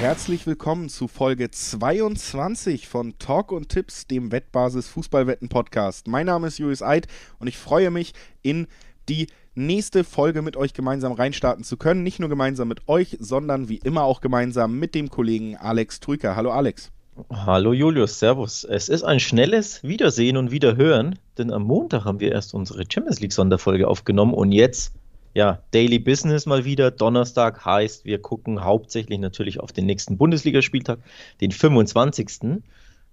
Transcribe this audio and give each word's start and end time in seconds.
herzlich 0.00 0.46
willkommen 0.46 0.88
zu 0.88 1.08
Folge 1.08 1.50
22 1.50 2.88
von 2.88 3.18
Talk 3.18 3.52
und 3.52 3.68
Tipps, 3.68 4.06
dem 4.06 4.32
Wettbasis 4.32 4.88
Fußballwetten 4.88 5.50
Podcast. 5.50 6.08
Mein 6.08 6.24
Name 6.24 6.46
ist 6.46 6.58
Julius 6.58 6.80
Eid 6.80 7.06
und 7.38 7.48
ich 7.48 7.58
freue 7.58 7.90
mich 7.90 8.14
in 8.40 8.66
die 9.10 9.26
nächste 9.54 10.02
Folge 10.02 10.40
mit 10.40 10.56
euch 10.56 10.72
gemeinsam 10.72 11.12
reinstarten 11.12 11.64
zu 11.64 11.76
können. 11.76 12.02
Nicht 12.02 12.18
nur 12.18 12.30
gemeinsam 12.30 12.68
mit 12.68 12.88
euch, 12.88 13.18
sondern 13.20 13.68
wie 13.68 13.76
immer 13.76 14.04
auch 14.04 14.22
gemeinsam 14.22 14.78
mit 14.78 14.94
dem 14.94 15.10
Kollegen 15.10 15.58
Alex 15.58 16.00
Trüker. 16.00 16.34
Hallo 16.34 16.50
Alex. 16.50 16.90
Hallo 17.30 17.74
Julius, 17.74 18.18
Servus. 18.18 18.64
Es 18.64 18.88
ist 18.88 19.02
ein 19.02 19.20
schnelles 19.20 19.82
Wiedersehen 19.82 20.38
und 20.38 20.50
Wiederhören, 20.50 21.18
denn 21.36 21.52
am 21.52 21.64
Montag 21.64 22.06
haben 22.06 22.20
wir 22.20 22.32
erst 22.32 22.54
unsere 22.54 22.84
Champions 22.90 23.20
League 23.20 23.34
Sonderfolge 23.34 23.86
aufgenommen 23.86 24.32
und 24.32 24.52
jetzt, 24.52 24.94
ja, 25.34 25.62
Daily 25.70 25.98
Business 25.98 26.46
mal 26.46 26.64
wieder. 26.64 26.90
Donnerstag 26.90 27.64
heißt, 27.64 28.04
wir 28.04 28.20
gucken 28.20 28.64
hauptsächlich 28.64 29.18
natürlich 29.18 29.60
auf 29.60 29.72
den 29.72 29.86
nächsten 29.86 30.16
Bundesligaspieltag, 30.16 30.98
den 31.40 31.52
25. 31.52 32.62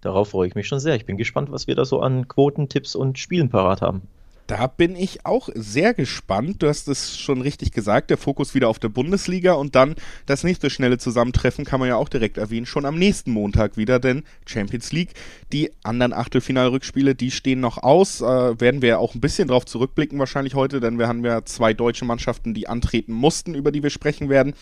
Darauf 0.02 0.30
freue 0.30 0.48
ich 0.48 0.56
mich 0.56 0.68
schon 0.68 0.80
sehr. 0.80 0.96
Ich 0.96 1.06
bin 1.06 1.18
gespannt, 1.18 1.52
was 1.52 1.68
wir 1.68 1.76
da 1.76 1.86
so 1.86 2.02
an 2.02 2.28
Quoten, 2.28 2.70
Tipps 2.70 2.96
und 2.96 3.20
Spielen 3.20 3.50
parat 3.50 3.82
haben. 3.82 4.04
Da 4.48 4.68
bin 4.68 4.96
ich 4.96 5.26
auch 5.26 5.50
sehr 5.54 5.94
gespannt. 5.94 6.64
Du 6.64 6.70
hast 6.70 6.88
es 6.88 7.18
schon 7.20 7.42
richtig 7.42 7.74
gesagt, 7.74 8.10
der 8.10 8.18
Fokus 8.18 8.56
wieder 8.56 8.70
auf 8.70 8.80
der 8.80 8.88
Bundesliga 8.88 9.54
und 9.54 9.76
dann 9.76 9.96
das 10.26 10.46
nächste 10.46 10.70
schnelle 10.70 10.98
Zusammentreffen 10.98 11.66
kann 11.66 11.82
man 11.82 11.90
ja 11.90 11.98
auch 11.98 12.08
direkt 12.08 12.38
erwähnen, 12.38 12.66
schon 12.66 12.86
am 12.86 12.98
nächsten 12.98 13.32
Montag 13.32 13.76
wieder, 13.76 14.00
denn 14.00 14.24
Champions 14.46 14.94
League, 14.94 15.14
die 15.52 15.72
anderen 15.84 16.14
Achtelfinalrückspiele, 16.14 17.14
die 17.14 17.32
stehen 17.32 17.60
noch 17.60 17.78
aus. 17.78 18.22
Äh, 18.22 18.60
werden 18.60 18.82
wir 18.82 19.00
auch 19.00 19.16
ein 19.16 19.22
bisschen 19.22 19.50
drauf 19.50 19.66
zurückblicken 19.66 20.18
wahrscheinlich 20.18 20.56
heute, 20.56 20.80
denn 20.80 20.98
wir 20.98 21.10
haben 21.10 21.26
ja 21.26 21.44
zwei 21.44 21.74
deutsche 21.74 22.06
Mannschaften, 22.06 22.54
die 22.54 22.70
antreten 22.70 23.12
mussten, 23.12 23.54
über 23.54 23.74
die 23.74 23.84
wir 23.84 23.90
sprechen 23.90 24.30
werden 24.30 24.54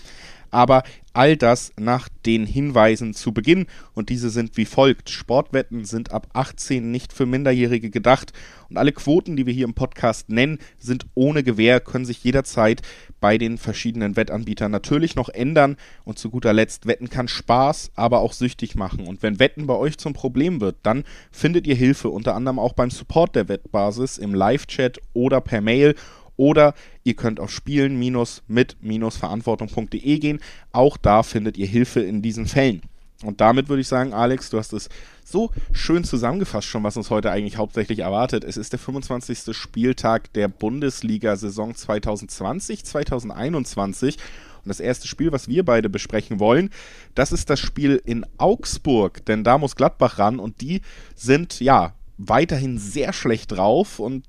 aber 0.55 0.83
all 1.11 1.35
das 1.35 1.73
nach 1.77 2.07
den 2.25 2.45
Hinweisen 2.45 3.13
zu 3.13 3.33
Beginn. 3.33 3.67
Und 3.93 4.09
diese 4.09 4.29
sind 4.29 4.55
wie 4.55 4.65
folgt. 4.65 5.09
Sportwetten 5.09 5.83
sind 5.83 6.11
ab 6.11 6.27
18 6.33 6.91
nicht 6.91 7.11
für 7.11 7.25
Minderjährige 7.25 7.89
gedacht. 7.89 8.31
Und 8.69 8.77
alle 8.77 8.93
Quoten, 8.93 9.35
die 9.35 9.45
wir 9.45 9.53
hier 9.53 9.65
im 9.65 9.73
Podcast 9.73 10.29
nennen, 10.29 10.59
sind 10.79 11.07
ohne 11.13 11.43
Gewähr, 11.43 11.81
können 11.81 12.05
sich 12.05 12.23
jederzeit 12.23 12.81
bei 13.19 13.37
den 13.37 13.57
verschiedenen 13.57 14.15
Wettanbietern 14.15 14.71
natürlich 14.71 15.15
noch 15.15 15.27
ändern. 15.27 15.75
Und 16.05 16.19
zu 16.19 16.29
guter 16.29 16.53
Letzt, 16.53 16.87
Wetten 16.87 17.09
kann 17.09 17.27
Spaß, 17.27 17.91
aber 17.95 18.19
auch 18.21 18.33
süchtig 18.33 18.75
machen. 18.75 19.07
Und 19.07 19.23
wenn 19.23 19.39
Wetten 19.39 19.67
bei 19.67 19.75
euch 19.75 19.97
zum 19.97 20.13
Problem 20.13 20.61
wird, 20.61 20.77
dann 20.83 21.03
findet 21.31 21.67
ihr 21.67 21.75
Hilfe 21.75 22.09
unter 22.09 22.33
anderem 22.33 22.59
auch 22.59 22.73
beim 22.73 22.91
Support 22.91 23.35
der 23.35 23.49
Wettbasis 23.49 24.17
im 24.17 24.33
Live-Chat 24.33 24.99
oder 25.13 25.41
per 25.41 25.59
Mail 25.59 25.95
oder 26.37 26.73
ihr 27.03 27.15
könnt 27.15 27.39
auf 27.39 27.49
spielen-mit-verantwortung.de 27.51 30.19
gehen. 30.19 30.39
Auch 30.71 30.97
da 30.97 31.23
findet 31.23 31.57
ihr 31.57 31.65
Hilfe 31.67 32.01
in 32.01 32.21
diesen 32.21 32.45
Fällen. 32.45 32.83
Und 33.23 33.39
damit 33.41 33.69
würde 33.69 33.81
ich 33.81 33.87
sagen, 33.87 34.13
Alex, 34.13 34.49
du 34.49 34.57
hast 34.57 34.73
es 34.73 34.89
so 35.23 35.51
schön 35.71 36.03
zusammengefasst 36.03 36.67
schon, 36.67 36.83
was 36.83 36.97
uns 36.97 37.09
heute 37.09 37.31
eigentlich 37.31 37.55
hauptsächlich 37.57 37.99
erwartet. 37.99 38.43
Es 38.43 38.57
ist 38.57 38.73
der 38.73 38.79
25. 38.79 39.55
Spieltag 39.55 40.33
der 40.33 40.49
Bundesliga-Saison 40.49 41.73
2020-2021. 41.73 44.17
Und 44.65 44.69
das 44.69 44.79
erste 44.79 45.07
Spiel, 45.07 45.31
was 45.31 45.47
wir 45.47 45.63
beide 45.63 45.89
besprechen 45.89 46.39
wollen, 46.39 46.71
das 47.13 47.31
ist 47.31 47.49
das 47.49 47.59
Spiel 47.59 48.01
in 48.03 48.25
Augsburg. 48.37 49.25
Denn 49.25 49.43
da 49.43 49.57
muss 49.57 49.75
Gladbach 49.75 50.19
ran 50.19 50.39
und 50.39 50.61
die 50.61 50.81
sind, 51.15 51.59
ja, 51.59 51.93
weiterhin 52.17 52.77
sehr 52.77 53.13
schlecht 53.13 53.51
drauf 53.51 53.99
und 53.99 54.25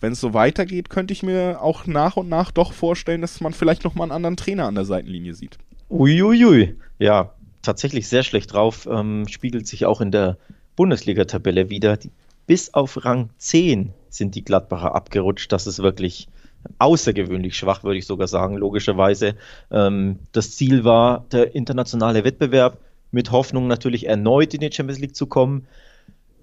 wenn 0.00 0.12
es 0.12 0.20
so 0.20 0.34
weitergeht, 0.34 0.90
könnte 0.90 1.12
ich 1.12 1.22
mir 1.22 1.62
auch 1.62 1.86
nach 1.86 2.16
und 2.16 2.28
nach 2.28 2.50
doch 2.50 2.72
vorstellen, 2.72 3.20
dass 3.20 3.40
man 3.40 3.52
vielleicht 3.52 3.84
nochmal 3.84 4.06
einen 4.06 4.12
anderen 4.12 4.36
Trainer 4.36 4.66
an 4.66 4.74
der 4.74 4.84
Seitenlinie 4.84 5.34
sieht. 5.34 5.58
Uiuiui, 5.88 6.76
ja, 6.98 7.32
tatsächlich 7.62 8.08
sehr 8.08 8.22
schlecht 8.22 8.52
drauf, 8.52 8.88
ähm, 8.90 9.26
spiegelt 9.28 9.66
sich 9.66 9.86
auch 9.86 10.00
in 10.00 10.10
der 10.10 10.36
Bundesliga-Tabelle 10.76 11.70
wieder. 11.70 11.98
Bis 12.46 12.74
auf 12.74 13.04
Rang 13.04 13.30
10 13.38 13.92
sind 14.08 14.34
die 14.34 14.44
Gladbacher 14.44 14.94
abgerutscht. 14.94 15.52
Das 15.52 15.66
ist 15.66 15.80
wirklich 15.80 16.28
außergewöhnlich 16.78 17.56
schwach, 17.56 17.84
würde 17.84 17.98
ich 17.98 18.06
sogar 18.06 18.26
sagen, 18.26 18.56
logischerweise. 18.56 19.36
Ähm, 19.70 20.18
das 20.32 20.56
Ziel 20.56 20.84
war 20.84 21.24
der 21.30 21.54
internationale 21.54 22.24
Wettbewerb, 22.24 22.78
mit 23.10 23.30
Hoffnung 23.30 23.68
natürlich 23.68 24.06
erneut 24.06 24.54
in 24.54 24.60
die 24.60 24.72
Champions 24.72 25.00
League 25.00 25.14
zu 25.14 25.26
kommen 25.26 25.66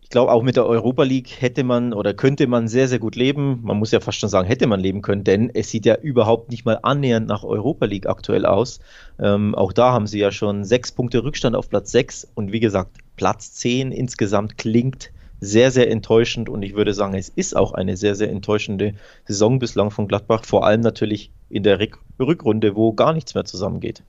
ich 0.09 0.11
glaube, 0.11 0.31
auch 0.31 0.41
mit 0.41 0.55
der 0.55 0.65
Europa 0.65 1.03
League 1.03 1.39
hätte 1.39 1.63
man 1.63 1.93
oder 1.93 2.15
könnte 2.15 2.47
man 2.47 2.67
sehr, 2.67 2.87
sehr 2.87 2.97
gut 2.97 3.15
leben. 3.15 3.59
Man 3.61 3.77
muss 3.77 3.91
ja 3.91 3.99
fast 3.99 4.17
schon 4.17 4.27
sagen, 4.27 4.47
hätte 4.47 4.65
man 4.65 4.79
leben 4.79 5.03
können, 5.03 5.23
denn 5.23 5.51
es 5.53 5.69
sieht 5.69 5.85
ja 5.85 5.97
überhaupt 5.97 6.49
nicht 6.49 6.65
mal 6.65 6.79
annähernd 6.81 7.27
nach 7.27 7.43
Europa 7.43 7.85
League 7.85 8.07
aktuell 8.07 8.47
aus. 8.47 8.79
Ähm, 9.19 9.53
auch 9.53 9.71
da 9.71 9.91
haben 9.93 10.07
sie 10.07 10.17
ja 10.17 10.31
schon 10.31 10.63
sechs 10.63 10.91
Punkte 10.91 11.23
Rückstand 11.23 11.55
auf 11.55 11.69
Platz 11.69 11.91
sechs 11.91 12.27
und 12.33 12.51
wie 12.51 12.59
gesagt, 12.59 12.97
Platz 13.17 13.53
zehn 13.53 13.91
insgesamt 13.91 14.57
klingt 14.57 15.11
sehr, 15.41 15.69
sehr 15.69 15.91
enttäuschend 15.91 16.49
und 16.49 16.63
ich 16.63 16.73
würde 16.73 16.95
sagen, 16.95 17.13
es 17.13 17.29
ist 17.29 17.55
auch 17.55 17.73
eine 17.73 17.95
sehr, 17.95 18.15
sehr 18.15 18.31
enttäuschende 18.31 18.95
Saison 19.27 19.59
bislang 19.59 19.91
von 19.91 20.07
Gladbach, 20.07 20.43
vor 20.43 20.65
allem 20.65 20.81
natürlich 20.81 21.29
in 21.51 21.61
der 21.61 21.79
Rückrunde, 22.19 22.75
wo 22.75 22.93
gar 22.93 23.13
nichts 23.13 23.35
mehr 23.35 23.45
zusammengeht. 23.45 24.01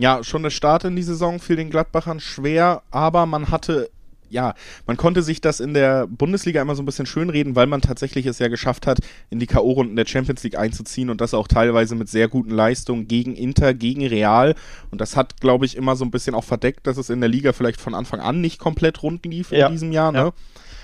Ja, 0.00 0.24
schon 0.24 0.42
der 0.42 0.50
Start 0.50 0.84
in 0.84 0.96
die 0.96 1.02
Saison 1.02 1.38
fiel 1.38 1.56
den 1.56 1.68
Gladbachern 1.68 2.18
schwer, 2.18 2.80
aber 2.90 3.26
man 3.26 3.50
hatte 3.50 3.90
ja, 4.30 4.54
man 4.86 4.96
konnte 4.96 5.22
sich 5.22 5.40
das 5.40 5.60
in 5.60 5.74
der 5.74 6.06
Bundesliga 6.06 6.60
immer 6.60 6.74
so 6.74 6.82
ein 6.82 6.86
bisschen 6.86 7.06
schönreden, 7.06 7.56
weil 7.56 7.66
man 7.66 7.80
tatsächlich 7.80 8.26
es 8.26 8.38
ja 8.38 8.48
geschafft 8.48 8.86
hat, 8.86 8.98
in 9.30 9.38
die 9.38 9.46
K.O.-Runden 9.46 9.96
der 9.96 10.06
Champions 10.06 10.42
League 10.42 10.58
einzuziehen 10.58 11.10
und 11.10 11.20
das 11.20 11.34
auch 11.34 11.48
teilweise 11.48 11.94
mit 11.94 12.08
sehr 12.08 12.28
guten 12.28 12.50
Leistungen 12.50 13.08
gegen 13.08 13.34
Inter, 13.34 13.74
gegen 13.74 14.06
Real. 14.06 14.54
Und 14.90 15.00
das 15.00 15.16
hat, 15.16 15.40
glaube 15.40 15.66
ich, 15.66 15.76
immer 15.76 15.96
so 15.96 16.04
ein 16.04 16.10
bisschen 16.10 16.34
auch 16.34 16.44
verdeckt, 16.44 16.86
dass 16.86 16.96
es 16.96 17.10
in 17.10 17.20
der 17.20 17.28
Liga 17.28 17.52
vielleicht 17.52 17.80
von 17.80 17.94
Anfang 17.94 18.20
an 18.20 18.40
nicht 18.40 18.58
komplett 18.58 19.02
rund 19.02 19.24
lief 19.26 19.50
ja. 19.50 19.66
in 19.66 19.72
diesem 19.72 19.92
Jahr. 19.92 20.12
Ne? 20.12 20.18
Ja. 20.18 20.32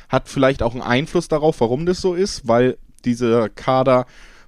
Hat 0.09 0.28
vielleicht 0.28 0.62
auch 0.62 0.72
einen 0.72 0.82
Einfluss 0.82 1.28
darauf, 1.28 1.61
warum 1.61 1.87
das 1.87 2.00
so 2.00 2.15
ist, 2.15 2.47
weil 2.47 2.78
dieser 3.05 3.49
Kader 3.49 4.06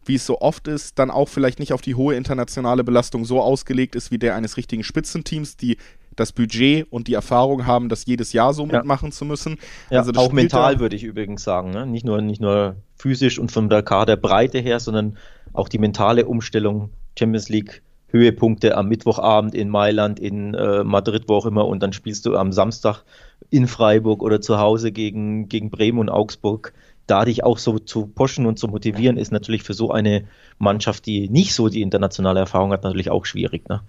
wie 0.08 0.14
es 0.14 0.26
so 0.26 0.40
oft 0.40 0.68
ist, 0.68 0.98
dann 0.98 1.10
auch 1.10 1.28
vielleicht 1.28 1.58
nicht 1.58 1.72
auf 1.72 1.82
die 1.82 1.94
hohe 1.94 2.14
internationale 2.14 2.84
Belastung 2.84 3.24
so 3.24 3.40
ausgelegt 3.42 3.96
ist 3.96 4.10
wie 4.10 4.18
der 4.18 4.36
eines 4.36 4.56
richtigen 4.56 4.84
Spitzenteams, 4.84 5.56
die 5.56 5.76
das 6.16 6.32
Budget 6.32 6.86
und 6.90 7.08
die 7.08 7.14
Erfahrung 7.14 7.66
haben, 7.66 7.88
das 7.88 8.06
jedes 8.06 8.32
Jahr 8.32 8.54
so 8.54 8.66
ja. 8.66 8.78
mitmachen 8.78 9.12
zu 9.12 9.24
müssen. 9.24 9.58
Ja, 9.90 10.00
also 10.00 10.12
auch 10.16 10.32
mental 10.32 10.80
würde 10.80 10.96
ich 10.96 11.04
übrigens 11.04 11.44
sagen, 11.44 11.70
ne? 11.70 11.86
nicht, 11.86 12.04
nur, 12.04 12.20
nicht 12.20 12.40
nur 12.40 12.76
physisch 12.96 13.38
und 13.38 13.52
von 13.52 13.68
der 13.68 13.82
Kaderbreite 13.82 14.58
her, 14.58 14.80
sondern 14.80 15.18
auch 15.52 15.68
die 15.68 15.78
mentale 15.78 16.26
Umstellung 16.26 16.90
Champions 17.18 17.48
League. 17.48 17.82
Höhepunkte 18.08 18.76
am 18.76 18.88
Mittwochabend 18.88 19.52
in 19.54 19.68
Mailand, 19.68 20.20
in 20.20 20.54
äh, 20.54 20.84
Madrid, 20.84 21.24
wo 21.26 21.34
auch 21.34 21.44
immer, 21.44 21.66
und 21.66 21.82
dann 21.82 21.92
spielst 21.92 22.24
du 22.24 22.36
am 22.36 22.52
Samstag 22.52 23.02
in 23.50 23.66
Freiburg 23.66 24.22
oder 24.22 24.40
zu 24.40 24.58
Hause 24.58 24.92
gegen, 24.92 25.48
gegen 25.48 25.70
Bremen 25.70 25.98
und 25.98 26.08
Augsburg 26.08 26.72
da 27.06 27.24
dich 27.24 27.44
auch 27.44 27.58
so 27.58 27.78
zu 27.78 28.06
pushen 28.06 28.46
und 28.46 28.58
zu 28.58 28.68
motivieren, 28.68 29.16
ist 29.16 29.32
natürlich 29.32 29.62
für 29.62 29.74
so 29.74 29.90
eine 29.90 30.24
Mannschaft, 30.58 31.06
die 31.06 31.28
nicht 31.28 31.54
so 31.54 31.68
die 31.68 31.82
internationale 31.82 32.40
Erfahrung 32.40 32.72
hat, 32.72 32.82
natürlich 32.82 33.10
auch 33.10 33.24
schwierig. 33.24 33.68
Ne? 33.68 33.80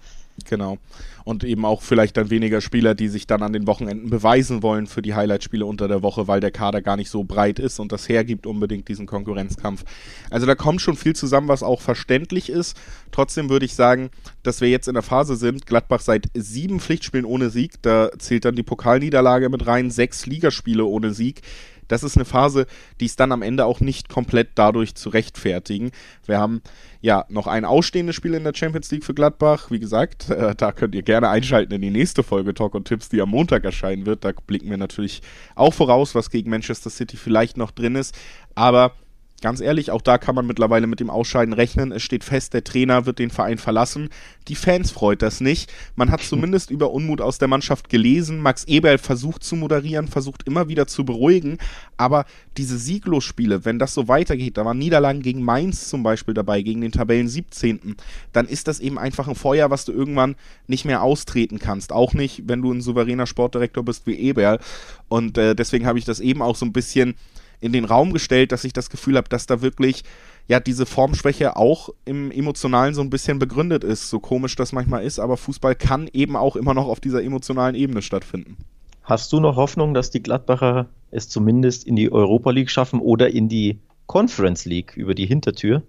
Genau. 0.44 0.78
Und 1.24 1.44
eben 1.44 1.64
auch 1.64 1.82
vielleicht 1.82 2.16
dann 2.16 2.30
weniger 2.30 2.60
Spieler, 2.60 2.94
die 2.94 3.08
sich 3.08 3.26
dann 3.26 3.42
an 3.42 3.52
den 3.52 3.66
Wochenenden 3.66 4.08
beweisen 4.08 4.62
wollen 4.62 4.86
für 4.86 5.02
die 5.02 5.14
Highlight-Spiele 5.14 5.66
unter 5.66 5.88
der 5.88 6.02
Woche, 6.02 6.26
weil 6.26 6.40
der 6.40 6.50
Kader 6.50 6.80
gar 6.80 6.96
nicht 6.96 7.10
so 7.10 7.24
breit 7.24 7.58
ist 7.58 7.80
und 7.80 7.92
das 7.92 8.08
hergibt 8.08 8.46
unbedingt 8.46 8.88
diesen 8.88 9.06
Konkurrenzkampf. 9.06 9.84
Also 10.30 10.46
da 10.46 10.54
kommt 10.54 10.80
schon 10.80 10.96
viel 10.96 11.14
zusammen, 11.14 11.48
was 11.48 11.62
auch 11.62 11.80
verständlich 11.80 12.48
ist. 12.48 12.76
Trotzdem 13.10 13.50
würde 13.50 13.66
ich 13.66 13.74
sagen, 13.74 14.10
dass 14.42 14.60
wir 14.60 14.68
jetzt 14.68 14.88
in 14.88 14.94
der 14.94 15.02
Phase 15.02 15.36
sind, 15.36 15.66
Gladbach 15.66 16.00
seit 16.00 16.28
sieben 16.34 16.80
Pflichtspielen 16.80 17.26
ohne 17.26 17.50
Sieg, 17.50 17.82
da 17.82 18.10
zählt 18.18 18.44
dann 18.44 18.56
die 18.56 18.62
Pokalniederlage 18.62 19.48
mit 19.50 19.66
rein, 19.66 19.90
sechs 19.90 20.24
Ligaspiele 20.24 20.84
ohne 20.84 21.12
Sieg 21.12 21.42
das 21.88 22.02
ist 22.02 22.16
eine 22.16 22.24
Phase, 22.24 22.66
die 23.00 23.06
ist 23.06 23.18
dann 23.20 23.32
am 23.32 23.42
Ende 23.42 23.64
auch 23.64 23.80
nicht 23.80 24.08
komplett 24.08 24.50
dadurch 24.54 24.94
zu 24.94 25.08
rechtfertigen. 25.08 25.90
Wir 26.26 26.38
haben 26.38 26.62
ja 27.00 27.24
noch 27.28 27.46
ein 27.46 27.64
ausstehendes 27.64 28.14
Spiel 28.14 28.34
in 28.34 28.44
der 28.44 28.54
Champions 28.54 28.90
League 28.90 29.04
für 29.04 29.14
Gladbach. 29.14 29.70
Wie 29.70 29.78
gesagt, 29.78 30.30
äh, 30.30 30.54
da 30.54 30.72
könnt 30.72 30.94
ihr 30.94 31.02
gerne 31.02 31.28
einschalten 31.28 31.72
in 31.72 31.82
die 31.82 31.90
nächste 31.90 32.22
Folge 32.22 32.54
Talk 32.54 32.74
und 32.74 32.86
Tipps, 32.86 33.08
die 33.08 33.20
am 33.20 33.30
Montag 33.30 33.64
erscheinen 33.64 34.06
wird. 34.06 34.24
Da 34.24 34.32
blicken 34.46 34.70
wir 34.70 34.76
natürlich 34.76 35.22
auch 35.54 35.74
voraus, 35.74 36.14
was 36.14 36.30
gegen 36.30 36.50
Manchester 36.50 36.90
City 36.90 37.16
vielleicht 37.16 37.56
noch 37.56 37.70
drin 37.70 37.96
ist. 37.96 38.16
Aber 38.54 38.92
Ganz 39.40 39.60
ehrlich, 39.60 39.92
auch 39.92 40.02
da 40.02 40.18
kann 40.18 40.34
man 40.34 40.48
mittlerweile 40.48 40.88
mit 40.88 40.98
dem 40.98 41.10
Ausscheiden 41.10 41.54
rechnen. 41.54 41.92
Es 41.92 42.02
steht 42.02 42.24
fest, 42.24 42.54
der 42.54 42.64
Trainer 42.64 43.06
wird 43.06 43.20
den 43.20 43.30
Verein 43.30 43.58
verlassen. 43.58 44.08
Die 44.48 44.56
Fans 44.56 44.90
freut 44.90 45.22
das 45.22 45.40
nicht. 45.40 45.72
Man 45.94 46.10
hat 46.10 46.22
zumindest 46.24 46.70
über 46.70 46.90
Unmut 46.90 47.20
aus 47.20 47.38
der 47.38 47.46
Mannschaft 47.46 47.88
gelesen. 47.88 48.40
Max 48.40 48.64
Eberl 48.64 48.98
versucht 48.98 49.44
zu 49.44 49.54
moderieren, 49.54 50.08
versucht 50.08 50.42
immer 50.48 50.68
wieder 50.68 50.88
zu 50.88 51.04
beruhigen. 51.04 51.58
Aber 51.96 52.24
diese 52.56 52.78
Sieglosspiele, 52.78 53.64
wenn 53.64 53.78
das 53.78 53.94
so 53.94 54.08
weitergeht, 54.08 54.56
da 54.56 54.64
waren 54.64 54.78
Niederlagen 54.78 55.22
gegen 55.22 55.42
Mainz 55.42 55.88
zum 55.88 56.02
Beispiel 56.02 56.34
dabei, 56.34 56.62
gegen 56.62 56.80
den 56.80 56.90
Tabellen 56.90 57.28
17., 57.28 57.94
dann 58.32 58.48
ist 58.48 58.66
das 58.66 58.80
eben 58.80 58.98
einfach 58.98 59.28
ein 59.28 59.36
Feuer, 59.36 59.70
was 59.70 59.84
du 59.84 59.92
irgendwann 59.92 60.34
nicht 60.66 60.84
mehr 60.84 61.02
austreten 61.04 61.60
kannst. 61.60 61.92
Auch 61.92 62.12
nicht, 62.12 62.48
wenn 62.48 62.60
du 62.60 62.72
ein 62.72 62.80
souveräner 62.80 63.28
Sportdirektor 63.28 63.84
bist 63.84 64.04
wie 64.08 64.18
Eberl. 64.18 64.58
Und 65.06 65.38
äh, 65.38 65.54
deswegen 65.54 65.86
habe 65.86 66.00
ich 66.00 66.04
das 66.04 66.18
eben 66.18 66.42
auch 66.42 66.56
so 66.56 66.66
ein 66.66 66.72
bisschen 66.72 67.14
in 67.60 67.72
den 67.72 67.84
Raum 67.84 68.12
gestellt, 68.12 68.52
dass 68.52 68.64
ich 68.64 68.72
das 68.72 68.90
Gefühl 68.90 69.16
habe, 69.16 69.28
dass 69.28 69.46
da 69.46 69.62
wirklich 69.62 70.04
ja 70.46 70.60
diese 70.60 70.86
Formschwäche 70.86 71.56
auch 71.56 71.90
im 72.04 72.30
Emotionalen 72.30 72.94
so 72.94 73.02
ein 73.02 73.10
bisschen 73.10 73.38
begründet 73.38 73.84
ist. 73.84 74.10
So 74.10 74.20
komisch 74.20 74.56
das 74.56 74.72
manchmal 74.72 75.04
ist, 75.04 75.18
aber 75.18 75.36
Fußball 75.36 75.74
kann 75.74 76.08
eben 76.12 76.36
auch 76.36 76.56
immer 76.56 76.74
noch 76.74 76.86
auf 76.86 77.00
dieser 77.00 77.22
emotionalen 77.22 77.74
Ebene 77.74 78.02
stattfinden. 78.02 78.56
Hast 79.02 79.32
du 79.32 79.40
noch 79.40 79.56
Hoffnung, 79.56 79.94
dass 79.94 80.10
die 80.10 80.22
Gladbacher 80.22 80.86
es 81.10 81.28
zumindest 81.28 81.86
in 81.86 81.96
die 81.96 82.12
Europa 82.12 82.50
League 82.50 82.70
schaffen 82.70 83.00
oder 83.00 83.30
in 83.30 83.48
die 83.48 83.78
Conference 84.06 84.64
League 84.64 84.96
über 84.96 85.14
die 85.14 85.26
Hintertür? 85.26 85.82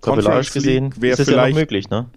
Tabellarisch 0.00 0.52
gesehen 0.52 0.92
ist 1.00 1.18
es 1.18 1.28
ja 1.28 1.46
noch 1.46 1.54
möglich, 1.54 1.88
ne? 1.90 2.08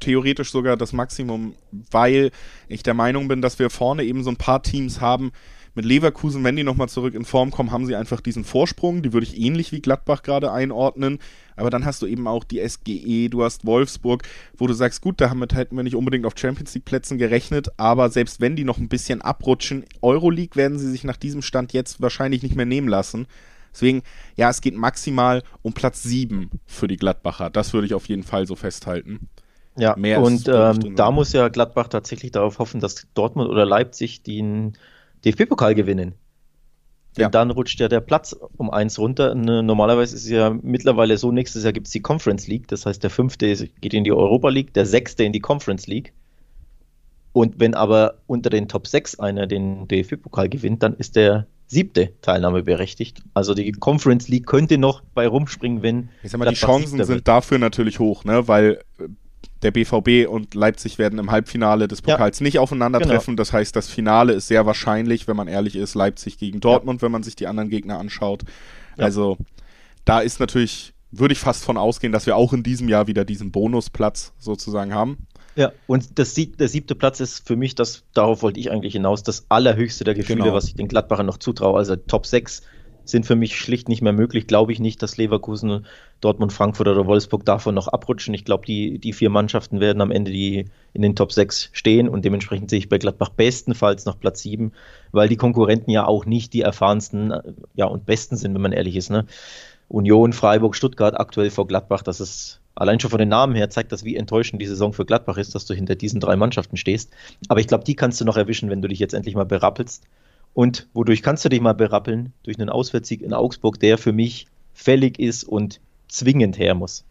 Theoretisch 0.00 0.50
sogar 0.50 0.76
das 0.76 0.92
Maximum, 0.92 1.54
weil 1.90 2.30
ich 2.68 2.82
der 2.82 2.94
Meinung 2.94 3.28
bin, 3.28 3.40
dass 3.40 3.58
wir 3.58 3.70
vorne 3.70 4.02
eben 4.02 4.24
so 4.24 4.30
ein 4.30 4.36
paar 4.36 4.62
Teams 4.62 5.00
haben, 5.00 5.30
mit 5.74 5.84
Leverkusen, 5.84 6.44
wenn 6.44 6.56
die 6.56 6.64
nochmal 6.64 6.88
zurück 6.88 7.14
in 7.14 7.24
Form 7.24 7.50
kommen, 7.50 7.70
haben 7.70 7.86
sie 7.86 7.96
einfach 7.96 8.20
diesen 8.20 8.44
Vorsprung. 8.44 9.02
Die 9.02 9.12
würde 9.12 9.26
ich 9.26 9.38
ähnlich 9.38 9.72
wie 9.72 9.80
Gladbach 9.80 10.22
gerade 10.22 10.52
einordnen. 10.52 11.18
Aber 11.56 11.70
dann 11.70 11.84
hast 11.84 12.02
du 12.02 12.06
eben 12.06 12.26
auch 12.26 12.44
die 12.44 12.66
SGE, 12.66 13.28
du 13.28 13.42
hast 13.42 13.66
Wolfsburg, 13.66 14.22
wo 14.56 14.66
du 14.66 14.74
sagst, 14.74 15.00
gut, 15.00 15.20
damit 15.20 15.54
hätten 15.54 15.76
wir 15.76 15.82
nicht 15.82 15.96
unbedingt 15.96 16.26
auf 16.26 16.34
Champions 16.36 16.74
League 16.74 16.84
Plätzen 16.84 17.18
gerechnet, 17.18 17.68
aber 17.76 18.10
selbst 18.10 18.40
wenn 18.40 18.56
die 18.56 18.64
noch 18.64 18.78
ein 18.78 18.88
bisschen 18.88 19.22
abrutschen, 19.22 19.84
Euroleague 20.00 20.56
werden 20.56 20.78
sie 20.78 20.90
sich 20.90 21.04
nach 21.04 21.16
diesem 21.16 21.42
Stand 21.42 21.72
jetzt 21.72 22.00
wahrscheinlich 22.00 22.42
nicht 22.42 22.56
mehr 22.56 22.66
nehmen 22.66 22.88
lassen. 22.88 23.26
Deswegen, 23.72 24.02
ja, 24.36 24.50
es 24.50 24.60
geht 24.60 24.76
maximal 24.76 25.42
um 25.62 25.72
Platz 25.72 26.02
7 26.02 26.50
für 26.66 26.88
die 26.88 26.96
Gladbacher. 26.96 27.50
Das 27.50 27.72
würde 27.72 27.86
ich 27.86 27.94
auf 27.94 28.06
jeden 28.06 28.22
Fall 28.22 28.46
so 28.46 28.54
festhalten. 28.54 29.28
Ja, 29.78 29.96
Mehr 29.96 30.20
und 30.20 30.48
ähm, 30.48 30.96
da 30.96 31.10
muss 31.10 31.32
ja 31.32 31.48
Gladbach 31.48 31.88
tatsächlich 31.88 32.30
darauf 32.30 32.58
hoffen, 32.58 32.80
dass 32.80 33.06
Dortmund 33.14 33.48
oder 33.48 33.64
Leipzig 33.64 34.22
den 34.22 34.76
DFB-Pokal 35.24 35.74
gewinnen. 35.74 36.14
Ja. 37.18 37.28
dann 37.28 37.50
rutscht 37.50 37.78
ja 37.78 37.88
der 37.88 38.00
Platz 38.00 38.34
um 38.56 38.70
eins 38.70 38.98
runter. 38.98 39.34
Ne, 39.34 39.62
normalerweise 39.62 40.16
ist 40.16 40.24
es 40.24 40.30
ja 40.30 40.56
mittlerweile 40.62 41.18
so, 41.18 41.30
nächstes 41.30 41.62
Jahr 41.62 41.74
gibt 41.74 41.86
es 41.86 41.92
die 41.92 42.00
Conference 42.00 42.46
League. 42.46 42.68
Das 42.68 42.86
heißt, 42.86 43.02
der 43.02 43.10
fünfte 43.10 43.54
geht 43.80 43.92
in 43.92 44.04
die 44.04 44.12
Europa 44.12 44.48
League, 44.48 44.72
der 44.72 44.86
sechste 44.86 45.24
in 45.24 45.32
die 45.32 45.40
Conference 45.40 45.86
League. 45.86 46.14
Und 47.32 47.60
wenn 47.60 47.74
aber 47.74 48.18
unter 48.26 48.50
den 48.50 48.68
Top 48.68 48.86
6 48.86 49.18
einer 49.18 49.46
den 49.46 49.88
DFB-Pokal 49.88 50.48
gewinnt, 50.48 50.82
dann 50.82 50.94
ist 50.94 51.16
der 51.16 51.46
siebte 51.66 52.12
Teilnahme 52.20 52.62
berechtigt. 52.62 53.22
Also 53.32 53.54
die 53.54 53.72
Conference 53.72 54.28
League 54.28 54.46
könnte 54.46 54.76
noch 54.76 55.02
bei 55.14 55.26
rumspringen, 55.26 55.82
wenn. 55.82 56.10
Ich 56.22 56.30
sag 56.30 56.38
mal, 56.38 56.48
die 56.48 56.54
Chancen 56.54 57.02
sind 57.04 57.26
dafür 57.26 57.58
natürlich 57.58 57.98
hoch, 57.98 58.24
ne? 58.24 58.46
Weil 58.48 58.80
äh, 58.98 59.08
der 59.62 59.70
BVB 59.70 60.28
und 60.28 60.54
Leipzig 60.54 60.98
werden 60.98 61.18
im 61.18 61.30
Halbfinale 61.30 61.88
des 61.88 62.02
Pokals 62.02 62.40
ja. 62.40 62.44
nicht 62.44 62.58
aufeinandertreffen. 62.58 63.34
Genau. 63.34 63.40
Das 63.40 63.52
heißt, 63.52 63.74
das 63.76 63.88
Finale 63.88 64.32
ist 64.32 64.48
sehr 64.48 64.66
wahrscheinlich, 64.66 65.28
wenn 65.28 65.36
man 65.36 65.48
ehrlich 65.48 65.76
ist, 65.76 65.94
Leipzig 65.94 66.38
gegen 66.38 66.60
Dortmund, 66.60 67.00
ja. 67.00 67.06
wenn 67.06 67.12
man 67.12 67.22
sich 67.22 67.36
die 67.36 67.46
anderen 67.46 67.70
Gegner 67.70 67.98
anschaut. 67.98 68.42
Ja. 68.96 69.04
Also 69.04 69.38
da 70.04 70.20
ist 70.20 70.40
natürlich, 70.40 70.94
würde 71.10 71.32
ich 71.32 71.38
fast 71.38 71.64
von 71.64 71.76
ausgehen, 71.76 72.12
dass 72.12 72.26
wir 72.26 72.36
auch 72.36 72.52
in 72.52 72.62
diesem 72.62 72.88
Jahr 72.88 73.06
wieder 73.06 73.24
diesen 73.24 73.52
Bonusplatz 73.52 74.32
sozusagen 74.38 74.92
haben. 74.92 75.26
Ja, 75.54 75.72
und 75.86 76.18
das, 76.18 76.34
der 76.34 76.68
siebte 76.68 76.94
Platz 76.94 77.20
ist 77.20 77.46
für 77.46 77.56
mich, 77.56 77.74
das, 77.74 78.04
darauf 78.14 78.42
wollte 78.42 78.58
ich 78.58 78.70
eigentlich 78.70 78.94
hinaus, 78.94 79.22
das 79.22 79.46
allerhöchste 79.50 80.02
der 80.02 80.14
Gefühle, 80.14 80.44
genau. 80.44 80.54
was 80.54 80.64
ich 80.64 80.74
den 80.74 80.88
Gladbachern 80.88 81.26
noch 81.26 81.36
zutraue. 81.36 81.78
Also 81.78 81.94
Top 81.94 82.26
6 82.26 82.62
sind 83.04 83.26
für 83.26 83.36
mich 83.36 83.56
schlicht 83.56 83.88
nicht 83.88 84.02
mehr 84.02 84.12
möglich. 84.12 84.46
Glaube 84.46 84.72
ich 84.72 84.80
nicht, 84.80 85.02
dass 85.02 85.16
Leverkusen, 85.16 85.86
Dortmund, 86.20 86.52
Frankfurt 86.52 86.88
oder 86.88 87.06
Wolfsburg 87.06 87.44
davon 87.44 87.74
noch 87.74 87.88
abrutschen. 87.88 88.34
Ich 88.34 88.44
glaube, 88.44 88.66
die, 88.66 88.98
die 88.98 89.12
vier 89.12 89.30
Mannschaften 89.30 89.80
werden 89.80 90.00
am 90.00 90.10
Ende 90.10 90.30
die 90.30 90.66
in 90.92 91.02
den 91.02 91.16
Top 91.16 91.32
6 91.32 91.70
stehen 91.72 92.08
und 92.08 92.24
dementsprechend 92.24 92.70
sehe 92.70 92.78
ich 92.78 92.88
bei 92.88 92.98
Gladbach 92.98 93.30
bestenfalls 93.30 94.04
noch 94.04 94.20
Platz 94.20 94.42
7, 94.42 94.72
weil 95.10 95.28
die 95.28 95.36
Konkurrenten 95.36 95.90
ja 95.90 96.06
auch 96.06 96.26
nicht 96.26 96.52
die 96.52 96.62
erfahrensten 96.62 97.34
ja, 97.74 97.86
und 97.86 98.06
besten 98.06 98.36
sind, 98.36 98.54
wenn 98.54 98.62
man 98.62 98.72
ehrlich 98.72 98.96
ist. 98.96 99.10
Ne? 99.10 99.26
Union, 99.88 100.32
Freiburg, 100.32 100.74
Stuttgart 100.74 101.18
aktuell 101.18 101.50
vor 101.50 101.66
Gladbach, 101.66 102.02
das 102.02 102.20
ist 102.20 102.60
allein 102.74 103.00
schon 103.00 103.10
von 103.10 103.18
den 103.18 103.28
Namen 103.28 103.54
her 103.54 103.70
zeigt 103.70 103.92
das, 103.92 104.04
wie 104.04 104.16
enttäuschend 104.16 104.62
die 104.62 104.66
Saison 104.66 104.92
für 104.92 105.04
Gladbach 105.04 105.36
ist, 105.36 105.54
dass 105.54 105.66
du 105.66 105.74
hinter 105.74 105.94
diesen 105.94 106.20
drei 106.20 106.36
Mannschaften 106.36 106.76
stehst. 106.76 107.12
Aber 107.48 107.60
ich 107.60 107.66
glaube, 107.66 107.84
die 107.84 107.94
kannst 107.94 108.20
du 108.20 108.24
noch 108.24 108.36
erwischen, 108.36 108.70
wenn 108.70 108.82
du 108.82 108.88
dich 108.88 108.98
jetzt 108.98 109.14
endlich 109.14 109.34
mal 109.34 109.44
berappelst. 109.44 110.06
Und 110.54 110.88
wodurch 110.92 111.22
kannst 111.22 111.44
du 111.44 111.48
dich 111.48 111.60
mal 111.60 111.74
berappeln? 111.74 112.32
Durch 112.42 112.58
einen 112.58 112.68
Auswärtssieg 112.68 113.22
in 113.22 113.32
Augsburg, 113.32 113.80
der 113.80 113.98
für 113.98 114.12
mich 114.12 114.46
fällig 114.74 115.18
ist 115.18 115.44
und 115.44 115.80
zwingend 116.08 116.58
her 116.58 116.74
muss. 116.74 117.04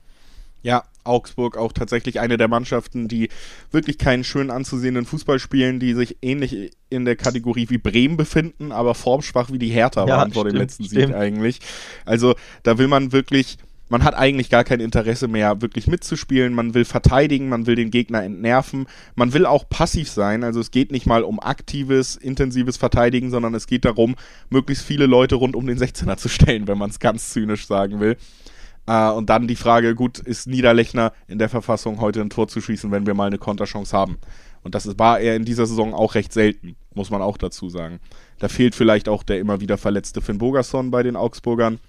Ja, 0.63 0.83
Augsburg 1.03 1.57
auch 1.57 1.73
tatsächlich 1.73 2.19
eine 2.19 2.37
der 2.37 2.47
Mannschaften, 2.47 3.07
die 3.07 3.29
wirklich 3.71 3.97
keinen 3.97 4.23
schön 4.23 4.51
anzusehenden 4.51 5.05
Fußball 5.05 5.39
spielen, 5.39 5.79
die 5.79 5.95
sich 5.95 6.17
ähnlich 6.21 6.71
in 6.91 7.05
der 7.05 7.15
Kategorie 7.15 7.67
wie 7.69 7.79
Bremen 7.79 8.15
befinden, 8.15 8.71
aber 8.71 8.93
formschwach 8.93 9.51
wie 9.51 9.57
die 9.57 9.69
Hertha 9.69 10.05
ja, 10.05 10.17
waren 10.17 10.33
vor 10.33 10.45
dem 10.45 10.55
letzten 10.55 10.83
stimmt. 10.83 11.07
Sieg 11.07 11.15
eigentlich. 11.15 11.59
Also 12.05 12.35
da 12.61 12.77
will 12.77 12.87
man 12.87 13.11
wirklich 13.11 13.57
man 13.91 14.05
hat 14.05 14.15
eigentlich 14.15 14.49
gar 14.49 14.63
kein 14.63 14.79
Interesse 14.79 15.27
mehr, 15.27 15.61
wirklich 15.61 15.85
mitzuspielen. 15.85 16.53
Man 16.53 16.73
will 16.73 16.85
verteidigen, 16.85 17.49
man 17.49 17.67
will 17.67 17.75
den 17.75 17.91
Gegner 17.91 18.23
entnerven. 18.23 18.87
Man 19.15 19.33
will 19.33 19.45
auch 19.45 19.67
passiv 19.67 20.09
sein. 20.09 20.45
Also 20.45 20.61
es 20.61 20.71
geht 20.71 20.93
nicht 20.93 21.05
mal 21.05 21.23
um 21.23 21.41
aktives, 21.41 22.15
intensives 22.15 22.77
Verteidigen, 22.77 23.31
sondern 23.31 23.53
es 23.53 23.67
geht 23.67 23.83
darum, 23.83 24.15
möglichst 24.49 24.85
viele 24.85 25.07
Leute 25.07 25.35
rund 25.35 25.57
um 25.57 25.67
den 25.67 25.77
16er 25.77 26.15
zu 26.15 26.29
stellen, 26.29 26.69
wenn 26.69 26.77
man 26.77 26.89
es 26.89 26.99
ganz 26.99 27.31
zynisch 27.31 27.67
sagen 27.67 27.99
will. 27.99 28.15
Äh, 28.87 29.09
und 29.09 29.29
dann 29.29 29.49
die 29.49 29.57
Frage, 29.57 29.93
gut, 29.93 30.19
ist 30.19 30.47
Niederlechner 30.47 31.11
in 31.27 31.37
der 31.37 31.49
Verfassung, 31.49 31.99
heute 31.99 32.21
ein 32.21 32.29
Tor 32.29 32.47
zu 32.47 32.61
schießen, 32.61 32.91
wenn 32.91 33.05
wir 33.05 33.13
mal 33.13 33.27
eine 33.27 33.39
Konterchance 33.39 33.95
haben? 33.95 34.19
Und 34.63 34.73
das 34.73 34.97
war 34.97 35.19
er 35.19 35.35
in 35.35 35.43
dieser 35.43 35.65
Saison 35.65 35.93
auch 35.93 36.15
recht 36.15 36.31
selten, 36.31 36.77
muss 36.93 37.09
man 37.09 37.21
auch 37.21 37.37
dazu 37.37 37.67
sagen. 37.67 37.99
Da 38.39 38.47
fehlt 38.47 38.73
vielleicht 38.73 39.09
auch 39.09 39.23
der 39.23 39.39
immer 39.39 39.59
wieder 39.59 39.77
verletzte 39.77 40.21
Finn 40.21 40.37
Bogerson 40.37 40.91
bei 40.91 41.03
den 41.03 41.17
Augsburgern. 41.17 41.79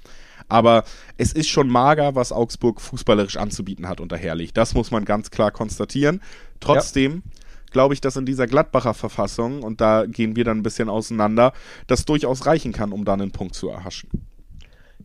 Aber 0.48 0.84
es 1.18 1.32
ist 1.32 1.48
schon 1.48 1.68
mager, 1.68 2.14
was 2.14 2.32
Augsburg 2.32 2.80
fußballerisch 2.80 3.36
anzubieten 3.36 3.88
hat 3.88 4.00
unter 4.00 4.16
Herrlich. 4.16 4.52
Das 4.52 4.74
muss 4.74 4.90
man 4.90 5.04
ganz 5.04 5.30
klar 5.30 5.50
konstatieren. 5.50 6.20
Trotzdem. 6.60 7.22
Ja 7.24 7.32
glaube 7.72 7.94
ich, 7.94 8.00
dass 8.00 8.16
in 8.16 8.26
dieser 8.26 8.46
Gladbacher 8.46 8.94
Verfassung, 8.94 9.62
und 9.62 9.80
da 9.80 10.06
gehen 10.06 10.36
wir 10.36 10.44
dann 10.44 10.58
ein 10.58 10.62
bisschen 10.62 10.88
auseinander, 10.88 11.52
das 11.86 12.04
durchaus 12.04 12.46
reichen 12.46 12.72
kann, 12.72 12.92
um 12.92 13.04
dann 13.04 13.20
einen 13.20 13.32
Punkt 13.32 13.54
zu 13.54 13.68
erhaschen. 13.68 14.10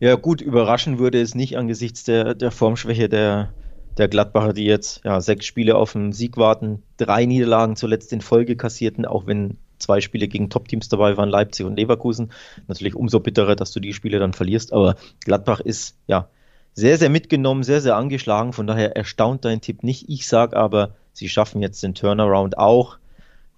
Ja, 0.00 0.14
gut, 0.14 0.40
überraschen 0.40 0.98
würde 0.98 1.20
es 1.20 1.34
nicht 1.34 1.56
angesichts 1.56 2.04
der, 2.04 2.34
der 2.34 2.52
Formschwäche 2.52 3.08
der, 3.08 3.52
der 3.96 4.06
Gladbacher, 4.06 4.52
die 4.52 4.64
jetzt 4.64 5.04
ja, 5.04 5.20
sechs 5.20 5.46
Spiele 5.46 5.74
auf 5.74 5.92
den 5.92 6.12
Sieg 6.12 6.36
warten, 6.36 6.82
drei 6.98 7.26
Niederlagen 7.26 7.74
zuletzt 7.74 8.12
in 8.12 8.20
Folge 8.20 8.56
kassierten, 8.56 9.04
auch 9.04 9.26
wenn 9.26 9.56
zwei 9.78 10.00
Spiele 10.00 10.28
gegen 10.28 10.50
Top-Teams 10.50 10.88
dabei 10.88 11.16
waren, 11.16 11.28
Leipzig 11.28 11.66
und 11.66 11.76
Leverkusen. 11.76 12.30
Natürlich 12.66 12.94
umso 12.94 13.20
bitterer, 13.20 13.56
dass 13.56 13.72
du 13.72 13.80
die 13.80 13.92
Spiele 13.92 14.18
dann 14.18 14.32
verlierst. 14.32 14.72
Aber 14.72 14.96
Gladbach 15.24 15.60
ist 15.60 15.96
ja 16.06 16.28
sehr, 16.74 16.98
sehr 16.98 17.10
mitgenommen, 17.10 17.62
sehr, 17.62 17.80
sehr 17.80 17.96
angeschlagen. 17.96 18.52
Von 18.52 18.66
daher 18.66 18.96
erstaunt 18.96 19.44
dein 19.44 19.60
Tipp 19.60 19.82
nicht. 19.82 20.08
Ich 20.08 20.28
sage 20.28 20.56
aber, 20.56 20.94
sie 21.12 21.28
schaffen 21.28 21.60
jetzt 21.62 21.82
den 21.82 21.94
Turnaround 21.94 22.58
auch. 22.58 22.98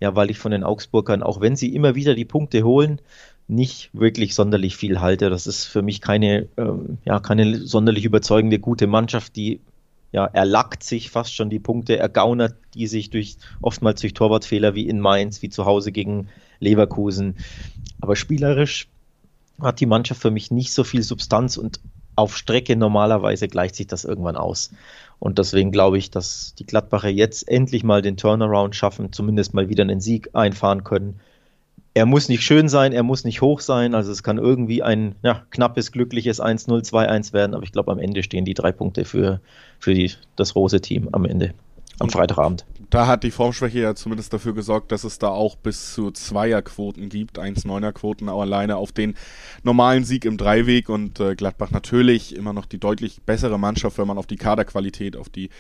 Ja, 0.01 0.17
weil 0.17 0.31
ich 0.31 0.39
von 0.39 0.51
den 0.51 0.65
Augsburgern, 0.65 1.23
auch 1.23 1.43
wenn 1.43 1.57
sie 1.57 1.75
immer 1.75 1.95
wieder 1.95 2.15
die 2.15 2.25
Punkte 2.25 2.63
holen, 2.63 3.03
nicht 3.49 3.91
wirklich 3.93 4.35
sonderlich 4.35 4.77
viel 4.77 5.01
halte. 5.01 5.29
Das 5.29 5.47
ist 5.47 5.67
für 5.67 5.83
mich 5.83 6.01
keine, 6.01 6.49
ähm, 6.57 6.97
ja, 7.05 7.21
keine 7.21 7.59
sonderlich 7.59 8.07
überzeugende 8.07 8.59
gute 8.59 8.87
Mannschaft, 8.87 9.37
die 9.37 9.61
ja, 10.13 10.27
er 10.27 10.45
lackt 10.45 10.83
sich 10.83 11.11
fast 11.11 11.35
schon 11.35 11.51
die 11.51 11.59
Punkte, 11.61 11.99
er 11.99 12.09
gaunert 12.09 12.57
die 12.75 12.87
sich 12.87 13.11
durch, 13.11 13.37
oftmals 13.61 14.01
durch 14.01 14.15
Torwartfehler 14.15 14.75
wie 14.75 14.89
in 14.89 15.01
Mainz, 15.01 15.43
wie 15.43 15.51
zu 15.51 15.65
Hause 15.67 15.93
gegen 15.93 16.29
Leverkusen. 16.59 17.37
Aber 18.01 18.17
spielerisch 18.17 18.89
hat 19.61 19.81
die 19.81 19.87
Mannschaft 19.87 20.21
für 20.21 20.31
mich 20.31 20.51
nicht 20.51 20.73
so 20.73 20.85
viel 20.85 21.03
Substanz 21.03 21.57
und 21.57 21.81
auf 22.17 22.37
Strecke 22.37 22.77
normalerweise 22.77 23.49
gleicht 23.49 23.77
sich 23.77 23.87
das 23.87 24.05
irgendwann 24.05 24.37
aus. 24.37 24.71
Und 25.19 25.39
deswegen 25.39 25.71
glaube 25.71 25.99
ich, 25.99 26.11
dass 26.11 26.55
die 26.59 26.67
Gladbacher 26.67 27.09
jetzt 27.09 27.49
endlich 27.49 27.85
mal 27.85 28.03
den 28.03 28.17
Turnaround 28.17 28.75
schaffen, 28.75 29.13
zumindest 29.13 29.55
mal 29.55 29.69
wieder 29.69 29.85
einen 29.85 30.01
Sieg 30.01 30.31
einfahren 30.35 30.83
können 30.83 31.21
er 31.95 32.07
muss 32.07 32.29
nicht 32.29 32.43
schön 32.43 32.69
sein, 32.69 32.93
er 32.93 33.03
muss 33.03 33.25
nicht 33.25 33.41
hoch 33.41 33.61
sein. 33.61 33.95
Also 33.95 34.13
es 34.13 34.23
kann 34.23 34.39
irgendwie 34.39 34.83
ein 34.83 35.17
ja, 35.23 35.45
knappes, 35.51 35.93
glückliches 35.93 36.41
1-0, 36.41 36.89
2-1 36.89 37.33
werden. 37.33 37.55
Aber 37.55 37.65
ich 37.65 37.73
glaube, 37.73 37.91
am 37.91 37.99
Ende 37.99 38.23
stehen 38.23 38.45
die 38.45 38.55
drei 38.55 38.73
Punkte 38.73 39.05
für, 39.05 39.41
für 39.79 39.95
die, 39.95 40.13
das 40.37 40.55
Rose-Team 40.55 41.09
am 41.13 41.25
Ende, 41.25 41.53
am 41.99 42.05
Und 42.05 42.13
Freitagabend. 42.13 42.65
Da 42.91 43.07
hat 43.07 43.25
die 43.25 43.31
Formschwäche 43.31 43.81
ja 43.81 43.95
zumindest 43.95 44.33
dafür 44.33 44.55
gesorgt, 44.55 44.93
dass 44.93 45.05
es 45.05 45.19
da 45.19 45.29
auch 45.29 45.57
bis 45.57 45.95
zu 45.95 46.11
Zweierquoten 46.11 47.09
gibt, 47.09 47.39
1-9er-Quoten 47.39 48.29
auch 48.29 48.41
alleine 48.41 48.77
auf 48.77 48.91
den 48.93 49.15
normalen 49.63 50.05
Sieg 50.05 50.25
im 50.25 50.37
Dreiweg. 50.37 50.89
Und 50.89 51.19
äh, 51.19 51.35
Gladbach 51.35 51.73
natürlich 51.73 52.37
immer 52.37 52.53
noch 52.53 52.67
die 52.67 52.79
deutlich 52.79 53.21
bessere 53.23 53.59
Mannschaft, 53.59 53.99
wenn 53.99 54.07
man 54.07 54.19
auf 54.19 54.27
die 54.27 54.37
Kaderqualität, 54.37 55.17
auf 55.17 55.29
die 55.29 55.51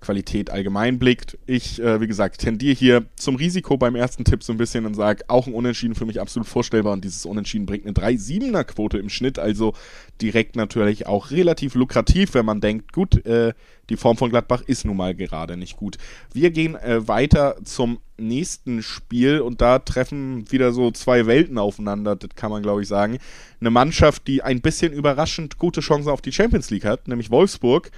Qualität 0.00 0.50
allgemein 0.50 0.98
blickt. 0.98 1.38
Ich, 1.46 1.80
äh, 1.80 2.00
wie 2.00 2.06
gesagt, 2.06 2.40
tendiere 2.40 2.74
hier 2.74 3.04
zum 3.16 3.36
Risiko 3.36 3.76
beim 3.76 3.94
ersten 3.94 4.24
Tipp 4.24 4.42
so 4.42 4.52
ein 4.52 4.58
bisschen 4.58 4.86
und 4.86 4.94
sage, 4.94 5.24
auch 5.28 5.46
ein 5.46 5.54
Unentschieden 5.54 5.94
für 5.94 6.06
mich 6.06 6.20
absolut 6.20 6.48
vorstellbar 6.48 6.92
und 6.92 7.04
dieses 7.04 7.26
Unentschieden 7.26 7.66
bringt 7.66 7.84
eine 7.84 7.94
3-7er 7.94 8.64
Quote 8.64 8.98
im 8.98 9.08
Schnitt, 9.08 9.38
also 9.38 9.74
direkt 10.20 10.56
natürlich 10.56 11.06
auch 11.06 11.30
relativ 11.30 11.74
lukrativ, 11.74 12.34
wenn 12.34 12.46
man 12.46 12.60
denkt, 12.60 12.92
gut, 12.92 13.24
äh, 13.26 13.52
die 13.90 13.96
Form 13.96 14.16
von 14.16 14.30
Gladbach 14.30 14.62
ist 14.66 14.84
nun 14.84 14.96
mal 14.96 15.14
gerade 15.14 15.56
nicht 15.56 15.76
gut. 15.76 15.98
Wir 16.32 16.50
gehen 16.50 16.74
äh, 16.74 17.06
weiter 17.06 17.56
zum 17.64 17.98
nächsten 18.16 18.82
Spiel 18.82 19.40
und 19.40 19.60
da 19.60 19.78
treffen 19.78 20.50
wieder 20.50 20.72
so 20.72 20.90
zwei 20.90 21.26
Welten 21.26 21.58
aufeinander, 21.58 22.16
das 22.16 22.30
kann 22.34 22.50
man 22.50 22.62
glaube 22.62 22.82
ich 22.82 22.88
sagen. 22.88 23.18
Eine 23.60 23.70
Mannschaft, 23.70 24.26
die 24.26 24.42
ein 24.42 24.60
bisschen 24.60 24.92
überraschend 24.92 25.58
gute 25.58 25.80
Chancen 25.80 26.10
auf 26.10 26.22
die 26.22 26.32
Champions 26.32 26.70
League 26.70 26.84
hat, 26.84 27.08
nämlich 27.08 27.30
Wolfsburg, 27.30 27.90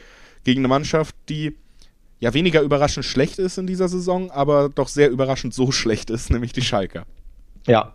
gegen 0.44 0.60
eine 0.60 0.68
Mannschaft, 0.68 1.14
die 1.28 1.56
ja 2.20 2.34
weniger 2.34 2.62
überraschend 2.62 3.04
schlecht 3.04 3.38
ist 3.38 3.58
in 3.58 3.66
dieser 3.66 3.88
Saison, 3.88 4.30
aber 4.30 4.68
doch 4.68 4.88
sehr 4.88 5.10
überraschend 5.10 5.54
so 5.54 5.70
schlecht 5.72 6.10
ist, 6.10 6.30
nämlich 6.30 6.52
die 6.52 6.62
Schalker. 6.62 7.04
Ja, 7.66 7.94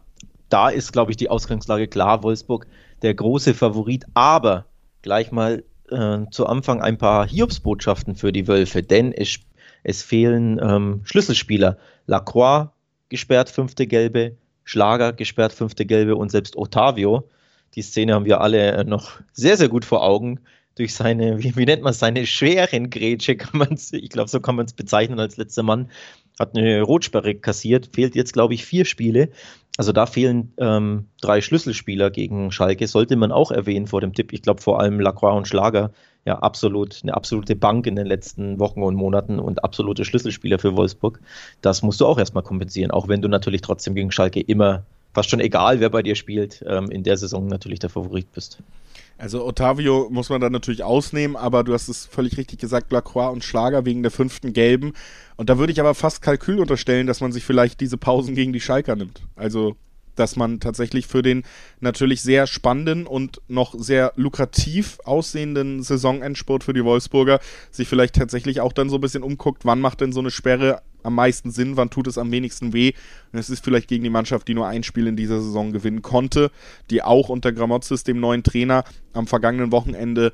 da 0.49 0.69
ist 0.69 0.91
glaube 0.93 1.11
ich 1.11 1.17
die 1.17 1.29
Ausgangslage 1.29 1.87
klar, 1.87 2.23
Wolfsburg 2.23 2.67
der 3.01 3.13
große 3.13 3.53
Favorit, 3.53 4.05
aber 4.13 4.65
gleich 5.01 5.31
mal 5.31 5.63
äh, 5.89 6.19
zu 6.31 6.45
Anfang 6.45 6.81
ein 6.81 6.97
paar 6.97 7.27
Hiobsbotschaften 7.27 8.15
für 8.15 8.31
die 8.31 8.47
Wölfe, 8.47 8.83
denn 8.83 9.11
es, 9.11 9.39
es 9.83 10.03
fehlen 10.03 10.59
ähm, 10.61 11.01
Schlüsselspieler. 11.03 11.77
Lacroix 12.07 12.69
gesperrt, 13.09 13.49
fünfte 13.49 13.87
Gelbe, 13.87 14.35
Schlager 14.63 15.13
gesperrt, 15.13 15.53
fünfte 15.53 15.85
Gelbe 15.85 16.15
und 16.15 16.31
selbst 16.31 16.55
Otavio. 16.55 17.27
Die 17.75 17.81
Szene 17.81 18.13
haben 18.13 18.25
wir 18.25 18.41
alle 18.41 18.71
äh, 18.71 18.83
noch 18.83 19.19
sehr, 19.33 19.57
sehr 19.57 19.69
gut 19.69 19.85
vor 19.85 20.03
Augen. 20.03 20.39
Durch 20.81 20.95
seine, 20.95 21.37
wie, 21.43 21.55
wie 21.55 21.65
nennt 21.65 21.83
man 21.83 21.93
seine 21.93 22.25
schweren 22.25 22.89
Grätsche, 22.89 23.35
kann 23.37 23.59
man 23.59 23.77
ich 23.91 24.09
glaube, 24.09 24.31
so 24.31 24.39
kann 24.39 24.55
man 24.55 24.65
es 24.65 24.73
bezeichnen 24.73 25.19
als 25.19 25.37
letzter 25.37 25.61
Mann, 25.61 25.91
hat 26.39 26.57
eine 26.57 26.81
Rotsperre 26.81 27.35
kassiert, 27.35 27.91
fehlt 27.93 28.15
jetzt, 28.15 28.33
glaube 28.33 28.55
ich, 28.55 28.65
vier 28.65 28.85
Spiele. 28.85 29.29
Also 29.77 29.91
da 29.91 30.07
fehlen 30.07 30.53
ähm, 30.57 31.05
drei 31.21 31.41
Schlüsselspieler 31.41 32.09
gegen 32.09 32.51
Schalke, 32.51 32.87
sollte 32.87 33.15
man 33.15 33.31
auch 33.31 33.51
erwähnen 33.51 33.85
vor 33.85 34.01
dem 34.01 34.15
Tipp. 34.15 34.33
Ich 34.33 34.41
glaube 34.41 34.59
vor 34.59 34.79
allem 34.79 34.99
Lacroix 34.99 35.37
und 35.37 35.47
Schlager, 35.47 35.91
ja 36.25 36.39
absolut, 36.39 37.01
eine 37.03 37.13
absolute 37.13 37.55
Bank 37.55 37.85
in 37.85 37.95
den 37.95 38.07
letzten 38.07 38.57
Wochen 38.57 38.81
und 38.81 38.95
Monaten 38.95 39.37
und 39.37 39.63
absolute 39.63 40.03
Schlüsselspieler 40.03 40.57
für 40.57 40.75
Wolfsburg. 40.75 41.19
Das 41.61 41.83
musst 41.83 42.01
du 42.01 42.07
auch 42.07 42.17
erstmal 42.17 42.41
kompensieren, 42.41 42.89
auch 42.89 43.07
wenn 43.07 43.21
du 43.21 43.27
natürlich 43.27 43.61
trotzdem 43.61 43.93
gegen 43.93 44.11
Schalke 44.11 44.41
immer, 44.41 44.81
fast 45.13 45.29
schon 45.29 45.41
egal 45.41 45.79
wer 45.79 45.91
bei 45.91 46.01
dir 46.01 46.15
spielt, 46.15 46.65
ähm, 46.65 46.89
in 46.89 47.03
der 47.03 47.17
Saison 47.17 47.45
natürlich 47.45 47.77
der 47.77 47.91
Favorit 47.91 48.31
bist. 48.33 48.63
Also 49.21 49.45
Otavio 49.45 50.07
muss 50.09 50.29
man 50.29 50.41
dann 50.41 50.51
natürlich 50.51 50.81
ausnehmen, 50.81 51.35
aber 51.35 51.63
du 51.63 51.75
hast 51.75 51.89
es 51.89 52.07
völlig 52.07 52.39
richtig 52.39 52.59
gesagt, 52.59 52.91
Lacroix 52.91 53.31
und 53.31 53.43
Schlager 53.43 53.85
wegen 53.85 54.01
der 54.01 54.09
fünften 54.09 54.51
Gelben. 54.51 54.93
Und 55.35 55.51
da 55.51 55.59
würde 55.59 55.71
ich 55.71 55.79
aber 55.79 55.93
fast 55.93 56.23
Kalkül 56.23 56.59
unterstellen, 56.59 57.05
dass 57.05 57.21
man 57.21 57.31
sich 57.31 57.45
vielleicht 57.45 57.81
diese 57.81 57.99
Pausen 57.99 58.33
gegen 58.33 58.51
die 58.51 58.59
Schalker 58.59 58.95
nimmt. 58.95 59.21
Also 59.35 59.75
dass 60.15 60.35
man 60.35 60.59
tatsächlich 60.59 61.07
für 61.07 61.21
den 61.21 61.43
natürlich 61.79 62.21
sehr 62.21 62.47
spannenden 62.47 63.07
und 63.07 63.41
noch 63.47 63.73
sehr 63.77 64.13
lukrativ 64.15 64.99
aussehenden 65.05 65.83
Saisonendspurt 65.83 66.63
für 66.63 66.73
die 66.73 66.83
Wolfsburger 66.83 67.39
sich 67.71 67.87
vielleicht 67.87 68.15
tatsächlich 68.15 68.61
auch 68.61 68.73
dann 68.73 68.89
so 68.89 68.97
ein 68.97 69.01
bisschen 69.01 69.23
umguckt, 69.23 69.65
wann 69.65 69.79
macht 69.81 70.01
denn 70.01 70.11
so 70.11 70.19
eine 70.19 70.31
Sperre 70.31 70.81
am 71.03 71.15
meisten 71.15 71.51
Sinn, 71.51 71.77
wann 71.77 71.89
tut 71.89 72.07
es 72.07 72.17
am 72.17 72.31
wenigsten 72.31 72.73
weh. 72.73 72.93
Und 73.31 73.39
es 73.39 73.49
ist 73.49 73.63
vielleicht 73.63 73.87
gegen 73.87 74.03
die 74.03 74.09
Mannschaft, 74.09 74.47
die 74.47 74.53
nur 74.53 74.67
ein 74.67 74.83
Spiel 74.83 75.07
in 75.07 75.15
dieser 75.15 75.41
Saison 75.41 75.71
gewinnen 75.71 76.01
konnte, 76.01 76.51
die 76.89 77.01
auch 77.01 77.29
unter 77.29 77.51
Gramozis, 77.51 78.03
dem 78.03 78.19
neuen 78.19 78.43
Trainer, 78.43 78.83
am 79.13 79.27
vergangenen 79.27 79.71
Wochenende 79.71 80.31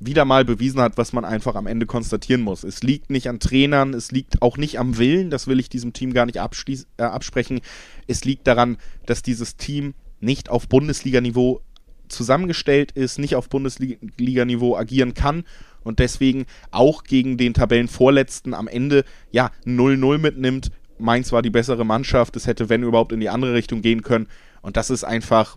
wieder 0.00 0.24
mal 0.24 0.44
bewiesen 0.44 0.80
hat, 0.80 0.96
was 0.96 1.12
man 1.12 1.24
einfach 1.24 1.54
am 1.54 1.66
Ende 1.66 1.86
konstatieren 1.86 2.42
muss. 2.42 2.64
Es 2.64 2.82
liegt 2.82 3.10
nicht 3.10 3.28
an 3.28 3.40
Trainern, 3.40 3.94
es 3.94 4.12
liegt 4.12 4.42
auch 4.42 4.56
nicht 4.56 4.78
am 4.78 4.98
Willen, 4.98 5.30
das 5.30 5.46
will 5.46 5.58
ich 5.58 5.68
diesem 5.68 5.92
Team 5.92 6.12
gar 6.12 6.26
nicht 6.26 6.36
äh, 6.36 7.02
absprechen. 7.02 7.60
Es 8.06 8.24
liegt 8.24 8.46
daran, 8.46 8.78
dass 9.06 9.22
dieses 9.22 9.56
Team 9.56 9.94
nicht 10.20 10.50
auf 10.50 10.68
Bundesliga-Niveau 10.68 11.62
zusammengestellt 12.08 12.92
ist, 12.92 13.18
nicht 13.18 13.34
auf 13.34 13.48
Bundesliga-Niveau 13.48 14.76
agieren 14.76 15.14
kann 15.14 15.44
und 15.82 15.98
deswegen 15.98 16.46
auch 16.70 17.04
gegen 17.04 17.36
den 17.36 17.54
Tabellenvorletzten 17.54 18.54
am 18.54 18.68
Ende 18.68 19.04
ja 19.30 19.50
0-0 19.64 20.18
mitnimmt. 20.18 20.70
Mainz 20.98 21.32
war 21.32 21.42
die 21.42 21.50
bessere 21.50 21.84
Mannschaft, 21.84 22.36
es 22.36 22.46
hätte, 22.46 22.68
wenn 22.68 22.82
überhaupt, 22.82 23.12
in 23.12 23.20
die 23.20 23.28
andere 23.28 23.54
Richtung 23.54 23.82
gehen 23.82 24.02
können. 24.02 24.26
Und 24.62 24.76
das 24.76 24.90
ist 24.90 25.04
einfach 25.04 25.56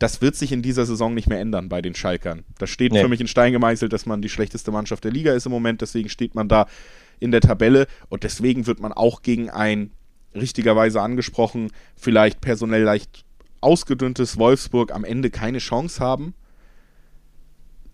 das 0.00 0.22
wird 0.22 0.34
sich 0.34 0.50
in 0.50 0.62
dieser 0.62 0.86
Saison 0.86 1.14
nicht 1.14 1.28
mehr 1.28 1.40
ändern 1.40 1.68
bei 1.68 1.82
den 1.82 1.94
Schalkern. 1.94 2.42
Das 2.58 2.70
steht 2.70 2.92
nee. 2.92 3.02
für 3.02 3.08
mich 3.08 3.20
in 3.20 3.28
Stein 3.28 3.52
gemeißelt, 3.52 3.92
dass 3.92 4.06
man 4.06 4.22
die 4.22 4.30
schlechteste 4.30 4.72
Mannschaft 4.72 5.04
der 5.04 5.12
Liga 5.12 5.34
ist 5.34 5.44
im 5.44 5.52
Moment, 5.52 5.82
deswegen 5.82 6.08
steht 6.08 6.34
man 6.34 6.48
da 6.48 6.66
in 7.20 7.30
der 7.30 7.42
Tabelle 7.42 7.86
und 8.08 8.24
deswegen 8.24 8.66
wird 8.66 8.80
man 8.80 8.92
auch 8.92 9.20
gegen 9.20 9.50
ein 9.50 9.90
richtigerweise 10.34 11.02
angesprochen, 11.02 11.70
vielleicht 11.96 12.40
personell 12.40 12.82
leicht 12.82 13.26
ausgedünntes 13.60 14.38
Wolfsburg 14.38 14.90
am 14.90 15.04
Ende 15.04 15.28
keine 15.28 15.58
Chance 15.58 16.02
haben. 16.02 16.32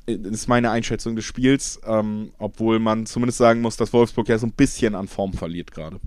Das 0.07 0.33
ist 0.33 0.49
meine 0.49 0.71
Einschätzung 0.71 1.17
des 1.17 1.25
Spiels, 1.25 1.81
ähm, 1.85 2.31
obwohl 2.39 2.79
man 2.79 3.07
zumindest 3.07 3.39
sagen 3.39 3.63
muss, 3.63 3.77
dass 3.77 3.93
Wolfsburg 3.93 4.29
ja 4.29 4.39
so 4.39 4.47
ein 4.47 4.53
bisschen 4.53 4.95
an 4.95 5.09
Form 5.09 5.33
verliert 5.33 5.73
gerade. 5.73 5.99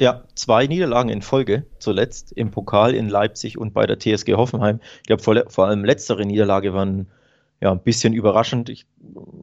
Ja, 0.00 0.22
zwei 0.34 0.68
Niederlagen 0.68 1.08
in 1.08 1.22
Folge, 1.22 1.66
zuletzt 1.80 2.30
im 2.32 2.52
Pokal 2.52 2.94
in 2.94 3.08
Leipzig 3.08 3.58
und 3.58 3.74
bei 3.74 3.84
der 3.84 3.98
TSG 3.98 4.34
Hoffenheim. 4.34 4.78
Ich 4.98 5.08
glaube, 5.08 5.22
vor, 5.22 5.34
vor, 5.48 5.66
allem 5.66 5.84
letztere 5.84 6.24
Niederlage 6.24 6.72
waren 6.72 7.08
ja 7.60 7.72
ein 7.72 7.82
bisschen 7.82 8.12
überraschend. 8.12 8.68
Ich, 8.68 8.86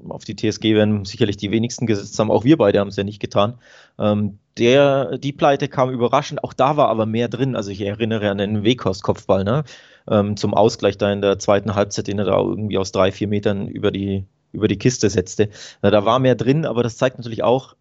auf 0.07 0.23
die 0.23 0.35
TSG 0.37 0.73
werden 0.73 1.03
sicherlich 1.03 1.35
die 1.35 1.51
wenigsten 1.51 1.87
gesetzt 1.87 2.17
haben. 2.19 2.31
Auch 2.31 2.45
wir 2.45 2.57
beide 2.57 2.79
haben 2.79 2.87
es 2.87 2.95
ja 2.95 3.03
nicht 3.03 3.19
getan. 3.19 3.55
Ähm, 3.99 4.39
der, 4.57 5.17
die 5.17 5.33
Pleite 5.33 5.67
kam 5.67 5.89
überraschend. 5.89 6.41
Auch 6.41 6.53
da 6.53 6.77
war 6.77 6.87
aber 6.87 7.05
mehr 7.05 7.27
drin. 7.27 7.57
Also 7.57 7.71
ich 7.71 7.81
erinnere 7.81 8.29
an 8.29 8.37
den 8.37 8.63
Weghorst-Kopfball, 8.63 9.43
ne? 9.43 9.65
Ähm, 10.09 10.37
zum 10.37 10.53
Ausgleich 10.53 10.97
da 10.97 11.11
in 11.11 11.21
der 11.21 11.37
zweiten 11.39 11.75
Halbzeit, 11.75 12.07
den 12.07 12.19
er 12.19 12.25
da 12.25 12.37
irgendwie 12.37 12.77
aus 12.77 12.93
drei, 12.93 13.11
vier 13.11 13.27
Metern 13.27 13.67
über 13.67 13.91
die, 13.91 14.23
über 14.53 14.69
die 14.69 14.77
Kiste 14.77 15.09
setzte. 15.09 15.49
Na, 15.81 15.91
da 15.91 16.05
war 16.05 16.19
mehr 16.19 16.35
drin, 16.35 16.65
aber 16.65 16.83
das 16.83 16.95
zeigt 16.95 17.17
natürlich 17.17 17.43
auch, 17.43 17.75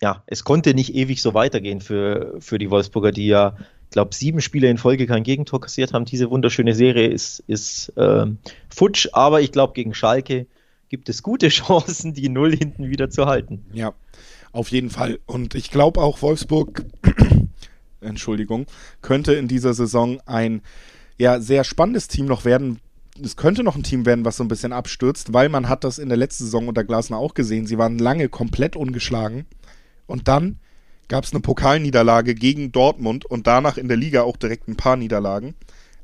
ja, 0.00 0.22
es 0.26 0.44
konnte 0.44 0.74
nicht 0.74 0.94
ewig 0.94 1.20
so 1.20 1.34
weitergehen 1.34 1.80
für, 1.80 2.36
für 2.40 2.58
die 2.58 2.70
Wolfsburger, 2.70 3.12
die 3.12 3.26
ja, 3.26 3.56
ich 3.84 3.90
glaube, 3.90 4.14
sieben 4.14 4.40
Spiele 4.40 4.70
in 4.70 4.78
Folge 4.78 5.06
kein 5.06 5.24
Gegentor 5.24 5.60
kassiert 5.60 5.92
haben. 5.92 6.04
Diese 6.04 6.30
wunderschöne 6.30 6.74
Serie 6.74 7.08
ist, 7.08 7.42
ist 7.46 7.92
ähm, 7.96 8.38
futsch, 8.68 9.08
aber 9.12 9.42
ich 9.42 9.52
glaube, 9.52 9.74
gegen 9.74 9.94
Schalke 9.94 10.46
gibt 10.88 11.08
es 11.08 11.22
gute 11.22 11.48
Chancen, 11.50 12.14
die 12.14 12.28
Null 12.28 12.56
hinten 12.56 12.88
wieder 12.88 13.10
zu 13.10 13.26
halten. 13.26 13.64
Ja, 13.72 13.92
auf 14.52 14.70
jeden 14.70 14.90
Fall. 14.90 15.18
Und 15.26 15.54
ich 15.54 15.70
glaube 15.70 16.00
auch, 16.00 16.22
Wolfsburg, 16.22 16.84
Entschuldigung, 18.00 18.66
könnte 19.02 19.34
in 19.34 19.48
dieser 19.48 19.74
Saison 19.74 20.20
ein 20.24 20.62
ja, 21.18 21.40
sehr 21.40 21.64
spannendes 21.64 22.08
Team 22.08 22.24
noch 22.24 22.46
werden, 22.46 22.80
es 23.22 23.36
könnte 23.36 23.62
noch 23.62 23.76
ein 23.76 23.82
Team 23.82 24.06
werden, 24.06 24.24
was 24.24 24.38
so 24.38 24.44
ein 24.44 24.48
bisschen 24.48 24.72
abstürzt, 24.72 25.34
weil 25.34 25.50
man 25.50 25.68
hat 25.68 25.84
das 25.84 25.98
in 25.98 26.08
der 26.08 26.16
letzten 26.16 26.44
Saison 26.44 26.68
unter 26.68 26.84
Glasner 26.84 27.18
auch 27.18 27.34
gesehen. 27.34 27.66
Sie 27.66 27.76
waren 27.76 27.98
lange 27.98 28.30
komplett 28.30 28.76
ungeschlagen 28.76 29.44
und 30.10 30.28
dann 30.28 30.58
gab 31.08 31.24
es 31.24 31.32
eine 31.32 31.40
Pokalniederlage 31.40 32.34
gegen 32.34 32.72
Dortmund 32.72 33.24
und 33.24 33.46
danach 33.46 33.76
in 33.76 33.88
der 33.88 33.96
Liga 33.96 34.22
auch 34.22 34.36
direkt 34.36 34.68
ein 34.68 34.76
paar 34.76 34.96
Niederlagen. 34.96 35.54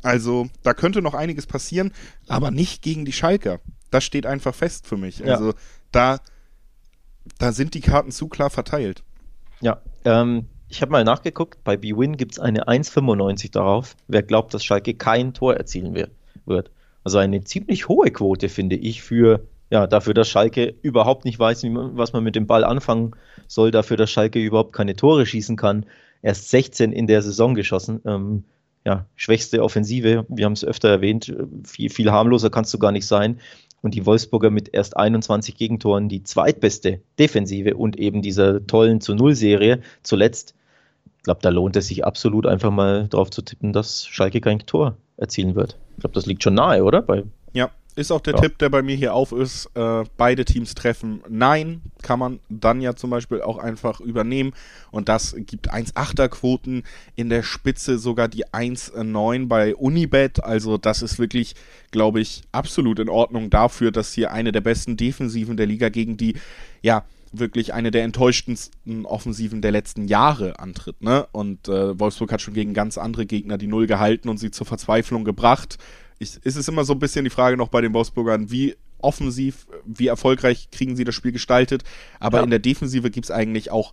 Also 0.02 0.48
da 0.62 0.74
könnte 0.74 1.02
noch 1.02 1.14
einiges 1.14 1.46
passieren, 1.46 1.92
aber 2.26 2.50
nicht 2.50 2.82
gegen 2.82 3.04
die 3.04 3.12
Schalker. 3.12 3.60
Das 3.90 4.04
steht 4.04 4.26
einfach 4.26 4.54
fest 4.54 4.86
für 4.86 4.96
mich. 4.96 5.18
Ja. 5.18 5.34
Also 5.34 5.54
da, 5.92 6.20
da 7.38 7.52
sind 7.52 7.74
die 7.74 7.80
Karten 7.80 8.10
zu 8.10 8.28
klar 8.28 8.50
verteilt. 8.50 9.02
Ja, 9.60 9.80
ähm, 10.04 10.46
ich 10.68 10.82
habe 10.82 10.92
mal 10.92 11.04
nachgeguckt, 11.04 11.62
bei 11.62 11.76
BWin 11.76 12.16
gibt 12.16 12.32
es 12.32 12.38
eine 12.40 12.66
1,95 12.68 13.52
darauf, 13.52 13.96
wer 14.08 14.22
glaubt, 14.22 14.52
dass 14.54 14.64
Schalke 14.64 14.94
kein 14.94 15.32
Tor 15.32 15.54
erzielen 15.54 15.94
wird. 15.94 16.70
Also 17.04 17.18
eine 17.18 17.44
ziemlich 17.44 17.88
hohe 17.88 18.10
Quote, 18.10 18.48
finde 18.48 18.74
ich, 18.74 19.02
für 19.02 19.46
ja, 19.70 19.86
dafür, 19.86 20.14
dass 20.14 20.28
Schalke 20.28 20.74
überhaupt 20.82 21.24
nicht 21.24 21.38
weiß, 21.38 21.64
was 21.64 22.12
man 22.12 22.22
mit 22.22 22.36
dem 22.36 22.46
Ball 22.46 22.64
anfangen 22.64 23.12
soll, 23.48 23.70
dafür, 23.70 23.96
dass 23.96 24.10
Schalke 24.10 24.38
überhaupt 24.38 24.72
keine 24.72 24.94
Tore 24.94 25.26
schießen 25.26 25.56
kann. 25.56 25.86
Erst 26.22 26.50
16 26.50 26.92
in 26.92 27.06
der 27.06 27.22
Saison 27.22 27.54
geschossen. 27.54 28.00
Ähm, 28.04 28.44
ja, 28.84 29.06
schwächste 29.16 29.64
Offensive, 29.64 30.24
wir 30.28 30.44
haben 30.44 30.52
es 30.52 30.64
öfter 30.64 30.88
erwähnt, 30.88 31.34
viel, 31.64 31.90
viel 31.90 32.12
harmloser 32.12 32.50
kannst 32.50 32.72
du 32.72 32.78
gar 32.78 32.92
nicht 32.92 33.06
sein. 33.06 33.40
Und 33.82 33.94
die 33.94 34.06
Wolfsburger 34.06 34.50
mit 34.50 34.72
erst 34.72 34.96
21 34.96 35.56
Gegentoren 35.56 36.08
die 36.08 36.22
zweitbeste 36.22 37.00
Defensive 37.18 37.76
und 37.76 37.98
eben 37.98 38.22
dieser 38.22 38.64
tollen 38.66 39.00
zu 39.00 39.14
Null-Serie 39.14 39.80
zuletzt. 40.02 40.54
Ich 41.18 41.22
glaube, 41.24 41.40
da 41.42 41.48
lohnt 41.48 41.76
es 41.76 41.88
sich 41.88 42.04
absolut 42.04 42.46
einfach 42.46 42.70
mal 42.70 43.08
drauf 43.08 43.30
zu 43.30 43.42
tippen, 43.42 43.72
dass 43.72 44.06
Schalke 44.06 44.40
kein 44.40 44.60
Tor 44.60 44.96
erzielen 45.16 45.56
wird. 45.56 45.76
Ich 45.96 46.00
glaube, 46.00 46.14
das 46.14 46.26
liegt 46.26 46.44
schon 46.44 46.54
nahe, 46.54 46.84
oder? 46.84 47.02
Bei 47.02 47.24
ja, 47.52 47.70
ist 47.96 48.12
auch 48.12 48.20
der 48.20 48.34
ja. 48.34 48.40
Tipp, 48.42 48.58
der 48.58 48.68
bei 48.68 48.82
mir 48.82 48.94
hier 48.94 49.14
auf 49.14 49.32
ist. 49.32 49.70
Äh, 49.74 50.04
beide 50.16 50.44
Teams 50.44 50.74
treffen. 50.74 51.22
Nein, 51.28 51.80
kann 52.02 52.18
man 52.18 52.40
dann 52.50 52.82
ja 52.82 52.94
zum 52.94 53.08
Beispiel 53.10 53.40
auch 53.40 53.56
einfach 53.56 54.00
übernehmen. 54.00 54.52
Und 54.90 55.08
das 55.08 55.34
gibt 55.36 55.72
1,8er 55.72 56.28
Quoten 56.28 56.84
in 57.16 57.30
der 57.30 57.42
Spitze, 57.42 57.98
sogar 57.98 58.28
die 58.28 58.46
1,9 58.46 59.48
bei 59.48 59.74
Unibet. 59.74 60.44
Also 60.44 60.76
das 60.76 61.00
ist 61.00 61.18
wirklich, 61.18 61.54
glaube 61.90 62.20
ich, 62.20 62.42
absolut 62.52 62.98
in 62.98 63.08
Ordnung 63.08 63.48
dafür, 63.48 63.90
dass 63.90 64.12
hier 64.12 64.30
eine 64.30 64.52
der 64.52 64.60
besten 64.60 64.98
Defensiven 64.98 65.56
der 65.56 65.66
Liga 65.66 65.88
gegen 65.88 66.18
die, 66.18 66.36
ja, 66.82 67.04
wirklich 67.32 67.74
eine 67.74 67.90
der 67.90 68.04
enttäuschendsten 68.04 69.04
Offensiven 69.04 69.62
der 69.62 69.72
letzten 69.72 70.06
Jahre 70.06 70.58
antritt. 70.58 71.02
Ne? 71.02 71.26
Und 71.32 71.68
äh, 71.68 71.98
Wolfsburg 71.98 72.32
hat 72.32 72.40
schon 72.40 72.54
gegen 72.54 72.74
ganz 72.74 72.98
andere 72.98 73.26
Gegner 73.26 73.58
die 73.58 73.66
Null 73.66 73.86
gehalten 73.86 74.28
und 74.28 74.38
sie 74.38 74.50
zur 74.50 74.66
Verzweiflung 74.66 75.24
gebracht. 75.24 75.78
Ich, 76.18 76.36
ist 76.42 76.56
es 76.56 76.68
immer 76.68 76.84
so 76.84 76.94
ein 76.94 76.98
bisschen 76.98 77.24
die 77.24 77.30
Frage 77.30 77.56
noch 77.56 77.68
bei 77.68 77.80
den 77.80 77.92
Wolfsburgern, 77.92 78.50
wie 78.50 78.76
offensiv, 78.98 79.66
wie 79.84 80.06
erfolgreich 80.06 80.70
kriegen 80.70 80.96
sie 80.96 81.04
das 81.04 81.14
Spiel 81.14 81.32
gestaltet. 81.32 81.84
Aber 82.20 82.38
ja. 82.38 82.44
in 82.44 82.50
der 82.50 82.58
Defensive 82.58 83.10
gibt 83.10 83.26
es 83.26 83.30
eigentlich 83.30 83.70
auch, 83.70 83.92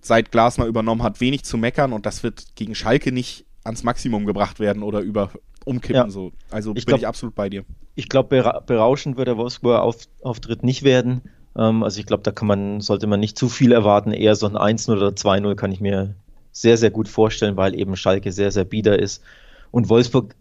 seit 0.00 0.30
Glasner 0.30 0.66
übernommen 0.66 1.02
hat, 1.02 1.20
wenig 1.20 1.44
zu 1.44 1.58
meckern 1.58 1.92
und 1.92 2.06
das 2.06 2.22
wird 2.22 2.54
gegen 2.54 2.74
Schalke 2.74 3.10
nicht 3.10 3.44
ans 3.64 3.82
Maximum 3.82 4.26
gebracht 4.26 4.60
werden 4.60 4.82
oder 4.82 5.00
über 5.00 5.32
umkippen. 5.64 5.96
Ja. 5.96 6.10
So. 6.10 6.32
Also 6.50 6.70
ich 6.70 6.86
bin 6.86 6.92
glaub, 6.92 7.00
ich 7.00 7.06
absolut 7.06 7.34
bei 7.34 7.48
dir. 7.48 7.64
Ich 7.94 8.08
glaube, 8.08 8.62
berauschend 8.66 9.16
wird 9.16 9.28
der 9.28 9.36
Wolfsburger 9.36 9.82
Auf 9.82 9.96
Auftritt 10.22 10.62
nicht 10.62 10.84
werden. 10.84 11.22
Ähm, 11.56 11.82
also 11.82 12.00
ich 12.00 12.06
glaube, 12.06 12.22
da 12.22 12.30
kann 12.30 12.48
man, 12.48 12.80
sollte 12.80 13.06
man 13.06 13.20
nicht 13.20 13.36
zu 13.36 13.48
viel 13.48 13.72
erwarten. 13.72 14.12
Eher 14.12 14.36
so 14.36 14.46
ein 14.46 14.56
1-0 14.56 14.92
oder 14.92 15.08
2-0 15.08 15.54
kann 15.56 15.72
ich 15.72 15.80
mir 15.80 16.14
sehr, 16.52 16.76
sehr 16.76 16.90
gut 16.90 17.08
vorstellen, 17.08 17.56
weil 17.56 17.78
eben 17.78 17.96
Schalke 17.96 18.32
sehr, 18.32 18.50
sehr 18.50 18.64
bieder 18.64 18.98
ist. 18.98 19.22
Und 19.70 19.88
Wolfsburg 19.88 20.34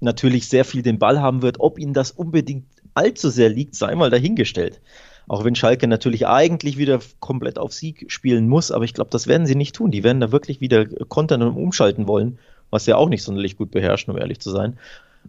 natürlich 0.00 0.48
sehr 0.48 0.64
viel 0.64 0.82
den 0.82 0.98
Ball 0.98 1.20
haben 1.20 1.42
wird. 1.42 1.60
Ob 1.60 1.78
ihnen 1.78 1.94
das 1.94 2.10
unbedingt 2.10 2.66
allzu 2.94 3.30
sehr 3.30 3.48
liegt, 3.48 3.74
sei 3.74 3.94
mal 3.94 4.10
dahingestellt. 4.10 4.80
Auch 5.28 5.44
wenn 5.44 5.54
Schalke 5.54 5.86
natürlich 5.86 6.26
eigentlich 6.26 6.76
wieder 6.76 6.98
komplett 7.20 7.58
auf 7.58 7.72
Sieg 7.72 8.10
spielen 8.10 8.48
muss, 8.48 8.72
aber 8.72 8.84
ich 8.84 8.94
glaube, 8.94 9.10
das 9.10 9.28
werden 9.28 9.46
sie 9.46 9.54
nicht 9.54 9.76
tun. 9.76 9.90
Die 9.90 10.02
werden 10.02 10.20
da 10.20 10.32
wirklich 10.32 10.60
wieder 10.60 10.86
kontern 10.86 11.42
und 11.42 11.56
umschalten 11.56 12.08
wollen, 12.08 12.38
was 12.70 12.86
ja 12.86 12.96
auch 12.96 13.08
nicht 13.08 13.22
sonderlich 13.22 13.56
gut 13.56 13.70
beherrschen, 13.70 14.12
um 14.12 14.18
ehrlich 14.18 14.40
zu 14.40 14.50
sein. 14.50 14.76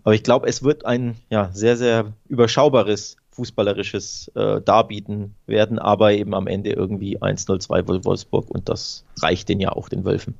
Aber 0.03 0.15
ich 0.15 0.23
glaube, 0.23 0.47
es 0.47 0.63
wird 0.63 0.85
ein 0.85 1.15
ja, 1.29 1.51
sehr, 1.53 1.77
sehr 1.77 2.13
überschaubares 2.27 3.17
fußballerisches 3.31 4.31
äh, 4.35 4.61
Darbieten 4.61 5.35
werden, 5.45 5.79
aber 5.79 6.13
eben 6.13 6.33
am 6.33 6.47
Ende 6.47 6.71
irgendwie 6.71 7.19
1-0-2 7.19 8.03
Wolfsburg 8.03 8.49
und 8.49 8.69
das 8.69 9.05
reicht 9.21 9.49
den 9.49 9.59
ja 9.59 9.71
auch 9.71 9.89
den 9.89 10.03
Wölfen. 10.03 10.35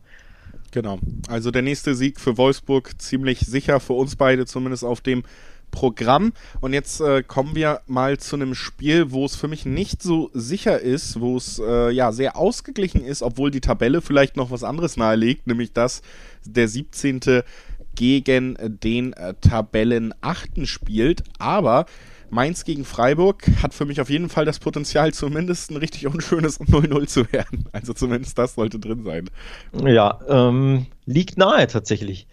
Genau. 0.72 1.00
Also 1.28 1.52
der 1.52 1.62
nächste 1.62 1.96
Sieg 1.96 2.20
für 2.20 2.38
Wolfsburg 2.38 3.00
ziemlich 3.02 3.40
sicher, 3.40 3.80
für 3.80 3.94
uns 3.94 4.16
beide 4.16 4.46
zumindest 4.46 4.84
auf 4.84 5.02
dem 5.02 5.24
Programm. 5.72 6.34
Und 6.60 6.74
jetzt 6.74 7.02
äh, 7.02 7.24
kommen 7.24 7.56
wir 7.56 7.82
mal 7.88 8.18
zu 8.20 8.36
einem 8.36 8.54
Spiel, 8.54 9.12
wo 9.12 9.26
es 9.26 9.36
für 9.36 9.48
mich 9.48 9.66
nicht 9.66 10.04
so 10.04 10.30
sicher 10.34 10.80
ist, 10.80 11.20
wo 11.20 11.38
es 11.38 11.60
äh, 11.60 11.92
ja 11.92 12.12
sehr 12.12 12.38
ausgeglichen 12.38 13.04
ist, 13.04 13.22
obwohl 13.24 13.52
die 13.52 13.62
Tabelle 13.62 14.02
vielleicht 14.02 14.38
noch 14.38 14.52
was 14.52 14.64
anderes 14.64 14.98
nahelegt, 14.98 15.48
nämlich 15.48 15.74
dass 15.74 16.02
der 16.46 16.68
17. 16.68 17.44
gegen 17.96 18.58
den 18.60 19.14
äh, 19.14 19.34
Tabellen 19.42 20.14
8. 20.22 20.68
spielt. 20.68 21.24
Aber 21.40 21.86
Mainz 22.32 22.64
gegen 22.64 22.86
Freiburg 22.86 23.44
hat 23.62 23.74
für 23.74 23.86
mich 23.86 24.00
auf 24.02 24.10
jeden 24.10 24.30
Fall 24.30 24.46
das 24.46 24.60
Potenzial, 24.60 25.14
zumindest 25.14 25.70
ein 25.70 25.78
richtig 25.78 26.08
unschönes 26.08 26.60
0-0 26.60 27.08
zu 27.08 27.32
werden. 27.32 27.66
Also 27.72 27.94
zumindest 27.94 28.38
das 28.38 28.56
sollte 28.56 28.80
drin 28.80 29.04
sein. 29.04 29.30
Ja, 29.86 30.20
ähm, 30.28 30.88
liegt 31.06 31.38
nahe 31.38 31.68
tatsächlich. 31.68 32.28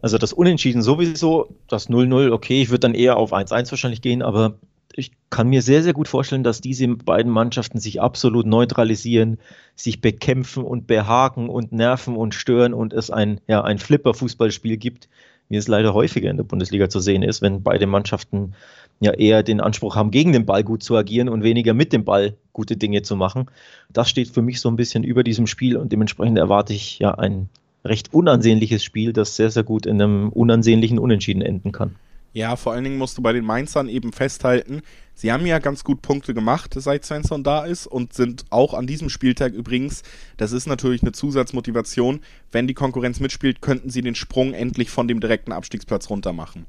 Also 0.00 0.18
das 0.18 0.32
Unentschieden 0.32 0.82
sowieso, 0.82 1.54
das 1.68 1.88
0-0, 1.88 2.30
okay, 2.32 2.62
ich 2.62 2.70
würde 2.70 2.80
dann 2.80 2.94
eher 2.94 3.16
auf 3.16 3.32
1-1 3.32 3.70
wahrscheinlich 3.70 4.02
gehen, 4.02 4.22
aber 4.22 4.58
ich 4.96 5.12
kann 5.30 5.48
mir 5.48 5.62
sehr, 5.62 5.82
sehr 5.82 5.92
gut 5.92 6.08
vorstellen, 6.08 6.44
dass 6.44 6.60
diese 6.60 6.86
beiden 6.88 7.32
Mannschaften 7.32 7.80
sich 7.80 8.00
absolut 8.00 8.46
neutralisieren, 8.46 9.38
sich 9.74 10.00
bekämpfen 10.00 10.64
und 10.64 10.86
behaken 10.86 11.48
und 11.48 11.72
nerven 11.72 12.16
und 12.16 12.34
stören 12.34 12.74
und 12.74 12.92
es 12.92 13.10
ein, 13.10 13.40
ja, 13.46 13.62
ein 13.62 13.78
Flipper-Fußballspiel 13.78 14.76
gibt, 14.76 15.08
wie 15.48 15.56
es 15.56 15.68
leider 15.68 15.94
häufiger 15.94 16.30
in 16.30 16.36
der 16.36 16.44
Bundesliga 16.44 16.88
zu 16.88 17.00
sehen 17.00 17.22
ist, 17.22 17.42
wenn 17.42 17.62
beide 17.62 17.86
Mannschaften 17.86 18.54
ja 19.00 19.12
eher 19.12 19.42
den 19.42 19.60
Anspruch 19.60 19.96
haben, 19.96 20.10
gegen 20.10 20.32
den 20.32 20.46
Ball 20.46 20.64
gut 20.64 20.82
zu 20.82 20.96
agieren 20.96 21.28
und 21.28 21.42
weniger 21.42 21.74
mit 21.74 21.92
dem 21.92 22.04
Ball 22.04 22.36
gute 22.52 22.76
Dinge 22.76 23.02
zu 23.02 23.16
machen. 23.16 23.46
Das 23.92 24.08
steht 24.08 24.28
für 24.28 24.42
mich 24.42 24.60
so 24.60 24.68
ein 24.68 24.76
bisschen 24.76 25.04
über 25.04 25.22
diesem 25.22 25.46
Spiel 25.46 25.76
und 25.76 25.92
dementsprechend 25.92 26.38
erwarte 26.38 26.72
ich 26.72 26.98
ja 26.98 27.12
ein 27.14 27.48
recht 27.84 28.14
unansehnliches 28.14 28.82
Spiel, 28.82 29.12
das 29.12 29.36
sehr, 29.36 29.50
sehr 29.50 29.62
gut 29.62 29.86
in 29.86 30.00
einem 30.00 30.30
unansehnlichen 30.30 30.98
Unentschieden 30.98 31.42
enden 31.42 31.72
kann. 31.72 31.96
Ja, 32.32 32.56
vor 32.56 32.72
allen 32.72 32.82
Dingen 32.82 32.98
musst 32.98 33.16
du 33.16 33.22
bei 33.22 33.32
den 33.32 33.44
Mainzern 33.44 33.88
eben 33.88 34.12
festhalten, 34.12 34.82
sie 35.14 35.30
haben 35.30 35.46
ja 35.46 35.60
ganz 35.60 35.84
gut 35.84 36.02
Punkte 36.02 36.34
gemacht, 36.34 36.74
seit 36.76 37.04
Svensson 37.04 37.44
da 37.44 37.64
ist 37.64 37.86
und 37.86 38.12
sind 38.12 38.44
auch 38.50 38.74
an 38.74 38.88
diesem 38.88 39.08
Spieltag 39.08 39.52
übrigens, 39.52 40.02
das 40.36 40.50
ist 40.50 40.66
natürlich 40.66 41.02
eine 41.02 41.12
Zusatzmotivation, 41.12 42.20
wenn 42.50 42.66
die 42.66 42.74
Konkurrenz 42.74 43.20
mitspielt, 43.20 43.60
könnten 43.60 43.88
sie 43.88 44.02
den 44.02 44.16
Sprung 44.16 44.52
endlich 44.52 44.90
von 44.90 45.06
dem 45.06 45.20
direkten 45.20 45.52
Abstiegsplatz 45.52 46.10
runter 46.10 46.32
machen 46.32 46.66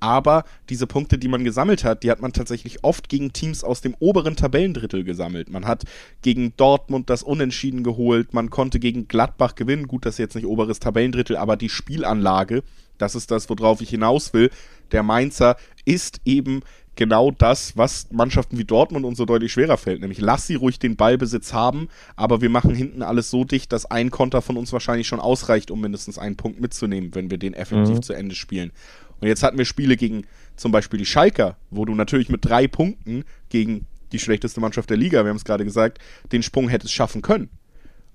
aber 0.00 0.44
diese 0.68 0.86
Punkte, 0.86 1.18
die 1.18 1.28
man 1.28 1.44
gesammelt 1.44 1.84
hat, 1.84 2.02
die 2.02 2.10
hat 2.10 2.20
man 2.20 2.32
tatsächlich 2.32 2.82
oft 2.82 3.08
gegen 3.08 3.32
Teams 3.32 3.62
aus 3.62 3.80
dem 3.80 3.94
oberen 4.00 4.36
Tabellendrittel 4.36 5.04
gesammelt. 5.04 5.50
Man 5.50 5.66
hat 5.66 5.84
gegen 6.22 6.54
Dortmund 6.56 7.10
das 7.10 7.22
Unentschieden 7.22 7.84
geholt, 7.84 8.34
man 8.34 8.50
konnte 8.50 8.80
gegen 8.80 9.08
Gladbach 9.08 9.54
gewinnen. 9.54 9.86
Gut, 9.86 10.06
das 10.06 10.14
ist 10.14 10.18
jetzt 10.18 10.34
nicht 10.34 10.46
oberes 10.46 10.80
Tabellendrittel, 10.80 11.36
aber 11.36 11.56
die 11.56 11.68
Spielanlage, 11.68 12.62
das 12.98 13.14
ist 13.14 13.30
das, 13.30 13.48
worauf 13.48 13.80
ich 13.80 13.90
hinaus 13.90 14.32
will. 14.32 14.50
Der 14.92 15.02
Mainzer 15.02 15.56
ist 15.84 16.20
eben 16.24 16.62
genau 16.96 17.30
das, 17.30 17.76
was 17.76 18.08
Mannschaften 18.10 18.58
wie 18.58 18.64
Dortmund 18.64 19.06
uns 19.06 19.16
so 19.16 19.24
deutlich 19.24 19.52
schwerer 19.52 19.78
fällt. 19.78 20.00
Nämlich 20.00 20.20
lass 20.20 20.46
sie 20.46 20.56
ruhig 20.56 20.78
den 20.78 20.96
Ballbesitz 20.96 21.52
haben, 21.52 21.88
aber 22.16 22.42
wir 22.42 22.50
machen 22.50 22.74
hinten 22.74 23.02
alles 23.02 23.30
so 23.30 23.44
dicht, 23.44 23.72
dass 23.72 23.86
ein 23.86 24.10
Konter 24.10 24.42
von 24.42 24.56
uns 24.56 24.72
wahrscheinlich 24.72 25.08
schon 25.08 25.20
ausreicht, 25.20 25.70
um 25.70 25.80
mindestens 25.80 26.18
einen 26.18 26.36
Punkt 26.36 26.60
mitzunehmen, 26.60 27.14
wenn 27.14 27.30
wir 27.30 27.38
den 27.38 27.54
effektiv 27.54 27.96
mhm. 27.96 28.02
zu 28.02 28.12
Ende 28.12 28.34
spielen. 28.34 28.72
Und 29.20 29.28
jetzt 29.28 29.42
hatten 29.42 29.58
wir 29.58 29.64
Spiele 29.64 29.96
gegen 29.96 30.24
zum 30.56 30.72
Beispiel 30.72 30.98
die 30.98 31.06
Schalker, 31.06 31.56
wo 31.70 31.84
du 31.84 31.94
natürlich 31.94 32.28
mit 32.28 32.44
drei 32.44 32.68
Punkten 32.68 33.24
gegen 33.48 33.86
die 34.12 34.18
schlechteste 34.18 34.60
Mannschaft 34.60 34.90
der 34.90 34.96
Liga, 34.96 35.24
wir 35.24 35.30
haben 35.30 35.36
es 35.36 35.44
gerade 35.44 35.64
gesagt, 35.64 35.98
den 36.32 36.42
Sprung 36.42 36.68
hättest 36.68 36.94
schaffen 36.94 37.22
können. 37.22 37.48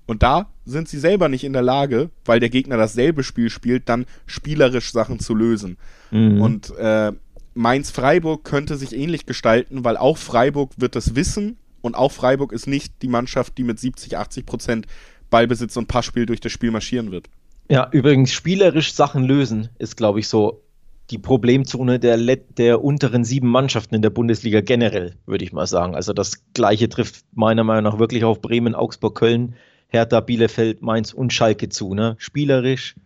Und 0.06 0.22
da 0.22 0.50
sind 0.64 0.88
sie 0.88 0.98
selber 0.98 1.28
nicht 1.28 1.42
in 1.42 1.52
der 1.52 1.62
Lage, 1.62 2.10
weil 2.24 2.38
der 2.38 2.48
Gegner 2.48 2.76
dasselbe 2.76 3.24
Spiel 3.24 3.50
spielt, 3.50 3.88
dann 3.88 4.06
spielerisch 4.26 4.92
Sachen 4.92 5.18
zu 5.18 5.34
lösen. 5.34 5.78
Mhm. 6.10 6.40
Und 6.40 6.76
äh, 6.76 7.12
Mainz-Freiburg 7.54 8.44
könnte 8.44 8.76
sich 8.76 8.94
ähnlich 8.94 9.26
gestalten, 9.26 9.84
weil 9.84 9.96
auch 9.96 10.18
Freiburg 10.18 10.72
wird 10.76 10.94
das 10.94 11.16
wissen 11.16 11.56
und 11.80 11.96
auch 11.96 12.12
Freiburg 12.12 12.52
ist 12.52 12.66
nicht 12.66 13.02
die 13.02 13.08
Mannschaft, 13.08 13.58
die 13.58 13.64
mit 13.64 13.80
70, 13.80 14.16
80 14.16 14.46
Prozent 14.46 14.86
Ballbesitz 15.30 15.76
und 15.76 15.88
Passspiel 15.88 16.26
durch 16.26 16.40
das 16.40 16.52
Spiel 16.52 16.70
marschieren 16.70 17.10
wird. 17.10 17.28
Ja, 17.68 17.88
übrigens 17.90 18.32
spielerisch 18.32 18.92
Sachen 18.92 19.24
lösen 19.24 19.70
ist, 19.78 19.96
glaube 19.96 20.20
ich, 20.20 20.28
so 20.28 20.62
die 21.10 21.18
Problemzone 21.18 21.98
der, 21.98 22.16
der 22.18 22.82
unteren 22.82 23.24
sieben 23.24 23.48
Mannschaften 23.48 23.94
in 23.94 24.02
der 24.02 24.10
Bundesliga 24.10 24.60
generell, 24.60 25.14
würde 25.26 25.44
ich 25.44 25.52
mal 25.52 25.66
sagen. 25.66 25.94
Also 25.94 26.12
das 26.12 26.42
Gleiche 26.52 26.88
trifft 26.88 27.24
meiner 27.34 27.64
Meinung 27.64 27.92
nach 27.92 27.98
wirklich 27.98 28.24
auf 28.24 28.40
Bremen, 28.40 28.74
Augsburg, 28.74 29.14
Köln, 29.14 29.54
Hertha, 29.88 30.20
Bielefeld, 30.20 30.82
Mainz 30.82 31.12
und 31.12 31.32
Schalke 31.32 31.68
zu. 31.68 31.94
Ne? 31.94 32.16
Spielerisch, 32.18 32.96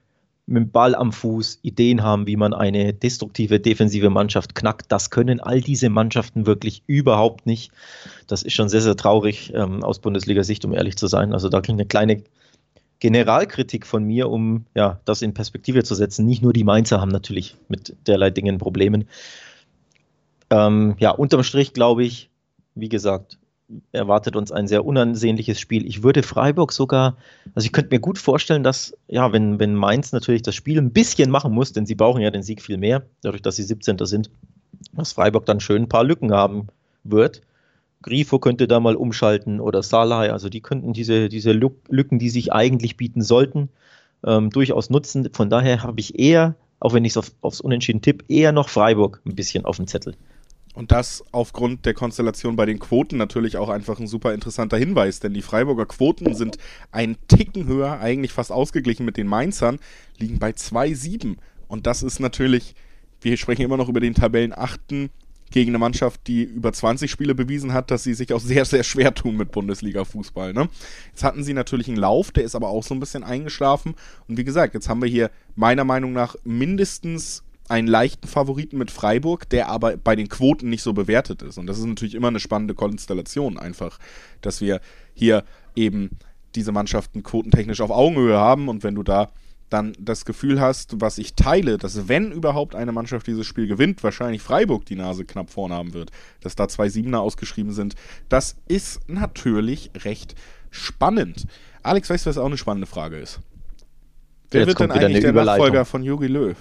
mit 0.47 0.65
dem 0.65 0.71
Ball 0.71 0.95
am 0.95 1.13
Fuß, 1.13 1.61
Ideen 1.63 2.03
haben, 2.03 2.27
wie 2.27 2.37
man 2.37 2.53
eine 2.53 2.93
destruktive 2.93 3.61
defensive 3.61 4.11
Mannschaft 4.11 4.55
knackt. 4.55 4.91
Das 4.91 5.11
können 5.11 5.39
all 5.39 5.61
diese 5.61 5.91
Mannschaften 5.91 6.45
wirklich 6.45 6.83
überhaupt 6.87 7.47
nicht. 7.47 7.71
Das 8.27 8.43
ist 8.43 8.55
schon 8.55 8.69
sehr, 8.69 8.81
sehr 8.81 8.97
traurig 8.97 9.53
ähm, 9.55 9.85
aus 9.85 10.01
Bundesliga-Sicht, 10.01 10.65
um 10.65 10.73
ehrlich 10.73 10.97
zu 10.97 11.07
sein. 11.07 11.33
Also 11.33 11.49
da 11.49 11.61
klingt 11.61 11.79
eine 11.79 11.87
kleine 11.87 12.25
Generalkritik 13.01 13.87
von 13.87 14.05
mir, 14.05 14.31
um 14.31 14.67
ja, 14.75 15.01
das 15.05 15.23
in 15.23 15.35
Perspektive 15.35 15.83
zu 15.83 15.95
setzen. 15.95 16.27
Nicht 16.27 16.43
nur 16.43 16.53
die 16.53 16.65
Mainzer 16.65 17.01
haben 17.01 17.11
natürlich 17.11 17.57
mit 17.69 17.97
derlei 18.07 18.31
Dingen 18.31 18.59
Problemen. 18.59 19.09
Ähm, 20.51 20.95
ja, 20.99 21.11
unterm 21.11 21.43
Strich 21.43 21.73
glaube 21.73 22.05
ich, 22.05 22.31
wie 22.75 22.89
gesagt, 22.89 23.39
erwartet 23.93 24.37
uns 24.37 24.53
ein 24.53 24.67
sehr 24.67 24.85
unansehnliches 24.85 25.61
Spiel. 25.61 25.87
Ich 25.87 26.03
würde 26.03 26.23
Freiburg 26.23 26.73
sogar, 26.73 27.17
also 27.55 27.67
ich 27.67 27.73
könnte 27.73 27.95
mir 27.95 28.01
gut 28.01 28.19
vorstellen, 28.19 28.65
dass, 28.65 28.97
ja, 29.09 29.33
wenn, 29.33 29.59
wenn 29.59 29.75
Mainz 29.75 30.13
natürlich 30.13 30.43
das 30.43 30.55
Spiel 30.55 30.79
ein 30.79 30.93
bisschen 30.93 31.31
machen 31.31 31.53
muss, 31.53 31.73
denn 31.73 31.87
sie 31.87 31.95
brauchen 31.95 32.21
ja 32.21 32.31
den 32.31 32.43
Sieg 32.43 32.63
viel 32.63 32.79
mehr, 32.79 33.03
dadurch, 33.23 33.43
dass 33.43 33.57
sie 33.57 33.63
17. 33.63 33.97
sind, 34.01 34.31
dass 34.93 35.13
Freiburg 35.13 35.47
dann 35.47 35.61
schön 35.61 35.83
ein 35.83 35.89
paar 35.89 36.05
Lücken 36.05 36.33
haben 36.33 36.67
wird. 37.05 37.43
Grifo 38.03 38.39
könnte 38.39 38.67
da 38.67 38.81
mal 38.81 38.97
umschalten 38.97 39.61
oder 39.61 39.83
Salai, 39.83 40.33
also 40.33 40.49
die 40.49 40.61
könnten 40.61 40.93
diese, 40.93 41.29
diese 41.29 41.53
Lücken, 41.53 42.19
die 42.19 42.31
sich 42.31 42.53
eigentlich 42.53 42.97
bieten 42.97 43.23
sollten, 43.23 43.69
ähm, 44.25 44.51
durchaus 44.51 44.91
nutzen. 44.91 45.29
Von 45.33 45.51
daher 45.51 45.83
habe 45.83 46.01
ich 46.01 46.19
eher, 46.19 46.57
auch 46.79 46.95
wenn 46.95 47.05
ich 47.05 47.13
es 47.13 47.17
auf, 47.19 47.33
aufs 47.43 47.61
Unentschieden 47.61 48.01
tippe, 48.01 48.25
eher 48.29 48.53
noch 48.53 48.69
Freiburg 48.69 49.21
ein 49.27 49.35
bisschen 49.35 49.65
auf 49.65 49.77
dem 49.77 49.87
Zettel. 49.87 50.15
Und 50.75 50.93
das 50.93 51.25
aufgrund 51.33 51.85
der 51.85 51.95
Konstellation 51.95 52.57
bei 52.57 52.65
den 52.65 52.79
Quoten 52.79 53.17
natürlich 53.17 53.57
auch 53.57 53.69
einfach 53.69 53.99
ein 53.99 54.07
super 54.07 54.33
interessanter 54.33 54.77
Hinweis, 54.77 55.19
denn 55.19 55.35
die 55.35 55.43
Freiburger 55.43 55.87
Quoten 55.87 56.35
sind 56.35 56.59
ein 56.93 57.17
Ticken 57.27 57.67
höher, 57.67 57.99
eigentlich 57.99 58.33
fast 58.33 58.53
ausgeglichen 58.53 59.05
mit 59.05 59.17
den 59.17 59.27
Mainzern, 59.27 59.79
liegen 60.19 60.39
bei 60.39 60.51
2,7. 60.51 61.37
Und 61.67 61.87
das 61.87 62.03
ist 62.03 62.21
natürlich, 62.21 62.75
wir 63.21 63.37
sprechen 63.37 63.63
immer 63.63 63.77
noch 63.77 63.89
über 63.89 64.01
den 64.01 64.15
Tabellenachten, 64.15 65.11
gegen 65.51 65.71
eine 65.71 65.79
Mannschaft, 65.79 66.27
die 66.27 66.45
über 66.45 66.73
20 66.73 67.11
Spiele 67.11 67.35
bewiesen 67.35 67.73
hat, 67.73 67.91
dass 67.91 68.05
sie 68.05 68.15
sich 68.15 68.33
auch 68.33 68.41
sehr, 68.41 68.65
sehr 68.65 68.85
schwer 68.85 69.15
tun 69.15 69.37
mit 69.37 69.53
Bundesliga-Fußball. 69.53 70.53
Ne? 70.53 70.69
Jetzt 71.11 71.25
hatten 71.25 71.43
sie 71.43 71.55
natürlich 71.55 71.89
einen 71.89 71.97
Lauf, 71.97 72.31
der 72.31 72.45
ist 72.45 72.55
aber 72.55 72.69
auch 72.69 72.85
so 72.85 72.95
ein 72.95 73.01
bisschen 73.01 73.25
eingeschlafen. 73.25 73.95
Und 74.29 74.37
wie 74.37 74.45
gesagt, 74.45 74.75
jetzt 74.75 74.89
haben 74.89 75.03
wir 75.03 75.09
hier 75.09 75.31
meiner 75.57 75.85
Meinung 75.85 76.13
nach 76.13 76.37
mindestens 76.45 77.43
einen 77.69 77.87
leichten 77.87 78.27
Favoriten 78.27 78.79
mit 78.79 78.91
Freiburg, 78.91 79.49
der 79.49 79.69
aber 79.69 79.97
bei 79.97 80.17
den 80.17 80.29
Quoten 80.29 80.69
nicht 80.69 80.83
so 80.83 80.93
bewertet 80.93 81.43
ist. 81.43 81.57
Und 81.57 81.67
das 81.67 81.79
ist 81.79 81.85
natürlich 81.85 82.15
immer 82.15 82.29
eine 82.29 82.41
spannende 82.41 82.75
Konstellation 82.75 83.59
einfach, 83.59 83.99
dass 84.41 84.61
wir 84.61 84.81
hier 85.15 85.45
eben 85.77 86.11
diese 86.57 86.73
Mannschaften 86.73 87.23
quotentechnisch 87.23 87.81
auf 87.81 87.91
Augenhöhe 87.91 88.37
haben 88.37 88.69
und 88.69 88.83
wenn 88.83 88.97
du 88.97 89.05
da 89.05 89.31
dann 89.71 89.95
das 89.99 90.25
Gefühl 90.25 90.61
hast, 90.61 91.01
was 91.01 91.19
ich 91.19 91.35
teile, 91.35 91.79
dass 91.79 92.09
wenn 92.09 92.33
überhaupt 92.33 92.75
eine 92.75 92.93
Mannschaft 92.93 93.27
dieses 93.27 93.47
Spiel 93.47 93.67
gewinnt, 93.67 94.03
wahrscheinlich 94.03 94.43
Freiburg 94.43 94.85
die 94.85 94.97
Nase 94.97 95.25
knapp 95.25 95.51
vorn 95.51 95.73
haben 95.73 95.95
wird, 95.95 96.11
dass 96.41 96.57
da 96.57 96.69
zwei 96.69 96.89
Siebener 96.89 97.21
ausgeschrieben 97.21 97.73
sind, 97.73 97.95
das 98.29 98.57
ist 98.69 99.09
natürlich 99.09 99.91
recht 100.05 100.35
spannend. 100.71 101.47
Alex, 101.83 102.11
weißt 102.11 102.27
du, 102.27 102.31
was 102.31 102.39
auch 102.39 102.47
eine 102.47 102.59
spannende 102.59 102.87
Frage 102.87 103.17
ist? 103.17 103.41
Wer 104.51 104.61
Jetzt 104.63 104.69
wird 104.69 104.81
denn 104.81 104.91
eigentlich 104.91 105.23
der 105.23 105.33
Nachfolger 105.33 105.85
von 105.85 106.03
Jogi 106.03 106.27
Löw? 106.27 106.57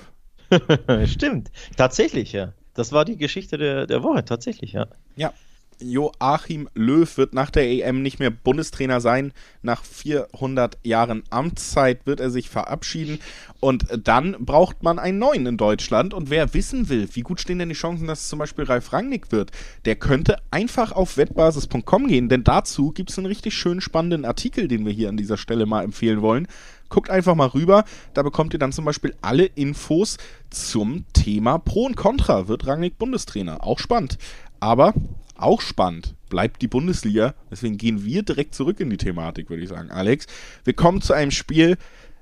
Stimmt, 1.05 1.51
tatsächlich, 1.75 2.31
ja. 2.31 2.53
Das 2.75 2.91
war 2.91 3.03
die 3.03 3.17
Geschichte 3.17 3.57
der, 3.57 3.87
der 3.87 4.03
Woche, 4.03 4.23
tatsächlich, 4.23 4.73
ja. 4.73 4.87
Ja, 5.15 5.33
Joachim 5.81 6.67
Löw 6.73 7.17
wird 7.17 7.33
nach 7.33 7.49
der 7.49 7.69
EM 7.69 8.01
nicht 8.01 8.19
mehr 8.19 8.29
Bundestrainer 8.29 9.01
sein. 9.01 9.31
Nach 9.61 9.83
400 9.83 10.77
Jahren 10.83 11.23
Amtszeit 11.29 12.05
wird 12.05 12.19
er 12.19 12.29
sich 12.29 12.49
verabschieden. 12.49 13.19
Und 13.59 13.85
dann 14.03 14.35
braucht 14.39 14.83
man 14.83 14.99
einen 14.99 15.19
neuen 15.19 15.45
in 15.45 15.57
Deutschland. 15.57 16.13
Und 16.13 16.29
wer 16.29 16.53
wissen 16.53 16.89
will, 16.89 17.07
wie 17.13 17.21
gut 17.21 17.39
stehen 17.39 17.59
denn 17.59 17.69
die 17.69 17.75
Chancen, 17.75 18.07
dass 18.07 18.21
es 18.21 18.29
zum 18.29 18.39
Beispiel 18.39 18.65
Ralf 18.65 18.91
Rangnick 18.93 19.31
wird, 19.31 19.51
der 19.85 19.95
könnte 19.95 20.37
einfach 20.51 20.91
auf 20.91 21.17
wettbasis.com 21.17 22.07
gehen. 22.07 22.29
Denn 22.29 22.43
dazu 22.43 22.91
gibt 22.91 23.11
es 23.11 23.17
einen 23.17 23.27
richtig 23.27 23.53
schönen 23.53 23.81
spannenden 23.81 24.25
Artikel, 24.25 24.67
den 24.67 24.85
wir 24.85 24.93
hier 24.93 25.09
an 25.09 25.17
dieser 25.17 25.37
Stelle 25.37 25.65
mal 25.65 25.83
empfehlen 25.83 26.21
wollen. 26.21 26.47
Guckt 26.89 27.09
einfach 27.09 27.35
mal 27.35 27.47
rüber. 27.47 27.85
Da 28.13 28.23
bekommt 28.23 28.53
ihr 28.53 28.59
dann 28.59 28.71
zum 28.71 28.83
Beispiel 28.83 29.15
alle 29.21 29.45
Infos 29.45 30.17
zum 30.49 31.05
Thema 31.13 31.59
Pro 31.59 31.85
und 31.85 31.95
Contra. 31.95 32.47
Wird 32.47 32.67
Rangnick 32.67 32.97
Bundestrainer? 32.97 33.63
Auch 33.63 33.79
spannend. 33.79 34.17
Aber 34.59 34.93
auch 35.41 35.61
spannend 35.61 36.15
bleibt 36.29 36.61
die 36.61 36.67
Bundesliga. 36.67 37.33
Deswegen 37.51 37.77
gehen 37.77 38.05
wir 38.05 38.23
direkt 38.23 38.55
zurück 38.55 38.79
in 38.79 38.89
die 38.89 38.97
Thematik, 38.97 39.49
würde 39.49 39.63
ich 39.63 39.69
sagen, 39.69 39.91
Alex. 39.91 40.27
Wir 40.63 40.73
kommen 40.73 41.01
zu 41.01 41.13
einem 41.13 41.31
Spiel. 41.31 41.77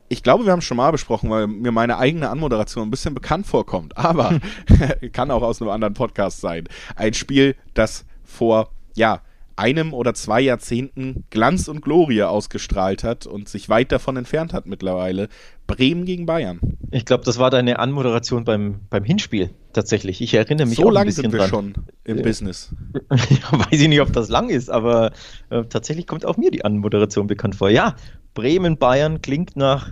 Ich 0.10 0.24
glaube, 0.24 0.46
wir 0.46 0.54
haben 0.54 0.60
es 0.60 0.66
schon 0.66 0.78
mal 0.78 0.92
besprochen, 0.92 1.30
weil 1.30 1.48
mir 1.48 1.74
meine 1.74 1.98
eigene 1.98 2.30
Anmoderation 2.30 2.88
ein 2.88 2.92
bisschen 2.92 3.14
bekannt 3.14 3.46
vorkommt. 3.46 3.98
Aber 3.98 4.40
kann 5.12 5.32
auch 5.32 5.42
aus 5.42 5.62
einem 5.62 5.72
anderen 5.72 5.94
Podcast 5.94 6.42
sein. 6.42 6.68
Ein 6.96 7.14
Spiel, 7.14 7.56
das 7.74 8.06
vor, 8.24 8.72
ja, 8.96 9.22
einem 9.58 9.94
oder 9.94 10.14
zwei 10.14 10.42
Jahrzehnten 10.42 11.26
Glanz 11.30 11.68
und 11.68 11.82
Glorie 11.82 12.24
ausgestrahlt 12.24 13.04
hat 13.04 13.26
und 13.26 13.50
sich 13.50 13.70
weit 13.70 13.92
davon 13.92 14.18
entfernt 14.18 14.54
hat 14.54 14.66
mittlerweile. 14.66 15.30
Bremen 15.66 16.06
gegen 16.06 16.26
Bayern. 16.26 16.60
Ich 16.92 17.06
glaube, 17.06 17.26
das 17.26 17.40
war 17.40 17.50
deine 17.50 17.80
Anmoderation 17.80 18.46
beim, 18.46 18.80
beim 18.90 19.04
Hinspiel 19.04 19.50
tatsächlich. 19.74 20.22
Ich 20.22 20.34
erinnere 20.34 20.68
mich 20.68 20.78
so 20.78 20.90
lange 20.90 21.12
sind 21.12 21.32
wir 21.34 21.40
dran. 21.40 21.50
schon 21.50 21.74
im 22.06 22.20
äh, 22.20 22.22
Business. 22.22 22.74
weiß 23.10 23.82
ich 23.82 23.88
nicht, 23.88 24.02
ob 24.02 24.14
das 24.14 24.30
lang 24.30 24.50
ist, 24.50 24.70
aber 24.70 25.12
äh, 25.50 25.64
tatsächlich 25.66 26.08
kommt 26.08 26.26
auch 26.26 26.38
mir 26.38 26.52
die 26.52 26.64
Anmoderation 26.64 27.28
bekannt 27.28 27.56
vor. 27.56 27.70
Ja, 27.70 27.96
Bremen-Bayern 28.34 29.22
klingt 29.22 29.58
nach 29.58 29.92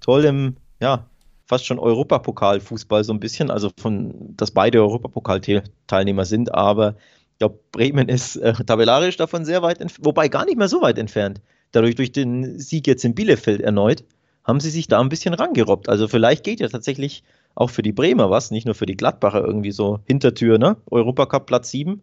tollem, 0.00 0.56
ja, 0.80 1.06
fast 1.46 1.66
schon 1.66 1.78
Europapokalfußball 1.78 3.04
so 3.04 3.12
ein 3.12 3.20
bisschen, 3.20 3.50
also 3.50 3.70
von, 3.78 4.34
dass 4.36 4.50
beide 4.50 4.80
Europapokalteilnehmer 4.80 6.24
sind, 6.24 6.54
aber 6.54 6.96
glaube, 7.38 7.58
Bremen 7.72 8.08
ist 8.08 8.36
äh, 8.36 8.52
tabellarisch 8.52 9.16
davon 9.16 9.44
sehr 9.44 9.62
weit 9.62 9.80
entfernt, 9.80 10.06
wobei 10.06 10.28
gar 10.28 10.44
nicht 10.44 10.56
mehr 10.56 10.68
so 10.68 10.82
weit 10.82 10.98
entfernt. 10.98 11.40
Dadurch 11.72 11.94
durch 11.94 12.12
den 12.12 12.58
Sieg 12.58 12.86
jetzt 12.86 13.04
in 13.04 13.14
Bielefeld 13.14 13.60
erneut, 13.60 14.04
haben 14.44 14.60
sie 14.60 14.70
sich 14.70 14.88
da 14.88 15.00
ein 15.00 15.08
bisschen 15.08 15.34
rangerobbt. 15.34 15.88
Also 15.88 16.08
vielleicht 16.08 16.44
geht 16.44 16.60
ja 16.60 16.68
tatsächlich 16.68 17.22
auch 17.54 17.70
für 17.70 17.82
die 17.82 17.92
Bremer 17.92 18.30
was, 18.30 18.50
nicht 18.50 18.66
nur 18.66 18.74
für 18.74 18.86
die 18.86 18.96
Gladbacher 18.96 19.42
irgendwie 19.42 19.72
so 19.72 20.00
Hintertür, 20.06 20.58
ne? 20.58 20.76
Europacup 20.90 21.46
Platz 21.46 21.70
7. 21.70 22.02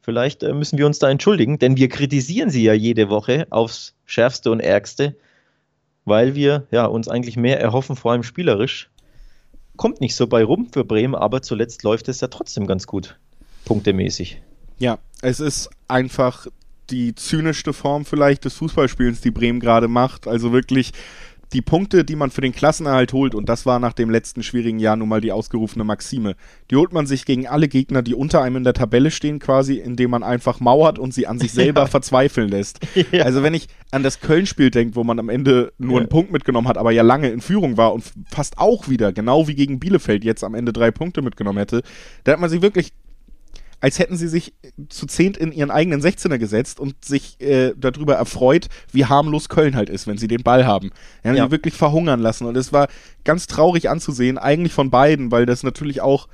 Vielleicht 0.00 0.42
äh, 0.42 0.52
müssen 0.52 0.78
wir 0.78 0.86
uns 0.86 0.98
da 0.98 1.08
entschuldigen, 1.08 1.58
denn 1.58 1.76
wir 1.76 1.88
kritisieren 1.88 2.50
sie 2.50 2.64
ja 2.64 2.72
jede 2.72 3.08
Woche 3.08 3.46
aufs 3.50 3.94
Schärfste 4.04 4.50
und 4.50 4.60
Ärgste, 4.60 5.16
weil 6.04 6.34
wir 6.34 6.66
ja, 6.70 6.86
uns 6.86 7.08
eigentlich 7.08 7.36
mehr 7.36 7.60
erhoffen, 7.60 7.94
vor 7.94 8.12
allem 8.12 8.24
spielerisch. 8.24 8.90
Kommt 9.76 10.00
nicht 10.00 10.16
so 10.16 10.26
bei 10.26 10.44
rum 10.44 10.68
für 10.72 10.84
Bremen, 10.84 11.14
aber 11.14 11.42
zuletzt 11.42 11.82
läuft 11.82 12.08
es 12.08 12.20
ja 12.20 12.28
trotzdem 12.28 12.66
ganz 12.66 12.86
gut, 12.86 13.18
punktemäßig. 13.64 14.42
Ja, 14.82 14.98
es 15.20 15.38
ist 15.38 15.70
einfach 15.86 16.48
die 16.90 17.14
zynischste 17.14 17.72
Form 17.72 18.04
vielleicht 18.04 18.44
des 18.44 18.54
Fußballspielens, 18.54 19.20
die 19.20 19.30
Bremen 19.30 19.60
gerade 19.60 19.86
macht. 19.86 20.26
Also 20.26 20.52
wirklich 20.52 20.90
die 21.52 21.62
Punkte, 21.62 22.04
die 22.04 22.16
man 22.16 22.32
für 22.32 22.40
den 22.40 22.50
Klassenerhalt 22.52 23.12
holt, 23.12 23.36
und 23.36 23.48
das 23.48 23.64
war 23.64 23.78
nach 23.78 23.92
dem 23.92 24.10
letzten 24.10 24.42
schwierigen 24.42 24.80
Jahr 24.80 24.96
nun 24.96 25.08
mal 25.08 25.20
die 25.20 25.30
ausgerufene 25.30 25.84
Maxime, 25.84 26.34
die 26.68 26.74
holt 26.74 26.92
man 26.92 27.06
sich 27.06 27.26
gegen 27.26 27.46
alle 27.46 27.68
Gegner, 27.68 28.02
die 28.02 28.16
unter 28.16 28.42
einem 28.42 28.56
in 28.56 28.64
der 28.64 28.72
Tabelle 28.72 29.12
stehen, 29.12 29.38
quasi, 29.38 29.76
indem 29.76 30.10
man 30.10 30.24
einfach 30.24 30.58
mauert 30.58 30.98
und 30.98 31.14
sie 31.14 31.28
an 31.28 31.38
sich 31.38 31.52
selber 31.52 31.82
ja. 31.82 31.86
verzweifeln 31.86 32.48
lässt. 32.48 32.80
Ja. 33.12 33.24
Also 33.24 33.42
wenn 33.42 33.52
ich 33.52 33.68
an 33.90 34.02
das 34.02 34.20
Köln-Spiel 34.20 34.70
denke, 34.70 34.96
wo 34.96 35.04
man 35.04 35.18
am 35.18 35.28
Ende 35.28 35.72
nur 35.76 35.94
ja. 35.94 36.00
einen 36.00 36.08
Punkt 36.08 36.32
mitgenommen 36.32 36.68
hat, 36.68 36.78
aber 36.78 36.92
ja 36.92 37.02
lange 37.02 37.30
in 37.30 37.40
Führung 37.40 37.76
war 37.76 37.92
und 37.92 38.04
fast 38.30 38.58
auch 38.58 38.88
wieder, 38.88 39.12
genau 39.12 39.48
wie 39.48 39.54
gegen 39.54 39.78
Bielefeld 39.78 40.24
jetzt 40.24 40.44
am 40.44 40.54
Ende 40.54 40.72
drei 40.72 40.90
Punkte 40.90 41.20
mitgenommen 41.20 41.58
hätte, 41.58 41.82
da 42.24 42.32
hat 42.32 42.40
man 42.40 42.48
sich 42.48 42.62
wirklich 42.62 42.92
als 43.82 43.98
hätten 43.98 44.16
sie 44.16 44.28
sich 44.28 44.54
zu 44.88 45.06
zehnt 45.06 45.36
in 45.36 45.50
ihren 45.50 45.72
eigenen 45.72 46.00
16er 46.00 46.38
gesetzt 46.38 46.78
und 46.78 47.04
sich 47.04 47.38
äh, 47.40 47.72
darüber 47.76 48.14
erfreut, 48.14 48.68
wie 48.92 49.06
harmlos 49.06 49.48
Köln 49.48 49.74
halt 49.74 49.90
ist, 49.90 50.06
wenn 50.06 50.18
sie 50.18 50.28
den 50.28 50.44
Ball 50.44 50.64
haben. 50.64 50.92
Die 51.22 51.28
haben 51.28 51.36
ja. 51.36 51.50
wirklich 51.50 51.74
verhungern 51.74 52.20
lassen 52.20 52.46
und 52.46 52.56
es 52.56 52.72
war 52.72 52.86
ganz 53.24 53.48
traurig 53.48 53.90
anzusehen, 53.90 54.38
eigentlich 54.38 54.72
von 54.72 54.90
beiden, 54.90 55.32
weil 55.32 55.46
das 55.46 55.64
natürlich 55.64 56.00
auch, 56.00 56.28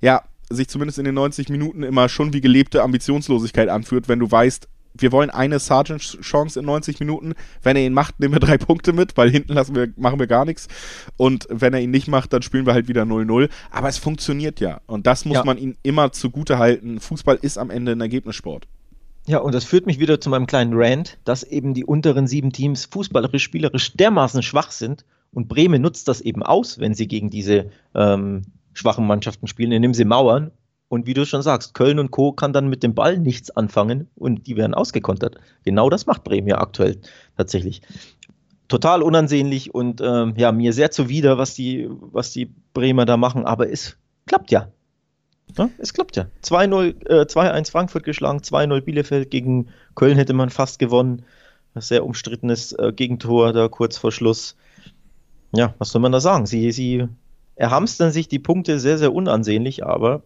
ja, 0.00 0.24
sich 0.50 0.68
zumindest 0.68 0.98
in 0.98 1.04
den 1.04 1.14
90 1.14 1.50
Minuten 1.50 1.84
immer 1.84 2.08
schon 2.08 2.32
wie 2.32 2.40
gelebte 2.40 2.82
Ambitionslosigkeit 2.82 3.68
anführt, 3.68 4.08
wenn 4.08 4.18
du 4.18 4.28
weißt, 4.28 4.66
wir 4.94 5.12
wollen 5.12 5.30
eine 5.30 5.58
Sergeant-Chance 5.58 6.60
in 6.60 6.66
90 6.66 7.00
Minuten. 7.00 7.34
Wenn 7.62 7.76
er 7.76 7.84
ihn 7.84 7.92
macht, 7.92 8.20
nehmen 8.20 8.34
wir 8.34 8.40
drei 8.40 8.58
Punkte 8.58 8.92
mit, 8.92 9.16
weil 9.16 9.30
hinten 9.30 9.52
lassen 9.52 9.74
wir, 9.74 9.92
machen 9.96 10.18
wir 10.18 10.26
gar 10.26 10.44
nichts. 10.44 10.68
Und 11.16 11.46
wenn 11.50 11.74
er 11.74 11.80
ihn 11.80 11.90
nicht 11.90 12.08
macht, 12.08 12.32
dann 12.32 12.42
spielen 12.42 12.66
wir 12.66 12.74
halt 12.74 12.88
wieder 12.88 13.02
0-0. 13.02 13.48
Aber 13.70 13.88
es 13.88 13.98
funktioniert 13.98 14.60
ja. 14.60 14.80
Und 14.86 15.06
das 15.06 15.24
muss 15.24 15.36
ja. 15.36 15.44
man 15.44 15.58
ihm 15.58 15.76
immer 15.82 16.12
zugute 16.12 16.58
halten. 16.58 17.00
Fußball 17.00 17.38
ist 17.40 17.58
am 17.58 17.70
Ende 17.70 17.92
ein 17.92 18.00
Ergebnissport. 18.00 18.66
Ja, 19.26 19.38
und 19.38 19.54
das 19.54 19.64
führt 19.64 19.86
mich 19.86 20.00
wieder 20.00 20.20
zu 20.20 20.30
meinem 20.30 20.46
kleinen 20.46 20.72
Rant, 20.74 21.18
dass 21.24 21.42
eben 21.42 21.74
die 21.74 21.84
unteren 21.84 22.26
sieben 22.26 22.50
Teams 22.52 22.86
fußballerisch, 22.86 23.42
spielerisch 23.42 23.92
dermaßen 23.94 24.42
schwach 24.42 24.70
sind. 24.70 25.04
Und 25.32 25.48
Bremen 25.48 25.82
nutzt 25.82 26.08
das 26.08 26.22
eben 26.22 26.42
aus, 26.42 26.78
wenn 26.78 26.94
sie 26.94 27.06
gegen 27.06 27.28
diese 27.28 27.70
ähm, 27.94 28.42
schwachen 28.72 29.06
Mannschaften 29.06 29.46
spielen, 29.46 29.72
indem 29.72 29.92
sie 29.92 30.06
mauern 30.06 30.50
und 30.88 31.06
wie 31.06 31.14
du 31.14 31.26
schon 31.26 31.42
sagst, 31.42 31.74
Köln 31.74 31.98
und 31.98 32.10
Co. 32.10 32.32
kann 32.32 32.52
dann 32.52 32.68
mit 32.68 32.82
dem 32.82 32.94
Ball 32.94 33.18
nichts 33.18 33.50
anfangen 33.50 34.08
und 34.14 34.46
die 34.46 34.56
werden 34.56 34.74
ausgekontert. 34.74 35.36
Genau 35.64 35.90
das 35.90 36.06
macht 36.06 36.24
Bremen 36.24 36.48
ja 36.48 36.58
aktuell 36.58 36.98
tatsächlich. 37.36 37.82
Total 38.68 39.02
unansehnlich 39.02 39.74
und 39.74 40.00
ähm, 40.00 40.34
ja, 40.36 40.52
mir 40.52 40.72
sehr 40.72 40.90
zuwider, 40.90 41.38
was 41.38 41.54
die, 41.54 41.88
was 41.88 42.32
die 42.32 42.52
Bremer 42.74 43.04
da 43.06 43.16
machen, 43.16 43.44
aber 43.44 43.70
es 43.70 43.96
klappt 44.26 44.50
ja. 44.50 44.68
ja 45.56 45.70
es 45.78 45.92
klappt 45.92 46.16
ja. 46.16 46.26
2-0, 46.42 47.06
äh, 47.08 47.22
2-1 47.22 47.70
Frankfurt 47.70 48.04
geschlagen, 48.04 48.38
2-0 48.38 48.80
Bielefeld 48.82 49.30
gegen 49.30 49.68
Köln 49.94 50.16
hätte 50.16 50.34
man 50.34 50.50
fast 50.50 50.78
gewonnen. 50.78 51.24
Sehr 51.74 52.04
umstrittenes 52.04 52.72
äh, 52.72 52.92
Gegentor 52.92 53.52
da 53.52 53.68
kurz 53.68 53.98
vor 53.98 54.10
Schluss. 54.10 54.56
Ja, 55.54 55.74
was 55.78 55.90
soll 55.90 56.02
man 56.02 56.12
da 56.12 56.20
sagen? 56.20 56.46
Sie, 56.46 56.72
sie 56.72 57.06
erhamstern 57.54 58.10
sich 58.10 58.28
die 58.28 58.38
Punkte 58.38 58.80
sehr, 58.80 58.98
sehr 58.98 59.14
unansehnlich, 59.14 59.84
aber 59.86 60.22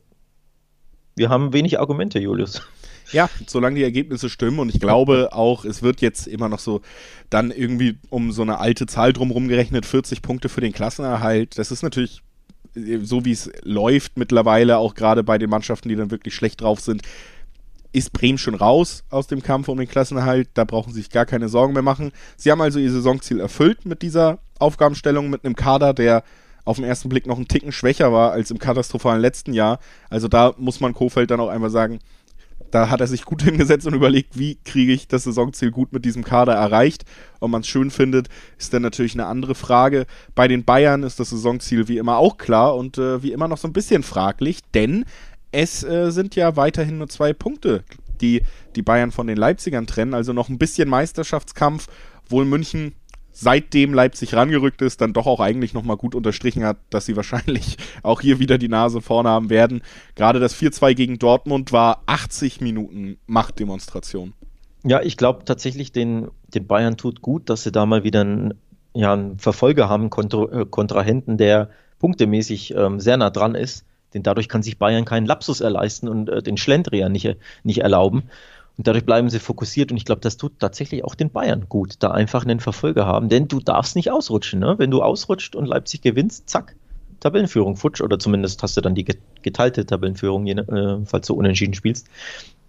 wir 1.16 1.28
haben 1.28 1.52
wenig 1.52 1.78
Argumente, 1.78 2.18
Julius. 2.18 2.62
Ja, 3.10 3.28
solange 3.46 3.76
die 3.76 3.82
Ergebnisse 3.82 4.30
stimmen 4.30 4.58
und 4.58 4.74
ich 4.74 4.80
glaube 4.80 5.30
auch, 5.32 5.66
es 5.66 5.82
wird 5.82 6.00
jetzt 6.00 6.26
immer 6.26 6.48
noch 6.48 6.60
so 6.60 6.80
dann 7.28 7.50
irgendwie 7.50 7.98
um 8.08 8.32
so 8.32 8.40
eine 8.40 8.58
alte 8.58 8.86
Zahl 8.86 9.12
drumherum 9.12 9.48
gerechnet, 9.48 9.84
40 9.84 10.22
Punkte 10.22 10.48
für 10.48 10.62
den 10.62 10.72
Klassenerhalt. 10.72 11.58
Das 11.58 11.70
ist 11.70 11.82
natürlich 11.82 12.22
äh, 12.74 12.98
so, 13.02 13.26
wie 13.26 13.32
es 13.32 13.50
läuft 13.64 14.16
mittlerweile, 14.16 14.78
auch 14.78 14.94
gerade 14.94 15.22
bei 15.24 15.36
den 15.36 15.50
Mannschaften, 15.50 15.90
die 15.90 15.96
dann 15.96 16.10
wirklich 16.10 16.34
schlecht 16.34 16.62
drauf 16.62 16.80
sind, 16.80 17.02
ist 17.92 18.12
Bremen 18.12 18.38
schon 18.38 18.54
raus 18.54 19.04
aus 19.10 19.26
dem 19.26 19.42
Kampf 19.42 19.68
um 19.68 19.78
den 19.78 19.88
Klassenerhalt. 19.88 20.48
Da 20.54 20.64
brauchen 20.64 20.92
sie 20.92 21.00
sich 21.00 21.10
gar 21.10 21.26
keine 21.26 21.48
Sorgen 21.48 21.74
mehr 21.74 21.82
machen. 21.82 22.12
Sie 22.36 22.50
haben 22.50 22.60
also 22.60 22.78
ihr 22.78 22.90
Saisonziel 22.90 23.40
erfüllt 23.40 23.84
mit 23.84 24.02
dieser 24.02 24.38
Aufgabenstellung, 24.58 25.28
mit 25.28 25.44
einem 25.44 25.56
Kader, 25.56 25.92
der 25.92 26.24
auf 26.64 26.76
den 26.76 26.84
ersten 26.84 27.08
Blick 27.08 27.26
noch 27.26 27.36
einen 27.36 27.48
Ticken 27.48 27.72
schwächer 27.72 28.12
war 28.12 28.32
als 28.32 28.50
im 28.50 28.58
katastrophalen 28.58 29.20
letzten 29.20 29.52
Jahr. 29.52 29.78
Also 30.10 30.28
da 30.28 30.54
muss 30.58 30.80
man 30.80 30.94
Kofeld 30.94 31.30
dann 31.30 31.40
auch 31.40 31.48
einmal 31.48 31.70
sagen, 31.70 31.98
da 32.70 32.88
hat 32.88 33.00
er 33.00 33.06
sich 33.06 33.24
gut 33.24 33.42
hingesetzt 33.44 33.86
und 33.86 33.94
überlegt, 33.94 34.38
wie 34.38 34.56
kriege 34.64 34.92
ich 34.92 35.06
das 35.06 35.24
Saisonziel 35.24 35.70
gut 35.70 35.92
mit 35.92 36.04
diesem 36.04 36.24
Kader 36.24 36.54
erreicht. 36.54 37.04
Ob 37.40 37.50
man 37.50 37.60
es 37.60 37.68
schön 37.68 37.90
findet, 37.90 38.28
ist 38.58 38.74
dann 38.74 38.82
natürlich 38.82 39.14
eine 39.14 39.26
andere 39.26 39.54
Frage. 39.54 40.06
Bei 40.34 40.48
den 40.48 40.64
Bayern 40.64 41.02
ist 41.02 41.20
das 41.20 41.30
Saisonziel 41.30 41.88
wie 41.88 41.98
immer 41.98 42.18
auch 42.18 42.38
klar 42.38 42.76
und 42.76 42.98
äh, 42.98 43.22
wie 43.22 43.32
immer 43.32 43.48
noch 43.48 43.58
so 43.58 43.68
ein 43.68 43.72
bisschen 43.72 44.02
fraglich, 44.02 44.60
denn 44.74 45.04
es 45.52 45.84
äh, 45.84 46.10
sind 46.10 46.34
ja 46.34 46.56
weiterhin 46.56 46.98
nur 46.98 47.08
zwei 47.08 47.34
Punkte, 47.34 47.84
die 48.20 48.42
die 48.74 48.82
Bayern 48.82 49.10
von 49.10 49.26
den 49.26 49.36
Leipzigern 49.36 49.86
trennen. 49.86 50.14
Also 50.14 50.32
noch 50.32 50.48
ein 50.48 50.58
bisschen 50.58 50.88
Meisterschaftskampf, 50.88 51.88
wohl 52.28 52.46
München 52.46 52.94
seitdem 53.32 53.94
Leipzig 53.94 54.34
rangerückt 54.34 54.82
ist, 54.82 55.00
dann 55.00 55.12
doch 55.12 55.26
auch 55.26 55.40
eigentlich 55.40 55.74
nochmal 55.74 55.96
gut 55.96 56.14
unterstrichen 56.14 56.64
hat, 56.64 56.78
dass 56.90 57.06
sie 57.06 57.16
wahrscheinlich 57.16 57.76
auch 58.02 58.20
hier 58.20 58.38
wieder 58.38 58.58
die 58.58 58.68
Nase 58.68 59.00
vorne 59.00 59.30
haben 59.30 59.50
werden. 59.50 59.82
Gerade 60.14 60.38
das 60.38 60.54
4-2 60.54 60.94
gegen 60.94 61.18
Dortmund 61.18 61.72
war 61.72 62.02
80 62.06 62.60
Minuten 62.60 63.18
Machtdemonstration. 63.26 64.34
Ja, 64.84 65.00
ich 65.00 65.16
glaube 65.16 65.44
tatsächlich, 65.44 65.92
den, 65.92 66.28
den 66.48 66.66
Bayern 66.66 66.96
tut 66.96 67.22
gut, 67.22 67.48
dass 67.48 67.62
sie 67.62 67.72
da 67.72 67.86
mal 67.86 68.04
wieder 68.04 68.20
einen, 68.22 68.54
ja, 68.94 69.12
einen 69.12 69.38
Verfolger 69.38 69.88
haben, 69.88 70.10
Kontra 70.10 70.60
äh, 70.60 70.66
Kontrahenten, 70.66 71.36
der 71.38 71.70
punktemäßig 71.98 72.74
ähm, 72.74 72.98
sehr 73.00 73.16
nah 73.16 73.30
dran 73.30 73.54
ist. 73.54 73.86
Denn 74.12 74.22
dadurch 74.22 74.48
kann 74.48 74.62
sich 74.62 74.78
Bayern 74.78 75.04
keinen 75.04 75.24
Lapsus 75.26 75.60
erleisten 75.60 76.08
und 76.08 76.28
äh, 76.28 76.42
den 76.42 76.56
Schlendrian 76.56 77.12
nicht, 77.12 77.36
nicht 77.62 77.78
erlauben. 77.78 78.24
Und 78.78 78.86
dadurch 78.86 79.04
bleiben 79.04 79.28
sie 79.28 79.38
fokussiert 79.38 79.90
und 79.90 79.96
ich 79.98 80.04
glaube, 80.04 80.22
das 80.22 80.36
tut 80.36 80.58
tatsächlich 80.58 81.04
auch 81.04 81.14
den 81.14 81.30
Bayern 81.30 81.66
gut, 81.68 81.96
da 81.98 82.10
einfach 82.10 82.44
einen 82.44 82.60
Verfolger 82.60 83.06
haben, 83.06 83.28
denn 83.28 83.48
du 83.48 83.60
darfst 83.60 83.96
nicht 83.96 84.10
ausrutschen. 84.10 84.60
Ne? 84.60 84.76
Wenn 84.78 84.90
du 84.90 85.02
ausrutscht 85.02 85.54
und 85.54 85.66
Leipzig 85.66 86.00
gewinnst, 86.00 86.48
zack, 86.48 86.74
Tabellenführung 87.20 87.76
futsch 87.76 88.00
oder 88.00 88.18
zumindest 88.18 88.62
hast 88.62 88.76
du 88.76 88.80
dann 88.80 88.94
die 88.94 89.06
geteilte 89.42 89.86
Tabellenführung, 89.86 90.46
je, 90.46 90.54
äh, 90.54 90.98
falls 91.04 91.26
du 91.26 91.34
unentschieden 91.34 91.74
spielst. 91.74 92.08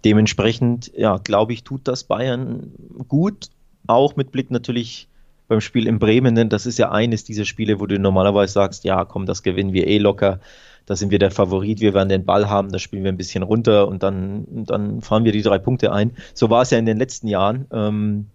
Dementsprechend, 0.04 0.92
ja, 0.96 1.16
glaube 1.16 1.54
ich, 1.54 1.64
tut 1.64 1.88
das 1.88 2.04
Bayern 2.04 2.72
gut, 3.08 3.48
auch 3.86 4.14
mit 4.16 4.30
Blick 4.30 4.50
natürlich 4.50 5.08
beim 5.48 5.60
Spiel 5.60 5.86
in 5.86 5.98
Bremen, 5.98 6.34
denn 6.34 6.48
das 6.48 6.66
ist 6.66 6.78
ja 6.78 6.90
eines 6.90 7.24
dieser 7.24 7.44
Spiele, 7.44 7.80
wo 7.80 7.86
du 7.86 7.98
normalerweise 7.98 8.52
sagst, 8.52 8.84
ja, 8.84 9.04
komm, 9.04 9.26
das 9.26 9.42
gewinnen 9.42 9.72
wir 9.72 9.86
eh 9.86 9.98
locker 9.98 10.40
da 10.86 10.96
sind 10.96 11.10
wir 11.10 11.18
der 11.18 11.30
Favorit, 11.30 11.80
wir 11.80 11.94
werden 11.94 12.08
den 12.08 12.24
Ball 12.24 12.48
haben, 12.48 12.70
da 12.70 12.78
spielen 12.78 13.04
wir 13.04 13.12
ein 13.12 13.16
bisschen 13.16 13.42
runter 13.42 13.88
und 13.88 14.02
dann, 14.02 14.46
dann 14.66 15.00
fahren 15.00 15.24
wir 15.24 15.32
die 15.32 15.42
drei 15.42 15.58
Punkte 15.58 15.92
ein. 15.92 16.12
So 16.34 16.50
war 16.50 16.62
es 16.62 16.70
ja 16.70 16.78
in 16.78 16.86
den 16.86 16.98
letzten 16.98 17.28
Jahren. 17.28 17.66
Ähm, 17.72 18.26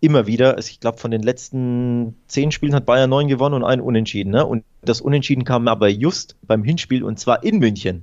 immer 0.00 0.26
wieder. 0.26 0.56
Also 0.56 0.70
ich 0.70 0.80
glaube, 0.80 0.98
von 0.98 1.12
den 1.12 1.22
letzten 1.22 2.16
zehn 2.26 2.50
Spielen 2.50 2.74
hat 2.74 2.86
Bayern 2.86 3.10
neun 3.10 3.28
gewonnen 3.28 3.54
und 3.54 3.64
ein 3.64 3.80
Unentschieden. 3.80 4.30
Ne? 4.30 4.44
Und 4.44 4.64
das 4.82 5.00
Unentschieden 5.00 5.44
kam 5.44 5.68
aber 5.68 5.88
just 5.88 6.36
beim 6.42 6.64
Hinspiel 6.64 7.04
und 7.04 7.20
zwar 7.20 7.44
in 7.44 7.58
München. 7.58 8.02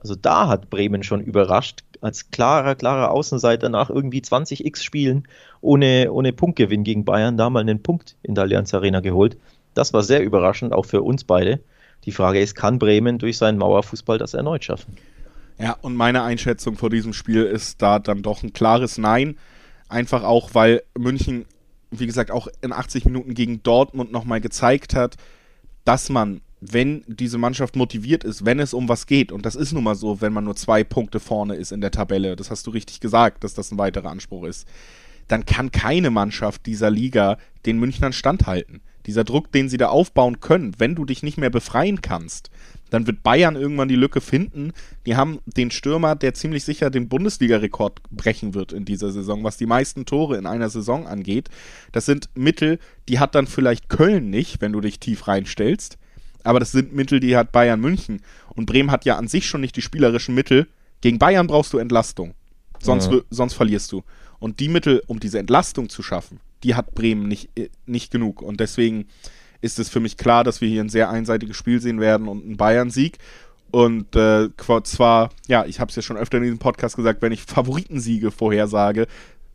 Also 0.00 0.14
da 0.14 0.48
hat 0.48 0.70
Bremen 0.70 1.02
schon 1.02 1.20
überrascht, 1.20 1.82
als 2.00 2.30
klarer, 2.30 2.74
klarer 2.74 3.10
Außenseiter 3.10 3.68
nach 3.68 3.90
irgendwie 3.90 4.22
20 4.22 4.64
X 4.64 4.84
Spielen 4.84 5.26
ohne, 5.60 6.12
ohne 6.12 6.32
Punktgewinn 6.32 6.84
gegen 6.84 7.04
Bayern 7.04 7.36
da 7.36 7.50
mal 7.50 7.60
einen 7.60 7.82
Punkt 7.82 8.16
in 8.22 8.34
der 8.34 8.44
Allianz 8.44 8.74
Arena 8.74 9.00
geholt. 9.00 9.36
Das 9.74 9.92
war 9.92 10.02
sehr 10.02 10.22
überraschend, 10.22 10.72
auch 10.72 10.86
für 10.86 11.02
uns 11.02 11.24
beide. 11.24 11.60
Die 12.04 12.12
Frage 12.12 12.40
ist, 12.40 12.54
kann 12.54 12.78
Bremen 12.78 13.18
durch 13.18 13.36
seinen 13.36 13.58
Mauerfußball 13.58 14.18
das 14.18 14.34
erneut 14.34 14.64
schaffen? 14.64 14.96
Ja, 15.58 15.76
und 15.80 15.96
meine 15.96 16.22
Einschätzung 16.22 16.76
vor 16.76 16.90
diesem 16.90 17.12
Spiel 17.12 17.42
ist 17.44 17.80
da 17.80 17.98
dann 17.98 18.22
doch 18.22 18.42
ein 18.42 18.52
klares 18.52 18.98
Nein. 18.98 19.36
Einfach 19.88 20.22
auch, 20.22 20.50
weil 20.54 20.82
München, 20.96 21.46
wie 21.90 22.06
gesagt, 22.06 22.30
auch 22.30 22.48
in 22.60 22.72
80 22.72 23.06
Minuten 23.06 23.34
gegen 23.34 23.62
Dortmund 23.62 24.12
nochmal 24.12 24.40
gezeigt 24.40 24.94
hat, 24.94 25.16
dass 25.84 26.10
man, 26.10 26.40
wenn 26.60 27.04
diese 27.06 27.38
Mannschaft 27.38 27.76
motiviert 27.76 28.24
ist, 28.24 28.44
wenn 28.44 28.60
es 28.60 28.74
um 28.74 28.88
was 28.88 29.06
geht, 29.06 29.30
und 29.32 29.44
das 29.44 29.54
ist 29.54 29.72
nun 29.72 29.84
mal 29.84 29.94
so, 29.94 30.20
wenn 30.20 30.32
man 30.32 30.44
nur 30.44 30.56
zwei 30.56 30.84
Punkte 30.84 31.20
vorne 31.20 31.54
ist 31.54 31.72
in 31.72 31.80
der 31.80 31.90
Tabelle, 31.90 32.36
das 32.36 32.50
hast 32.50 32.66
du 32.66 32.70
richtig 32.70 33.00
gesagt, 33.00 33.44
dass 33.44 33.54
das 33.54 33.70
ein 33.70 33.78
weiterer 33.78 34.10
Anspruch 34.10 34.44
ist, 34.44 34.66
dann 35.28 35.44
kann 35.44 35.72
keine 35.72 36.10
Mannschaft 36.10 36.66
dieser 36.66 36.90
Liga 36.90 37.38
den 37.66 37.78
Münchnern 37.78 38.12
standhalten 38.12 38.80
dieser 39.06 39.24
Druck, 39.24 39.52
den 39.52 39.68
sie 39.68 39.76
da 39.76 39.88
aufbauen 39.88 40.40
können, 40.40 40.74
wenn 40.78 40.94
du 40.94 41.04
dich 41.04 41.22
nicht 41.22 41.38
mehr 41.38 41.50
befreien 41.50 42.02
kannst, 42.02 42.50
dann 42.90 43.06
wird 43.06 43.22
Bayern 43.22 43.56
irgendwann 43.56 43.88
die 43.88 43.96
Lücke 43.96 44.20
finden. 44.20 44.72
Die 45.06 45.16
haben 45.16 45.40
den 45.44 45.70
Stürmer, 45.70 46.14
der 46.14 46.34
ziemlich 46.34 46.64
sicher 46.64 46.90
den 46.90 47.08
Bundesliga-Rekord 47.08 48.02
brechen 48.10 48.54
wird 48.54 48.72
in 48.72 48.84
dieser 48.84 49.10
Saison, 49.10 49.44
was 49.44 49.56
die 49.56 49.66
meisten 49.66 50.06
Tore 50.06 50.36
in 50.36 50.46
einer 50.46 50.68
Saison 50.70 51.06
angeht. 51.06 51.48
Das 51.92 52.06
sind 52.06 52.28
Mittel, 52.34 52.78
die 53.08 53.18
hat 53.18 53.34
dann 53.34 53.46
vielleicht 53.46 53.88
Köln 53.88 54.30
nicht, 54.30 54.60
wenn 54.60 54.72
du 54.72 54.80
dich 54.80 55.00
tief 55.00 55.26
reinstellst. 55.26 55.98
Aber 56.46 56.60
das 56.60 56.72
sind 56.72 56.94
Mittel, 56.94 57.20
die 57.20 57.36
hat 57.36 57.52
Bayern 57.52 57.80
München. 57.80 58.22
Und 58.54 58.66
Bremen 58.66 58.90
hat 58.90 59.04
ja 59.04 59.16
an 59.16 59.28
sich 59.28 59.46
schon 59.46 59.60
nicht 59.60 59.76
die 59.76 59.82
spielerischen 59.82 60.34
Mittel. 60.34 60.68
Gegen 61.00 61.18
Bayern 61.18 61.46
brauchst 61.46 61.72
du 61.72 61.78
Entlastung. 61.78 62.34
Sonst, 62.80 63.10
ja. 63.10 63.20
sonst 63.30 63.54
verlierst 63.54 63.92
du. 63.92 64.02
Und 64.38 64.60
die 64.60 64.68
Mittel, 64.68 65.02
um 65.06 65.18
diese 65.18 65.38
Entlastung 65.38 65.88
zu 65.88 66.02
schaffen, 66.02 66.40
die 66.62 66.74
hat 66.74 66.94
Bremen 66.94 67.26
nicht, 67.26 67.50
äh, 67.58 67.68
nicht 67.86 68.10
genug. 68.10 68.42
Und 68.42 68.60
deswegen 68.60 69.06
ist 69.60 69.78
es 69.78 69.88
für 69.88 70.00
mich 70.00 70.16
klar, 70.16 70.44
dass 70.44 70.60
wir 70.60 70.68
hier 70.68 70.82
ein 70.82 70.88
sehr 70.88 71.10
einseitiges 71.10 71.56
Spiel 71.56 71.80
sehen 71.80 72.00
werden 72.00 72.28
und 72.28 72.44
einen 72.44 72.56
Bayern-Sieg. 72.56 73.18
Und 73.70 74.14
äh, 74.14 74.48
zwar, 74.84 75.30
ja, 75.48 75.64
ich 75.66 75.80
habe 75.80 75.90
es 75.90 75.96
ja 75.96 76.02
schon 76.02 76.16
öfter 76.16 76.38
in 76.38 76.44
diesem 76.44 76.58
Podcast 76.58 76.96
gesagt, 76.96 77.22
wenn 77.22 77.32
ich 77.32 77.42
Favoritensiege 77.42 78.30
vorhersage, 78.30 79.06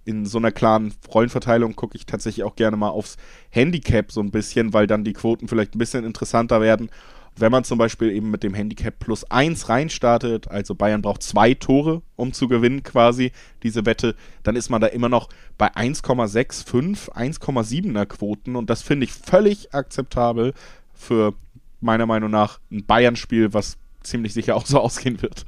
in 0.05 0.25
so 0.25 0.37
einer 0.37 0.51
klaren 0.51 0.93
Rollenverteilung 1.13 1.75
gucke 1.75 1.95
ich 1.95 2.05
tatsächlich 2.05 2.43
auch 2.43 2.55
gerne 2.55 2.77
mal 2.77 2.89
aufs 2.89 3.17
Handicap 3.49 4.11
so 4.11 4.21
ein 4.21 4.31
bisschen, 4.31 4.73
weil 4.73 4.87
dann 4.87 5.03
die 5.03 5.13
Quoten 5.13 5.47
vielleicht 5.47 5.75
ein 5.75 5.79
bisschen 5.79 6.05
interessanter 6.05 6.61
werden. 6.61 6.89
Wenn 7.37 7.51
man 7.51 7.63
zum 7.63 7.77
Beispiel 7.77 8.11
eben 8.11 8.29
mit 8.29 8.43
dem 8.43 8.53
Handicap 8.53 8.99
plus 8.99 9.23
1 9.29 9.69
reinstartet, 9.69 10.49
also 10.49 10.75
Bayern 10.75 11.01
braucht 11.01 11.23
zwei 11.23 11.53
Tore, 11.53 12.01
um 12.17 12.33
zu 12.33 12.49
gewinnen 12.49 12.83
quasi, 12.83 13.31
diese 13.63 13.85
Wette, 13.85 14.15
dann 14.43 14.57
ist 14.57 14.69
man 14.69 14.81
da 14.81 14.87
immer 14.87 15.07
noch 15.07 15.29
bei 15.57 15.73
1,65, 15.73 17.11
1,7er 17.13 18.05
Quoten 18.05 18.55
und 18.57 18.69
das 18.69 18.81
finde 18.81 19.05
ich 19.05 19.13
völlig 19.13 19.73
akzeptabel 19.73 20.53
für 20.93 21.33
meiner 21.79 22.05
Meinung 22.05 22.31
nach 22.31 22.59
ein 22.69 22.85
Bayern-Spiel, 22.85 23.53
was 23.53 23.77
ziemlich 24.03 24.33
sicher 24.33 24.55
auch 24.55 24.65
so 24.65 24.79
ausgehen 24.81 25.21
wird. 25.21 25.45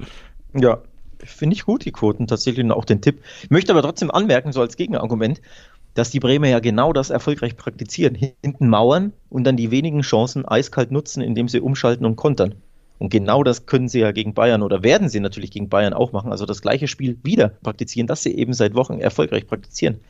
Ja, 0.54 0.80
finde 1.22 1.54
ich 1.54 1.64
gut, 1.64 1.84
die 1.84 1.92
Quoten 1.92 2.26
tatsächlich 2.26 2.64
und 2.64 2.72
auch 2.72 2.84
den 2.84 3.00
Tipp. 3.00 3.22
Ich 3.42 3.50
möchte 3.50 3.72
aber 3.72 3.82
trotzdem 3.82 4.10
anmerken, 4.10 4.52
so 4.52 4.60
als 4.60 4.76
Gegenargument, 4.76 5.40
dass 5.94 6.10
die 6.10 6.20
Bremer 6.20 6.48
ja 6.48 6.58
genau 6.58 6.92
das 6.92 7.10
erfolgreich 7.10 7.56
praktizieren. 7.56 8.14
Hinten 8.14 8.68
mauern 8.68 9.12
und 9.30 9.44
dann 9.44 9.56
die 9.56 9.70
wenigen 9.70 10.02
Chancen 10.02 10.46
eiskalt 10.46 10.90
nutzen, 10.90 11.22
indem 11.22 11.48
sie 11.48 11.60
umschalten 11.60 12.04
und 12.04 12.16
kontern. 12.16 12.56
Und 12.98 13.10
genau 13.10 13.42
das 13.42 13.66
können 13.66 13.88
sie 13.88 14.00
ja 14.00 14.12
gegen 14.12 14.34
Bayern 14.34 14.62
oder 14.62 14.82
werden 14.82 15.08
sie 15.08 15.20
natürlich 15.20 15.50
gegen 15.50 15.68
Bayern 15.68 15.92
auch 15.92 16.12
machen. 16.12 16.30
Also 16.30 16.46
das 16.46 16.62
gleiche 16.62 16.88
Spiel 16.88 17.18
wieder 17.22 17.48
praktizieren, 17.48 18.06
das 18.06 18.22
sie 18.22 18.36
eben 18.36 18.52
seit 18.52 18.74
Wochen 18.74 19.00
erfolgreich 19.00 19.46
praktizieren. 19.46 20.00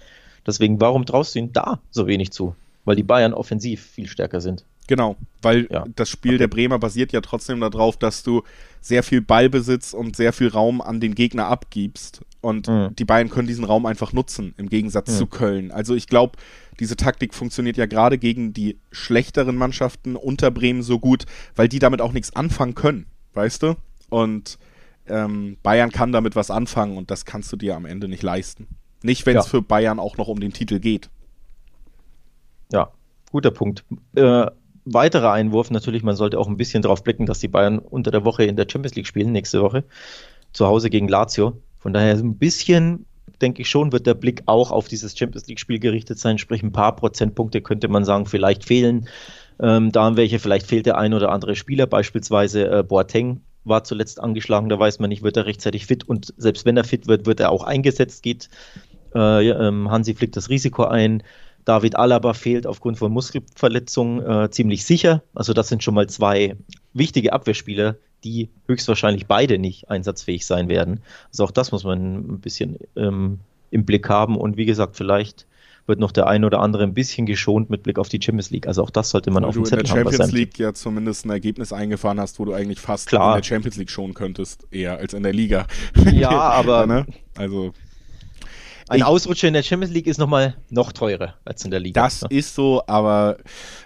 Deswegen, 0.46 0.80
warum 0.80 1.06
traust 1.06 1.34
du 1.34 1.38
ihnen 1.38 1.52
da 1.52 1.80
so 1.90 2.06
wenig 2.06 2.30
zu? 2.30 2.54
Weil 2.84 2.96
die 2.96 3.02
Bayern 3.02 3.32
offensiv 3.32 3.82
viel 3.82 4.08
stärker 4.08 4.40
sind. 4.40 4.64
Genau, 4.86 5.16
weil 5.40 5.66
ja. 5.70 5.84
das 5.94 6.10
Spiel 6.10 6.32
okay. 6.32 6.38
der 6.38 6.48
Bremer 6.48 6.78
basiert 6.78 7.12
ja 7.12 7.20
trotzdem 7.22 7.60
darauf, 7.60 7.96
dass 7.96 8.22
du 8.22 8.42
sehr 8.80 9.02
viel 9.02 9.22
Ballbesitz 9.22 9.94
und 9.94 10.14
sehr 10.14 10.32
viel 10.32 10.48
Raum 10.48 10.82
an 10.82 11.00
den 11.00 11.14
Gegner 11.14 11.46
abgibst. 11.46 12.22
Und 12.42 12.68
mhm. 12.68 12.94
die 12.96 13.06
Bayern 13.06 13.30
können 13.30 13.48
diesen 13.48 13.64
Raum 13.64 13.86
einfach 13.86 14.12
nutzen, 14.12 14.54
im 14.58 14.68
Gegensatz 14.68 15.10
mhm. 15.12 15.16
zu 15.16 15.26
Köln. 15.26 15.70
Also 15.70 15.94
ich 15.94 16.06
glaube, 16.06 16.36
diese 16.80 16.96
Taktik 16.96 17.32
funktioniert 17.32 17.78
ja 17.78 17.86
gerade 17.86 18.18
gegen 18.18 18.52
die 18.52 18.78
schlechteren 18.92 19.56
Mannschaften 19.56 20.16
unter 20.16 20.50
Bremen 20.50 20.82
so 20.82 20.98
gut, 20.98 21.24
weil 21.56 21.68
die 21.68 21.78
damit 21.78 22.02
auch 22.02 22.12
nichts 22.12 22.36
anfangen 22.36 22.74
können, 22.74 23.06
weißt 23.32 23.62
du? 23.62 23.76
Und 24.10 24.58
ähm, 25.06 25.56
Bayern 25.62 25.90
kann 25.90 26.12
damit 26.12 26.36
was 26.36 26.50
anfangen 26.50 26.98
und 26.98 27.10
das 27.10 27.24
kannst 27.24 27.50
du 27.52 27.56
dir 27.56 27.76
am 27.76 27.86
Ende 27.86 28.08
nicht 28.08 28.22
leisten. 28.22 28.66
Nicht, 29.02 29.24
wenn 29.24 29.36
es 29.36 29.46
ja. 29.46 29.50
für 29.50 29.62
Bayern 29.62 29.98
auch 29.98 30.16
noch 30.16 30.28
um 30.28 30.40
den 30.40 30.52
Titel 30.52 30.80
geht. 30.80 31.10
Ja, 32.72 32.90
guter 33.30 33.50
Punkt. 33.50 33.84
Äh, 34.14 34.46
weiterer 34.84 35.32
Einwurf 35.32 35.70
natürlich, 35.70 36.02
man 36.02 36.16
sollte 36.16 36.38
auch 36.38 36.48
ein 36.48 36.56
bisschen 36.56 36.82
darauf 36.82 37.02
blicken, 37.02 37.26
dass 37.26 37.40
die 37.40 37.48
Bayern 37.48 37.78
unter 37.78 38.10
der 38.10 38.24
Woche 38.24 38.44
in 38.44 38.56
der 38.56 38.66
Champions 38.70 38.94
League 38.94 39.06
spielen, 39.06 39.32
nächste 39.32 39.62
Woche, 39.62 39.84
zu 40.52 40.66
Hause 40.66 40.90
gegen 40.90 41.08
Lazio. 41.08 41.60
Von 41.78 41.92
daher 41.92 42.14
ein 42.14 42.38
bisschen, 42.38 43.06
denke 43.40 43.62
ich 43.62 43.68
schon, 43.68 43.92
wird 43.92 44.06
der 44.06 44.14
Blick 44.14 44.42
auch 44.46 44.70
auf 44.70 44.88
dieses 44.88 45.16
Champions 45.16 45.46
League-Spiel 45.46 45.78
gerichtet 45.78 46.18
sein, 46.18 46.38
sprich 46.38 46.62
ein 46.62 46.72
paar 46.72 46.96
Prozentpunkte 46.96 47.62
könnte 47.62 47.88
man 47.88 48.04
sagen, 48.04 48.26
vielleicht 48.26 48.64
fehlen. 48.64 49.08
Ähm, 49.60 49.92
da 49.92 50.04
haben 50.04 50.16
welche, 50.16 50.38
vielleicht 50.38 50.66
fehlt 50.66 50.86
der 50.86 50.98
ein 50.98 51.14
oder 51.14 51.30
andere 51.30 51.56
Spieler, 51.56 51.86
beispielsweise 51.86 52.66
äh, 52.68 52.82
Boateng 52.82 53.40
war 53.64 53.84
zuletzt 53.84 54.20
angeschlagen, 54.20 54.68
da 54.68 54.78
weiß 54.78 54.98
man 54.98 55.08
nicht, 55.08 55.22
wird 55.22 55.36
er 55.36 55.46
rechtzeitig 55.46 55.86
fit 55.86 56.04
und 56.04 56.34
selbst 56.36 56.66
wenn 56.66 56.76
er 56.76 56.84
fit 56.84 57.06
wird, 57.06 57.24
wird 57.26 57.40
er 57.40 57.50
auch 57.50 57.64
eingesetzt, 57.64 58.22
geht 58.22 58.50
äh, 59.14 59.48
ähm, 59.48 59.90
Hansi 59.90 60.14
Flick 60.14 60.32
das 60.32 60.50
Risiko 60.50 60.84
ein. 60.84 61.22
David 61.64 61.96
Alaba 61.96 62.34
fehlt 62.34 62.66
aufgrund 62.66 62.98
von 62.98 63.12
Muskelverletzungen 63.12 64.24
äh, 64.24 64.50
ziemlich 64.50 64.84
sicher. 64.84 65.22
Also 65.34 65.52
das 65.52 65.68
sind 65.68 65.82
schon 65.82 65.94
mal 65.94 66.08
zwei 66.08 66.56
wichtige 66.92 67.32
Abwehrspieler, 67.32 67.96
die 68.22 68.48
höchstwahrscheinlich 68.66 69.26
beide 69.26 69.58
nicht 69.58 69.90
einsatzfähig 69.90 70.46
sein 70.46 70.68
werden. 70.68 71.00
Also 71.28 71.44
auch 71.44 71.50
das 71.50 71.72
muss 71.72 71.84
man 71.84 72.16
ein 72.16 72.40
bisschen 72.40 72.78
ähm, 72.96 73.40
im 73.70 73.84
Blick 73.84 74.08
haben. 74.08 74.36
Und 74.36 74.56
wie 74.56 74.66
gesagt, 74.66 74.96
vielleicht 74.96 75.46
wird 75.86 76.00
noch 76.00 76.12
der 76.12 76.26
ein 76.26 76.44
oder 76.44 76.60
andere 76.60 76.82
ein 76.82 76.94
bisschen 76.94 77.26
geschont 77.26 77.68
mit 77.68 77.82
Blick 77.82 77.98
auf 77.98 78.08
die 78.08 78.20
Champions 78.20 78.50
League. 78.50 78.66
Also 78.66 78.82
auch 78.82 78.90
das 78.90 79.10
sollte 79.10 79.30
man 79.30 79.42
Weil 79.42 79.50
auf 79.50 79.54
dem 79.54 79.64
Zettel 79.64 79.88
haben. 79.88 79.94
Du 79.94 80.00
in 80.00 80.04
der 80.04 80.12
Champions 80.12 80.32
League 80.32 80.58
ja 80.58 80.72
zumindest 80.72 81.26
ein 81.26 81.30
Ergebnis 81.30 81.72
eingefahren 81.72 82.20
hast, 82.20 82.38
wo 82.38 82.44
du 82.44 82.54
eigentlich 82.54 82.80
fast 82.80 83.08
Klar. 83.08 83.34
in 83.34 83.42
der 83.42 83.46
Champions 83.46 83.76
League 83.76 83.90
schonen 83.90 84.14
könntest, 84.14 84.66
eher 84.70 84.96
als 84.98 85.12
in 85.12 85.22
der 85.22 85.32
Liga. 85.32 85.66
Ja, 86.12 86.30
aber 86.30 86.86
ne? 86.86 87.06
also 87.36 87.72
ein 88.88 88.98
ich, 88.98 89.04
Ausrutscher 89.04 89.48
in 89.48 89.54
der 89.54 89.62
Champions 89.62 89.92
League 89.92 90.06
ist 90.06 90.18
nochmal 90.18 90.56
noch 90.70 90.92
teurer 90.92 91.34
als 91.44 91.64
in 91.64 91.70
der 91.70 91.80
Liga. 91.80 92.02
Das 92.02 92.22
ne? 92.22 92.28
ist 92.30 92.54
so, 92.54 92.82
aber 92.86 93.38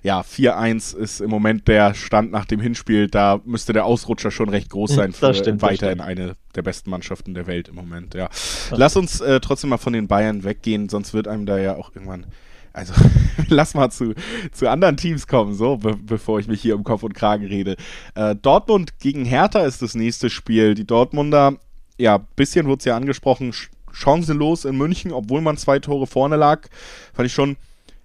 ja, 0.03 0.21
4-1 0.21 0.97
ist 0.97 1.21
im 1.21 1.31
Moment 1.31 1.69
der 1.69 1.95
Stand 1.95 2.31
nach 2.33 2.45
dem 2.45 2.61
Hinspiel. 2.61 3.09
Da 3.09 3.41
müsste 3.45 3.73
der 3.73 3.85
Ausrutscher 3.85 4.31
schon 4.31 4.49
recht 4.49 4.71
groß 4.71 4.95
sein 4.95 5.13
für 5.13 5.35
stimmt, 5.35 5.63
weiterhin 5.63 6.01
eine 6.01 6.37
der 6.55 6.63
besten 6.63 6.91
Mannschaften 6.91 7.35
der 7.35 7.47
Welt 7.47 7.69
im 7.69 7.77
Moment. 7.77 8.15
Ja. 8.15 8.29
Lass 8.71 8.97
uns 8.97 9.21
äh, 9.21 9.41
trotzdem 9.41 9.71
mal 9.71 9.79
von 9.79 9.93
den 9.93 10.09
Bayern 10.09 10.45
weggehen, 10.45 10.89
sonst 10.89 11.15
wird 11.15 11.29
einem 11.29 11.47
da 11.47 11.59
ja 11.59 11.77
auch 11.77 11.95
irgendwann 11.95 12.27
also 12.73 12.95
lass 13.49 13.75
mal 13.75 13.91
zu, 13.91 14.15
zu 14.53 14.69
anderen 14.69 14.97
Teams 14.97 15.27
kommen, 15.27 15.55
so, 15.55 15.79
be 15.79 15.97
bevor 15.97 16.39
ich 16.39 16.47
mich 16.47 16.63
hier 16.63 16.77
um 16.77 16.85
Kopf 16.85 17.03
und 17.03 17.15
Kragen 17.15 17.47
rede. 17.47 17.77
Äh, 18.15 18.37
Dortmund 18.37 18.99
gegen 19.01 19.25
Hertha 19.25 19.65
ist 19.65 19.83
das 19.83 19.95
nächste 19.95 20.31
Spiel. 20.31 20.75
Die 20.75 20.87
Dortmunder, 20.87 21.57
ja, 21.97 22.19
bisschen 22.19 22.67
wurde 22.67 22.79
es 22.79 22.85
ja 22.85 22.97
angesprochen, 22.97 23.53
chancenlos 23.99 24.65
in 24.65 24.77
München, 24.77 25.13
obwohl 25.13 25.41
man 25.41 25.57
zwei 25.57 25.79
Tore 25.79 26.07
vorne 26.07 26.37
lag. 26.37 26.69
Fand 27.15 27.27
ich 27.27 27.33
schon 27.33 27.57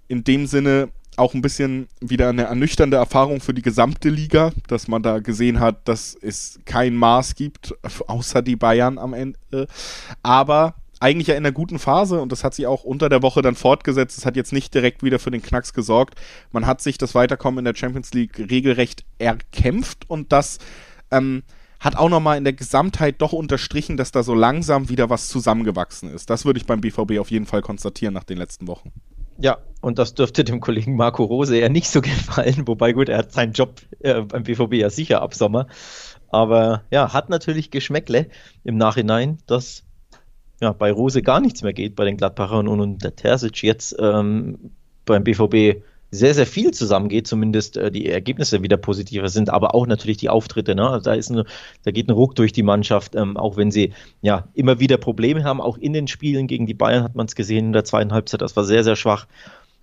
in 0.08 0.24
dem 0.24 0.46
Sinne 0.46 0.88
auch 1.16 1.34
ein 1.34 1.42
bisschen 1.42 1.88
wieder 2.00 2.28
eine 2.28 2.44
ernüchternde 2.44 2.96
Erfahrung 2.96 3.40
für 3.40 3.54
die 3.54 3.62
gesamte 3.62 4.08
Liga, 4.08 4.50
dass 4.66 4.88
man 4.88 5.02
da 5.02 5.20
gesehen 5.20 5.60
hat, 5.60 5.86
dass 5.86 6.16
es 6.20 6.58
kein 6.64 6.96
Maß 6.96 7.36
gibt, 7.36 7.74
außer 8.08 8.42
die 8.42 8.56
Bayern 8.56 8.98
am 8.98 9.14
Ende. 9.14 9.68
Aber 10.22 10.74
eigentlich 11.00 11.28
ja 11.28 11.34
in 11.34 11.44
einer 11.44 11.52
guten 11.52 11.78
Phase 11.78 12.20
und 12.20 12.32
das 12.32 12.42
hat 12.44 12.54
sie 12.54 12.66
auch 12.66 12.82
unter 12.82 13.08
der 13.08 13.22
Woche 13.22 13.42
dann 13.42 13.54
fortgesetzt. 13.54 14.18
Es 14.18 14.26
hat 14.26 14.36
jetzt 14.36 14.52
nicht 14.52 14.74
direkt 14.74 15.02
wieder 15.02 15.18
für 15.18 15.30
den 15.30 15.42
Knacks 15.42 15.72
gesorgt. 15.72 16.20
Man 16.50 16.66
hat 16.66 16.80
sich 16.80 16.98
das 16.98 17.14
Weiterkommen 17.14 17.58
in 17.58 17.64
der 17.66 17.76
Champions 17.76 18.12
League 18.12 18.38
regelrecht 18.38 19.04
erkämpft 19.18 20.08
und 20.08 20.32
das 20.32 20.58
ähm, 21.10 21.42
hat 21.84 21.96
auch 21.96 22.08
nochmal 22.08 22.38
in 22.38 22.44
der 22.44 22.54
Gesamtheit 22.54 23.20
doch 23.20 23.34
unterstrichen, 23.34 23.98
dass 23.98 24.10
da 24.10 24.22
so 24.22 24.34
langsam 24.34 24.88
wieder 24.88 25.10
was 25.10 25.28
zusammengewachsen 25.28 26.10
ist. 26.10 26.30
Das 26.30 26.46
würde 26.46 26.58
ich 26.58 26.64
beim 26.64 26.80
BVB 26.80 27.18
auf 27.18 27.30
jeden 27.30 27.44
Fall 27.44 27.60
konstatieren 27.60 28.14
nach 28.14 28.24
den 28.24 28.38
letzten 28.38 28.66
Wochen. 28.66 28.90
Ja, 29.36 29.58
und 29.82 29.98
das 29.98 30.14
dürfte 30.14 30.44
dem 30.44 30.60
Kollegen 30.60 30.96
Marco 30.96 31.24
Rose 31.24 31.58
ja 31.58 31.68
nicht 31.68 31.88
so 31.88 32.00
gefallen, 32.02 32.66
wobei 32.66 32.92
gut, 32.92 33.10
er 33.10 33.18
hat 33.18 33.32
seinen 33.32 33.52
Job 33.52 33.82
äh, 34.00 34.22
beim 34.22 34.44
BVB 34.44 34.74
ja 34.74 34.88
sicher 34.88 35.20
ab 35.20 35.34
Sommer. 35.34 35.66
Aber 36.30 36.82
ja, 36.90 37.12
hat 37.12 37.28
natürlich 37.28 37.70
Geschmäckle 37.70 38.28
im 38.64 38.76
Nachhinein, 38.76 39.38
dass 39.46 39.84
ja, 40.60 40.72
bei 40.72 40.90
Rose 40.90 41.20
gar 41.20 41.40
nichts 41.40 41.62
mehr 41.62 41.74
geht, 41.74 41.96
bei 41.96 42.06
den 42.06 42.16
Gladbachern 42.16 42.66
und, 42.66 42.80
und 42.80 43.04
der 43.04 43.14
Terzic 43.14 43.62
jetzt 43.62 43.94
ähm, 43.98 44.70
beim 45.04 45.22
BVB 45.22 45.82
sehr, 46.14 46.34
sehr 46.34 46.46
viel 46.46 46.70
zusammengeht, 46.72 47.26
zumindest 47.26 47.76
äh, 47.76 47.90
die 47.90 48.08
Ergebnisse 48.08 48.62
wieder 48.62 48.76
positiver 48.76 49.28
sind, 49.28 49.50
aber 49.50 49.74
auch 49.74 49.86
natürlich 49.86 50.16
die 50.16 50.28
Auftritte. 50.28 50.74
Ne? 50.74 50.88
Also 50.88 51.10
da, 51.10 51.14
ist 51.14 51.30
eine, 51.30 51.44
da 51.82 51.90
geht 51.90 52.08
ein 52.08 52.12
Ruck 52.12 52.34
durch 52.36 52.52
die 52.52 52.62
Mannschaft, 52.62 53.14
ähm, 53.14 53.36
auch 53.36 53.56
wenn 53.56 53.70
sie 53.70 53.92
ja 54.22 54.48
immer 54.54 54.80
wieder 54.80 54.96
Probleme 54.96 55.44
haben. 55.44 55.60
Auch 55.60 55.76
in 55.76 55.92
den 55.92 56.06
Spielen 56.06 56.46
gegen 56.46 56.66
die 56.66 56.74
Bayern 56.74 57.02
hat 57.02 57.14
man 57.14 57.26
es 57.26 57.34
gesehen 57.34 57.66
in 57.66 57.72
der 57.72 57.84
zweiten 57.84 58.12
Halbzeit, 58.12 58.40
das 58.40 58.56
war 58.56 58.64
sehr, 58.64 58.84
sehr 58.84 58.96
schwach. 58.96 59.26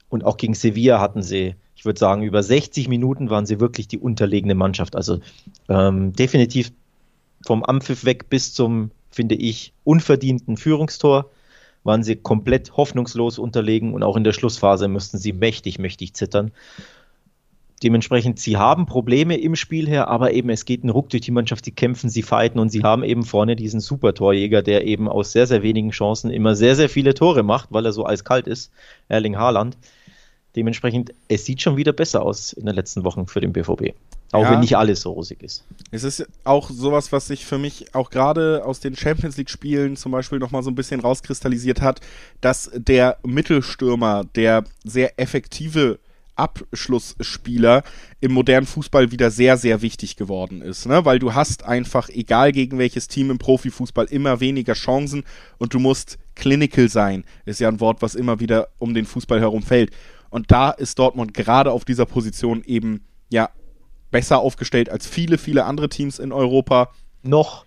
Und 0.09 0.25
auch 0.25 0.37
gegen 0.37 0.53
Sevilla 0.53 0.99
hatten 0.99 1.21
sie, 1.21 1.55
ich 1.75 1.85
würde 1.85 1.99
sagen, 1.99 2.23
über 2.23 2.43
60 2.43 2.87
Minuten 2.87 3.29
waren 3.29 3.45
sie 3.45 3.59
wirklich 3.59 3.87
die 3.87 3.97
unterlegene 3.97 4.55
Mannschaft. 4.55 4.95
Also 4.95 5.19
ähm, 5.69 6.13
definitiv 6.13 6.71
vom 7.45 7.63
Ampfiff 7.63 8.05
weg 8.05 8.29
bis 8.29 8.53
zum, 8.53 8.91
finde 9.09 9.35
ich, 9.35 9.73
unverdienten 9.83 10.57
Führungstor 10.57 11.29
waren 11.83 12.03
sie 12.03 12.15
komplett 12.15 12.77
hoffnungslos 12.77 13.39
unterlegen 13.39 13.93
und 13.93 14.03
auch 14.03 14.15
in 14.15 14.23
der 14.23 14.33
Schlussphase 14.33 14.87
mussten 14.87 15.17
sie 15.17 15.33
mächtig, 15.33 15.79
mächtig 15.79 16.13
zittern. 16.13 16.51
Dementsprechend, 17.83 18.39
sie 18.39 18.57
haben 18.57 18.85
Probleme 18.85 19.37
im 19.37 19.55
Spiel 19.55 19.87
her, 19.87 20.07
aber 20.07 20.33
eben 20.33 20.51
es 20.51 20.65
geht 20.65 20.83
ein 20.83 20.91
Ruck 20.91 21.09
durch 21.09 21.23
die 21.23 21.31
Mannschaft, 21.31 21.65
sie 21.65 21.71
kämpfen, 21.71 22.11
sie 22.11 22.21
fighten 22.21 22.59
und 22.59 22.69
sie 22.69 22.83
haben 22.83 23.03
eben 23.03 23.23
vorne 23.23 23.55
diesen 23.55 23.79
Super-Torjäger, 23.79 24.61
der 24.61 24.85
eben 24.85 25.07
aus 25.07 25.31
sehr, 25.31 25.47
sehr 25.47 25.63
wenigen 25.63 25.89
Chancen 25.89 26.29
immer 26.29 26.55
sehr, 26.55 26.75
sehr 26.75 26.89
viele 26.89 27.15
Tore 27.15 27.41
macht, 27.41 27.71
weil 27.71 27.85
er 27.85 27.91
so 27.91 28.05
eiskalt 28.05 28.45
ist, 28.45 28.71
Erling 29.07 29.37
Haaland. 29.37 29.79
Dementsprechend, 30.55 31.13
es 31.27 31.45
sieht 31.45 31.61
schon 31.61 31.77
wieder 31.77 31.93
besser 31.93 32.23
aus 32.23 32.53
in 32.53 32.67
den 32.67 32.75
letzten 32.75 33.03
Wochen 33.03 33.25
für 33.25 33.41
den 33.41 33.51
BVB. 33.51 33.93
Auch 34.31 34.43
ja, 34.43 34.51
wenn 34.51 34.61
nicht 34.61 34.77
alles 34.77 35.01
so 35.01 35.11
rosig 35.11 35.43
ist. 35.43 35.65
Es 35.91 36.03
ist 36.03 36.25
auch 36.45 36.69
sowas, 36.69 37.11
was 37.11 37.27
sich 37.27 37.45
für 37.45 37.57
mich 37.57 37.93
auch 37.93 38.09
gerade 38.09 38.63
aus 38.65 38.79
den 38.79 38.95
Champions 38.95 39.35
League-Spielen 39.37 39.97
zum 39.97 40.13
Beispiel 40.13 40.39
nochmal 40.39 40.63
so 40.63 40.71
ein 40.71 40.75
bisschen 40.75 41.01
rauskristallisiert 41.01 41.81
hat, 41.81 41.99
dass 42.39 42.71
der 42.73 43.17
Mittelstürmer, 43.23 44.23
der 44.35 44.63
sehr 44.85 45.19
effektive 45.19 45.99
Abschlussspieler 46.35 47.83
im 48.19 48.31
modernen 48.31 48.65
Fußball 48.65 49.11
wieder 49.11 49.31
sehr, 49.31 49.57
sehr 49.57 49.81
wichtig 49.81 50.15
geworden 50.15 50.61
ist. 50.61 50.85
Ne? 50.87 51.03
Weil 51.05 51.19
du 51.19 51.33
hast 51.33 51.63
einfach, 51.65 52.09
egal 52.09 52.51
gegen 52.51 52.77
welches 52.77 53.07
Team 53.07 53.31
im 53.31 53.37
Profifußball, 53.37 54.05
immer 54.05 54.39
weniger 54.39 54.73
Chancen 54.73 55.23
und 55.57 55.73
du 55.73 55.79
musst 55.79 56.17
clinical 56.35 56.89
sein. 56.89 57.25
Ist 57.45 57.59
ja 57.59 57.67
ein 57.67 57.79
Wort, 57.79 58.01
was 58.01 58.15
immer 58.15 58.39
wieder 58.39 58.69
um 58.79 58.93
den 58.93 59.05
Fußball 59.05 59.39
herum 59.39 59.61
fällt. 59.61 59.91
Und 60.29 60.51
da 60.51 60.71
ist 60.71 60.97
Dortmund 60.97 61.33
gerade 61.33 61.71
auf 61.71 61.85
dieser 61.85 62.05
Position 62.05 62.63
eben 62.63 63.03
ja 63.29 63.49
besser 64.11 64.39
aufgestellt 64.39 64.89
als 64.89 65.07
viele, 65.07 65.37
viele 65.37 65.65
andere 65.65 65.89
Teams 65.89 66.19
in 66.19 66.31
Europa. 66.31 66.89
Noch. 67.23 67.65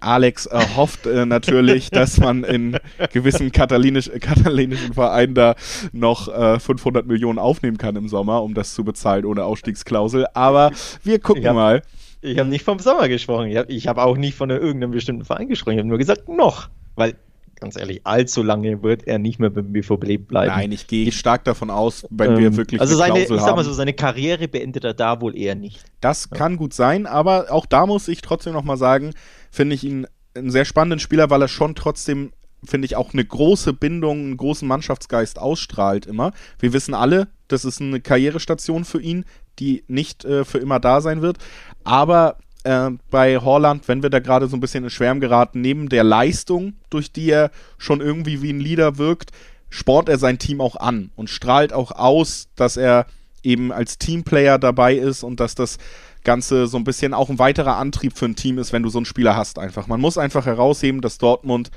Alex 0.00 0.46
äh, 0.46 0.60
hofft 0.76 1.06
äh, 1.06 1.26
natürlich, 1.26 1.90
dass 1.90 2.18
man 2.18 2.44
in 2.44 2.78
gewissen 3.12 3.50
katalinisch, 3.50 4.10
katalanischen 4.20 4.94
Vereinen 4.94 5.34
da 5.34 5.56
noch 5.92 6.28
äh, 6.28 6.60
500 6.60 7.06
Millionen 7.06 7.38
aufnehmen 7.40 7.78
kann 7.78 7.96
im 7.96 8.08
Sommer, 8.08 8.42
um 8.42 8.54
das 8.54 8.74
zu 8.74 8.84
bezahlen 8.84 9.24
ohne 9.24 9.44
Ausstiegsklausel. 9.44 10.26
Aber 10.34 10.70
wir 11.02 11.18
gucken 11.18 11.46
hab, 11.46 11.54
mal. 11.54 11.82
Ich 12.20 12.38
habe 12.38 12.48
nicht 12.48 12.64
vom 12.64 12.78
Sommer 12.78 13.08
gesprochen. 13.08 13.48
Ich 13.48 13.56
habe 13.56 13.72
hab 13.72 13.98
auch 13.98 14.16
nicht 14.16 14.36
von 14.36 14.50
irgendeinem 14.50 14.92
bestimmten 14.92 15.24
Verein 15.24 15.48
gesprochen. 15.48 15.74
Ich 15.74 15.78
habe 15.80 15.88
nur 15.88 15.98
gesagt, 15.98 16.28
noch. 16.28 16.68
Weil 16.94 17.16
ganz 17.62 17.76
ehrlich, 17.76 18.00
allzu 18.04 18.42
lange 18.42 18.82
wird 18.82 19.06
er 19.06 19.18
nicht 19.18 19.38
mehr 19.38 19.50
beim 19.50 19.72
BVB 19.72 20.18
bleiben. 20.18 20.52
Nein, 20.54 20.72
ich 20.72 20.86
gehe 20.86 21.10
stark 21.12 21.44
davon 21.44 21.70
aus, 21.70 22.04
wenn 22.10 22.32
ähm, 22.32 22.38
wir 22.38 22.56
wirklich 22.56 22.80
Also 22.80 22.96
seine, 22.96 23.22
ich 23.22 23.28
sag 23.28 23.56
mal 23.56 23.64
so, 23.64 23.72
seine 23.72 23.94
Karriere 23.94 24.48
beendet 24.48 24.84
er 24.84 24.94
da 24.94 25.20
wohl 25.20 25.36
eher 25.36 25.54
nicht. 25.54 25.84
Das 26.00 26.28
ja. 26.30 26.36
kann 26.36 26.56
gut 26.56 26.74
sein, 26.74 27.06
aber 27.06 27.46
auch 27.50 27.64
da 27.64 27.86
muss 27.86 28.08
ich 28.08 28.20
trotzdem 28.20 28.52
nochmal 28.52 28.76
sagen, 28.76 29.12
finde 29.50 29.74
ich 29.76 29.84
ihn 29.84 30.06
einen 30.34 30.50
sehr 30.50 30.64
spannenden 30.64 30.98
Spieler, 30.98 31.30
weil 31.30 31.42
er 31.42 31.48
schon 31.48 31.74
trotzdem 31.74 32.32
finde 32.64 32.86
ich, 32.86 32.94
auch 32.94 33.12
eine 33.12 33.24
große 33.24 33.72
Bindung, 33.72 34.18
einen 34.18 34.36
großen 34.36 34.68
Mannschaftsgeist 34.68 35.36
ausstrahlt 35.36 36.06
immer. 36.06 36.32
Wir 36.60 36.72
wissen 36.72 36.94
alle, 36.94 37.26
das 37.48 37.64
ist 37.64 37.80
eine 37.80 38.00
Karrierestation 38.00 38.84
für 38.84 39.00
ihn, 39.00 39.24
die 39.58 39.82
nicht 39.88 40.24
äh, 40.24 40.44
für 40.44 40.58
immer 40.58 40.78
da 40.78 41.00
sein 41.00 41.22
wird. 41.22 41.38
Aber 41.82 42.36
äh, 42.64 42.90
bei 43.10 43.38
Horland, 43.38 43.88
wenn 43.88 44.02
wir 44.02 44.10
da 44.10 44.20
gerade 44.20 44.48
so 44.48 44.56
ein 44.56 44.60
bisschen 44.60 44.84
in 44.84 44.90
Schwärm 44.90 45.20
geraten, 45.20 45.60
neben 45.60 45.88
der 45.88 46.04
Leistung, 46.04 46.74
durch 46.90 47.12
die 47.12 47.30
er 47.30 47.50
schon 47.78 48.00
irgendwie 48.00 48.42
wie 48.42 48.52
ein 48.52 48.60
Leader 48.60 48.98
wirkt, 48.98 49.30
sport 49.68 50.08
er 50.08 50.18
sein 50.18 50.38
Team 50.38 50.60
auch 50.60 50.76
an 50.76 51.10
und 51.16 51.30
strahlt 51.30 51.72
auch 51.72 51.92
aus, 51.92 52.48
dass 52.56 52.76
er 52.76 53.06
eben 53.42 53.72
als 53.72 53.98
Teamplayer 53.98 54.58
dabei 54.58 54.94
ist 54.94 55.22
und 55.22 55.40
dass 55.40 55.54
das 55.54 55.78
Ganze 56.24 56.66
so 56.66 56.76
ein 56.76 56.84
bisschen 56.84 57.14
auch 57.14 57.30
ein 57.30 57.38
weiterer 57.38 57.76
Antrieb 57.76 58.16
für 58.16 58.26
ein 58.26 58.36
Team 58.36 58.58
ist, 58.58 58.72
wenn 58.72 58.82
du 58.82 58.88
so 58.88 58.98
einen 58.98 59.06
Spieler 59.06 59.34
hast 59.34 59.58
einfach. 59.58 59.88
Man 59.88 60.00
muss 60.00 60.18
einfach 60.18 60.46
herausheben, 60.46 61.00
dass 61.00 61.18
Dortmund 61.18 61.70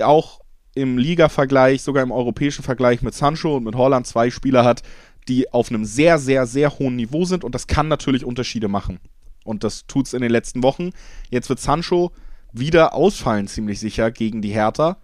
auch 0.00 0.40
im 0.74 0.98
Liga-Vergleich, 0.98 1.82
sogar 1.82 2.02
im 2.02 2.10
europäischen 2.10 2.64
Vergleich 2.64 3.02
mit 3.02 3.14
Sancho 3.14 3.56
und 3.56 3.64
mit 3.64 3.76
Holland 3.76 4.06
zwei 4.06 4.30
Spieler 4.30 4.64
hat, 4.64 4.82
die 5.28 5.52
auf 5.52 5.70
einem 5.70 5.84
sehr, 5.84 6.18
sehr, 6.18 6.46
sehr 6.46 6.78
hohen 6.78 6.96
Niveau 6.96 7.24
sind 7.24 7.44
und 7.44 7.54
das 7.54 7.66
kann 7.66 7.88
natürlich 7.88 8.24
Unterschiede 8.24 8.68
machen. 8.68 8.98
Und 9.44 9.62
das 9.62 9.86
tut 9.86 10.06
es 10.06 10.14
in 10.14 10.22
den 10.22 10.30
letzten 10.30 10.62
Wochen. 10.62 10.90
Jetzt 11.30 11.48
wird 11.48 11.60
Sancho 11.60 12.12
wieder 12.52 12.94
ausfallen, 12.94 13.46
ziemlich 13.46 13.80
sicher, 13.80 14.10
gegen 14.10 14.42
die 14.42 14.52
Hertha. 14.52 14.96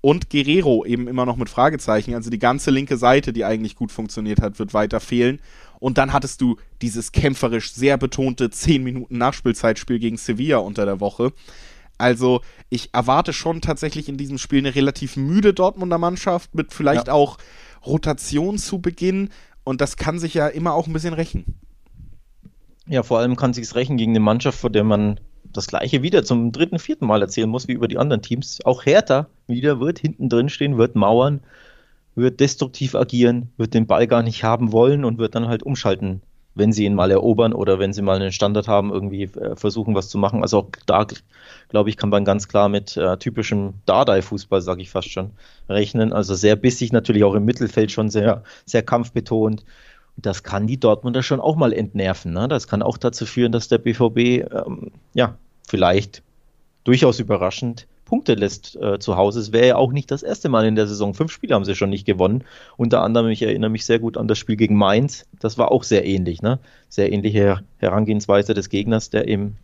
Und 0.00 0.28
Guerrero 0.28 0.84
eben 0.84 1.08
immer 1.08 1.24
noch 1.24 1.36
mit 1.36 1.48
Fragezeichen. 1.48 2.14
Also 2.14 2.28
die 2.28 2.38
ganze 2.38 2.70
linke 2.70 2.98
Seite, 2.98 3.32
die 3.32 3.44
eigentlich 3.44 3.74
gut 3.74 3.90
funktioniert 3.90 4.42
hat, 4.42 4.58
wird 4.58 4.74
weiter 4.74 5.00
fehlen. 5.00 5.40
Und 5.78 5.96
dann 5.96 6.12
hattest 6.12 6.40
du 6.40 6.56
dieses 6.82 7.12
kämpferisch 7.12 7.72
sehr 7.72 7.96
betonte 7.96 8.50
10 8.50 8.82
Minuten 8.82 9.16
Nachspielzeitspiel 9.16 9.98
gegen 9.98 10.16
Sevilla 10.18 10.58
unter 10.58 10.84
der 10.84 11.00
Woche. 11.00 11.32
Also 11.96 12.40
ich 12.70 12.92
erwarte 12.92 13.32
schon 13.32 13.60
tatsächlich 13.60 14.08
in 14.08 14.16
diesem 14.16 14.38
Spiel 14.38 14.58
eine 14.58 14.74
relativ 14.74 15.16
müde 15.16 15.54
Dortmunder 15.54 15.98
Mannschaft 15.98 16.54
mit 16.54 16.72
vielleicht 16.72 17.06
ja. 17.06 17.14
auch 17.14 17.38
Rotation 17.86 18.58
zu 18.58 18.80
Beginn. 18.80 19.30
Und 19.62 19.80
das 19.80 19.96
kann 19.96 20.18
sich 20.18 20.34
ja 20.34 20.48
immer 20.48 20.74
auch 20.74 20.86
ein 20.86 20.92
bisschen 20.92 21.14
rächen. 21.14 21.58
Ja, 22.86 23.02
vor 23.02 23.18
allem 23.18 23.36
kann 23.36 23.54
sich's 23.54 23.74
rächen 23.74 23.96
gegen 23.96 24.12
eine 24.12 24.20
Mannschaft, 24.20 24.58
vor 24.58 24.70
der 24.70 24.84
man 24.84 25.18
das 25.44 25.68
gleiche 25.68 26.02
wieder 26.02 26.24
zum 26.24 26.52
dritten, 26.52 26.78
vierten 26.78 27.06
Mal 27.06 27.22
erzählen 27.22 27.48
muss 27.48 27.68
wie 27.68 27.72
über 27.72 27.88
die 27.88 27.98
anderen 27.98 28.22
Teams. 28.22 28.60
Auch 28.64 28.84
Hertha 28.84 29.28
wieder 29.46 29.80
wird 29.80 29.98
hinten 29.98 30.28
drin 30.28 30.48
stehen, 30.48 30.76
wird 30.76 30.94
mauern, 30.96 31.40
wird 32.14 32.40
destruktiv 32.40 32.94
agieren, 32.94 33.50
wird 33.56 33.72
den 33.72 33.86
Ball 33.86 34.06
gar 34.06 34.22
nicht 34.22 34.44
haben 34.44 34.72
wollen 34.72 35.04
und 35.04 35.18
wird 35.18 35.34
dann 35.34 35.48
halt 35.48 35.62
umschalten, 35.62 36.20
wenn 36.54 36.72
sie 36.72 36.84
ihn 36.84 36.94
mal 36.94 37.10
erobern 37.10 37.54
oder 37.54 37.78
wenn 37.78 37.92
sie 37.94 38.02
mal 38.02 38.16
einen 38.16 38.32
Standard 38.32 38.68
haben, 38.68 38.92
irgendwie 38.92 39.24
äh, 39.24 39.56
versuchen, 39.56 39.94
was 39.94 40.08
zu 40.08 40.18
machen. 40.18 40.42
Also 40.42 40.58
auch 40.58 40.68
da, 40.86 41.06
glaube 41.70 41.88
ich, 41.88 41.96
kann 41.96 42.10
man 42.10 42.24
ganz 42.24 42.48
klar 42.48 42.68
mit 42.68 42.96
äh, 42.96 43.16
typischem 43.16 43.74
Dardai-Fußball, 43.86 44.60
sage 44.60 44.82
ich 44.82 44.90
fast 44.90 45.10
schon, 45.10 45.30
rechnen. 45.68 46.12
Also 46.12 46.34
sehr 46.34 46.56
bissig, 46.56 46.92
natürlich 46.92 47.24
auch 47.24 47.34
im 47.34 47.44
Mittelfeld 47.46 47.92
schon 47.92 48.10
sehr, 48.10 48.42
sehr 48.66 48.82
kampfbetont 48.82 49.64
das 50.16 50.42
kann 50.42 50.66
die 50.66 50.78
Dortmunder 50.78 51.22
schon 51.22 51.40
auch 51.40 51.56
mal 51.56 51.72
entnerven. 51.72 52.32
Ne? 52.32 52.48
Das 52.48 52.68
kann 52.68 52.82
auch 52.82 52.98
dazu 52.98 53.26
führen, 53.26 53.52
dass 53.52 53.68
der 53.68 53.78
BVB 53.78 54.18
ähm, 54.18 54.92
ja 55.12 55.36
vielleicht 55.66 56.22
durchaus 56.84 57.18
überraschend 57.18 57.86
Punkte 58.04 58.34
lässt 58.34 58.76
äh, 58.76 58.98
zu 58.98 59.16
Hause. 59.16 59.40
Es 59.40 59.52
wäre 59.52 59.66
ja 59.66 59.76
auch 59.76 59.92
nicht 59.92 60.10
das 60.10 60.22
erste 60.22 60.48
Mal 60.48 60.66
in 60.66 60.76
der 60.76 60.86
Saison. 60.86 61.14
Fünf 61.14 61.32
Spiele 61.32 61.54
haben 61.54 61.64
sie 61.64 61.74
schon 61.74 61.90
nicht 61.90 62.04
gewonnen. 62.04 62.44
Unter 62.76 63.02
anderem, 63.02 63.28
ich 63.28 63.42
erinnere 63.42 63.70
mich 63.70 63.86
sehr 63.86 63.98
gut 63.98 64.16
an 64.16 64.28
das 64.28 64.38
Spiel 64.38 64.56
gegen 64.56 64.76
Mainz. 64.76 65.26
Das 65.40 65.58
war 65.58 65.72
auch 65.72 65.82
sehr 65.82 66.04
ähnlich. 66.04 66.42
Ne? 66.42 66.58
Sehr 66.88 67.10
ähnliche 67.12 67.60
Herangehensweise 67.78 68.54
des 68.54 68.68
Gegners, 68.68 69.10
der 69.10 69.26
im, 69.26 69.56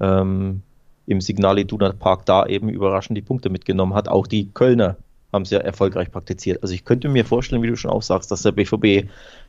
ähm, 0.00 0.62
im 1.06 1.20
Signal 1.20 1.58
Iduna 1.58 1.92
Park 1.92 2.24
da 2.26 2.46
eben 2.46 2.70
überraschend 2.70 3.16
die 3.16 3.22
Punkte 3.22 3.50
mitgenommen 3.50 3.94
hat. 3.94 4.08
Auch 4.08 4.26
die 4.26 4.48
Kölner 4.52 4.96
haben 5.32 5.44
sie 5.44 5.54
ja 5.54 5.60
erfolgreich 5.60 6.10
praktiziert. 6.10 6.62
Also 6.62 6.74
ich 6.74 6.84
könnte 6.84 7.08
mir 7.08 7.24
vorstellen, 7.24 7.62
wie 7.62 7.68
du 7.68 7.76
schon 7.76 7.90
auch 7.90 8.02
sagst, 8.02 8.30
dass 8.30 8.42
der 8.42 8.52
BVB 8.52 9.08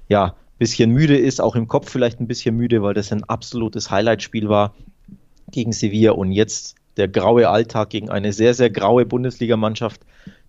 ja 0.09 0.35
bisschen 0.63 0.91
müde 0.91 1.17
ist, 1.17 1.41
auch 1.41 1.57
im 1.57 1.67
Kopf 1.67 1.89
vielleicht 1.89 2.21
ein 2.21 2.27
bisschen 2.27 2.55
müde, 2.55 2.81
weil 2.81 2.93
das 2.93 3.11
ein 3.11 3.25
absolutes 3.25 3.91
Highlight-Spiel 3.91 4.47
war 4.47 4.73
gegen 5.51 5.73
Sevilla 5.73 6.13
und 6.13 6.31
jetzt 6.31 6.75
der 6.95 7.09
graue 7.09 7.49
Alltag 7.49 7.89
gegen 7.89 8.09
eine 8.09 8.31
sehr, 8.31 8.53
sehr 8.53 8.69
graue 8.69 9.05
Bundesligamannschaft. 9.05 9.99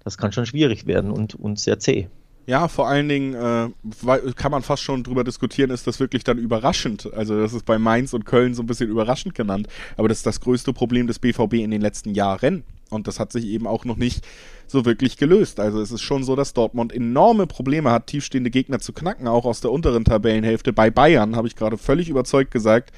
Das 0.04 0.16
kann 0.16 0.30
schon 0.30 0.46
schwierig 0.46 0.86
werden 0.86 1.10
und, 1.10 1.34
und 1.34 1.58
sehr 1.58 1.80
zäh. 1.80 2.06
Ja, 2.46 2.68
vor 2.68 2.86
allen 2.86 3.08
Dingen 3.08 3.34
äh, 3.34 4.32
kann 4.36 4.52
man 4.52 4.62
fast 4.62 4.84
schon 4.84 5.02
drüber 5.02 5.24
diskutieren, 5.24 5.70
ist 5.70 5.88
das 5.88 5.98
wirklich 5.98 6.22
dann 6.22 6.38
überraschend? 6.38 7.12
Also 7.12 7.40
das 7.40 7.52
ist 7.52 7.66
bei 7.66 7.78
Mainz 7.78 8.12
und 8.12 8.24
Köln 8.24 8.54
so 8.54 8.62
ein 8.62 8.66
bisschen 8.66 8.88
überraschend 8.88 9.34
genannt, 9.34 9.66
aber 9.96 10.06
das 10.06 10.18
ist 10.18 10.26
das 10.26 10.40
größte 10.40 10.72
Problem 10.72 11.08
des 11.08 11.18
BVB 11.18 11.54
in 11.54 11.72
den 11.72 11.80
letzten 11.80 12.14
Jahren 12.14 12.62
und 12.90 13.06
das 13.06 13.20
hat 13.20 13.32
sich 13.32 13.46
eben 13.46 13.66
auch 13.66 13.84
noch 13.84 13.96
nicht 13.96 14.26
so 14.66 14.84
wirklich 14.84 15.16
gelöst. 15.16 15.60
Also 15.60 15.80
es 15.80 15.90
ist 15.90 16.02
schon 16.02 16.24
so, 16.24 16.36
dass 16.36 16.54
Dortmund 16.54 16.92
enorme 16.92 17.46
Probleme 17.46 17.90
hat, 17.90 18.06
tiefstehende 18.06 18.50
Gegner 18.50 18.78
zu 18.78 18.92
knacken, 18.92 19.28
auch 19.28 19.44
aus 19.44 19.60
der 19.60 19.72
unteren 19.72 20.04
Tabellenhälfte. 20.04 20.72
Bei 20.72 20.90
Bayern 20.90 21.36
habe 21.36 21.48
ich 21.48 21.56
gerade 21.56 21.78
völlig 21.78 22.08
überzeugt 22.08 22.50
gesagt, 22.50 22.92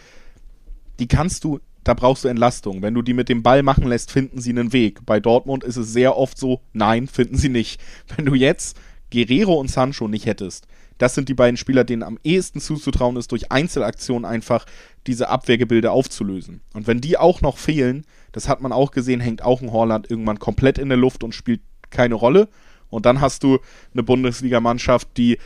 die 0.98 1.08
kannst 1.08 1.44
du 1.44 1.60
da 1.86 1.94
brauchst 1.94 2.24
du 2.24 2.28
Entlastung. 2.28 2.82
Wenn 2.82 2.94
du 2.94 3.02
die 3.02 3.14
mit 3.14 3.28
dem 3.28 3.44
Ball 3.44 3.62
machen 3.62 3.86
lässt, 3.86 4.10
finden 4.10 4.40
sie 4.40 4.50
einen 4.50 4.72
Weg. 4.72 5.06
Bei 5.06 5.20
Dortmund 5.20 5.62
ist 5.62 5.76
es 5.76 5.92
sehr 5.92 6.16
oft 6.16 6.36
so, 6.36 6.60
nein, 6.72 7.06
finden 7.06 7.36
sie 7.36 7.48
nicht. 7.48 7.80
Wenn 8.16 8.26
du 8.26 8.34
jetzt 8.34 8.76
Guerrero 9.12 9.54
und 9.54 9.70
Sancho 9.70 10.08
nicht 10.08 10.26
hättest. 10.26 10.66
Das 10.98 11.14
sind 11.14 11.28
die 11.28 11.34
beiden 11.34 11.56
Spieler, 11.56 11.84
denen 11.84 12.02
am 12.02 12.18
ehesten 12.24 12.60
zuzutrauen 12.60 13.16
ist, 13.16 13.30
durch 13.30 13.52
Einzelaktionen 13.52 14.24
einfach 14.24 14.66
diese 15.06 15.28
Abwehrgebilde 15.28 15.92
aufzulösen. 15.92 16.60
Und 16.72 16.86
wenn 16.88 17.00
die 17.00 17.18
auch 17.18 17.40
noch 17.40 17.58
fehlen, 17.58 18.04
das 18.36 18.50
hat 18.50 18.60
man 18.60 18.70
auch 18.70 18.90
gesehen, 18.90 19.20
hängt 19.20 19.42
auch 19.42 19.62
ein 19.62 19.72
Horland 19.72 20.10
irgendwann 20.10 20.38
komplett 20.38 20.76
in 20.76 20.90
der 20.90 20.98
Luft 20.98 21.24
und 21.24 21.34
spielt 21.34 21.62
keine 21.88 22.16
Rolle. 22.16 22.50
Und 22.90 23.06
dann 23.06 23.22
hast 23.22 23.42
du 23.42 23.60
eine 23.94 24.02
Bundesligamannschaft, 24.02 25.08
die 25.16 25.38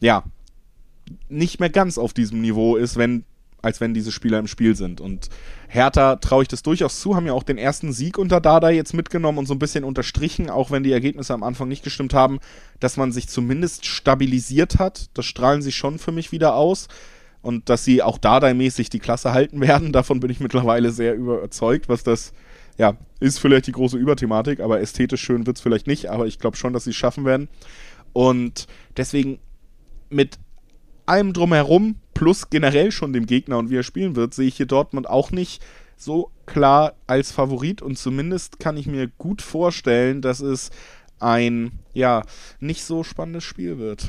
ja 0.00 0.24
nicht 1.28 1.60
mehr 1.60 1.68
ganz 1.68 1.98
auf 1.98 2.14
diesem 2.14 2.40
Niveau 2.40 2.76
ist, 2.76 2.96
wenn 2.96 3.24
als 3.60 3.82
wenn 3.82 3.92
diese 3.92 4.10
Spieler 4.10 4.38
im 4.38 4.46
Spiel 4.46 4.74
sind. 4.74 5.02
Und 5.02 5.28
Hertha 5.68 6.16
traue 6.16 6.44
ich 6.44 6.48
das 6.48 6.62
durchaus 6.62 6.98
zu, 6.98 7.14
haben 7.14 7.26
ja 7.26 7.34
auch 7.34 7.42
den 7.42 7.58
ersten 7.58 7.92
Sieg 7.92 8.16
unter 8.16 8.40
Dada 8.40 8.70
jetzt 8.70 8.94
mitgenommen 8.94 9.36
und 9.36 9.44
so 9.44 9.52
ein 9.52 9.58
bisschen 9.58 9.84
unterstrichen, 9.84 10.48
auch 10.48 10.70
wenn 10.70 10.82
die 10.82 10.92
Ergebnisse 10.92 11.34
am 11.34 11.42
Anfang 11.42 11.68
nicht 11.68 11.84
gestimmt 11.84 12.14
haben, 12.14 12.38
dass 12.78 12.96
man 12.96 13.12
sich 13.12 13.28
zumindest 13.28 13.84
stabilisiert 13.84 14.78
hat. 14.78 15.10
Das 15.12 15.26
strahlen 15.26 15.60
sie 15.60 15.72
schon 15.72 15.98
für 15.98 16.10
mich 16.10 16.32
wieder 16.32 16.54
aus. 16.54 16.88
Und 17.42 17.68
dass 17.68 17.84
sie 17.84 18.02
auch 18.02 18.18
Dada-mäßig 18.18 18.90
die 18.90 18.98
Klasse 18.98 19.32
halten 19.32 19.60
werden, 19.60 19.92
davon 19.92 20.20
bin 20.20 20.30
ich 20.30 20.40
mittlerweile 20.40 20.90
sehr 20.90 21.14
überzeugt, 21.14 21.88
was 21.88 22.02
das, 22.02 22.32
ja, 22.78 22.96
ist 23.18 23.38
vielleicht 23.38 23.66
die 23.66 23.72
große 23.72 23.96
Überthematik, 23.96 24.60
aber 24.60 24.80
ästhetisch 24.80 25.22
schön 25.22 25.46
wird 25.46 25.56
es 25.56 25.62
vielleicht 25.62 25.86
nicht, 25.86 26.10
aber 26.10 26.26
ich 26.26 26.38
glaube 26.38 26.56
schon, 26.56 26.72
dass 26.72 26.84
sie 26.84 26.90
es 26.90 26.96
schaffen 26.96 27.24
werden. 27.24 27.48
Und 28.12 28.66
deswegen 28.96 29.38
mit 30.08 30.38
allem 31.06 31.32
drumherum 31.32 31.96
plus 32.14 32.50
generell 32.50 32.92
schon 32.92 33.12
dem 33.12 33.26
Gegner 33.26 33.58
und 33.58 33.70
wie 33.70 33.76
er 33.76 33.82
spielen 33.82 34.16
wird, 34.16 34.34
sehe 34.34 34.48
ich 34.48 34.56
hier 34.56 34.66
Dortmund 34.66 35.08
auch 35.08 35.30
nicht 35.30 35.62
so 35.96 36.30
klar 36.46 36.94
als 37.06 37.30
Favorit 37.32 37.82
und 37.82 37.98
zumindest 37.98 38.58
kann 38.58 38.76
ich 38.76 38.86
mir 38.86 39.08
gut 39.18 39.42
vorstellen, 39.42 40.22
dass 40.22 40.40
es 40.40 40.70
ein 41.18 41.72
ja 41.92 42.22
nicht 42.58 42.84
so 42.84 43.04
spannendes 43.04 43.44
Spiel 43.44 43.78
wird. 43.78 44.08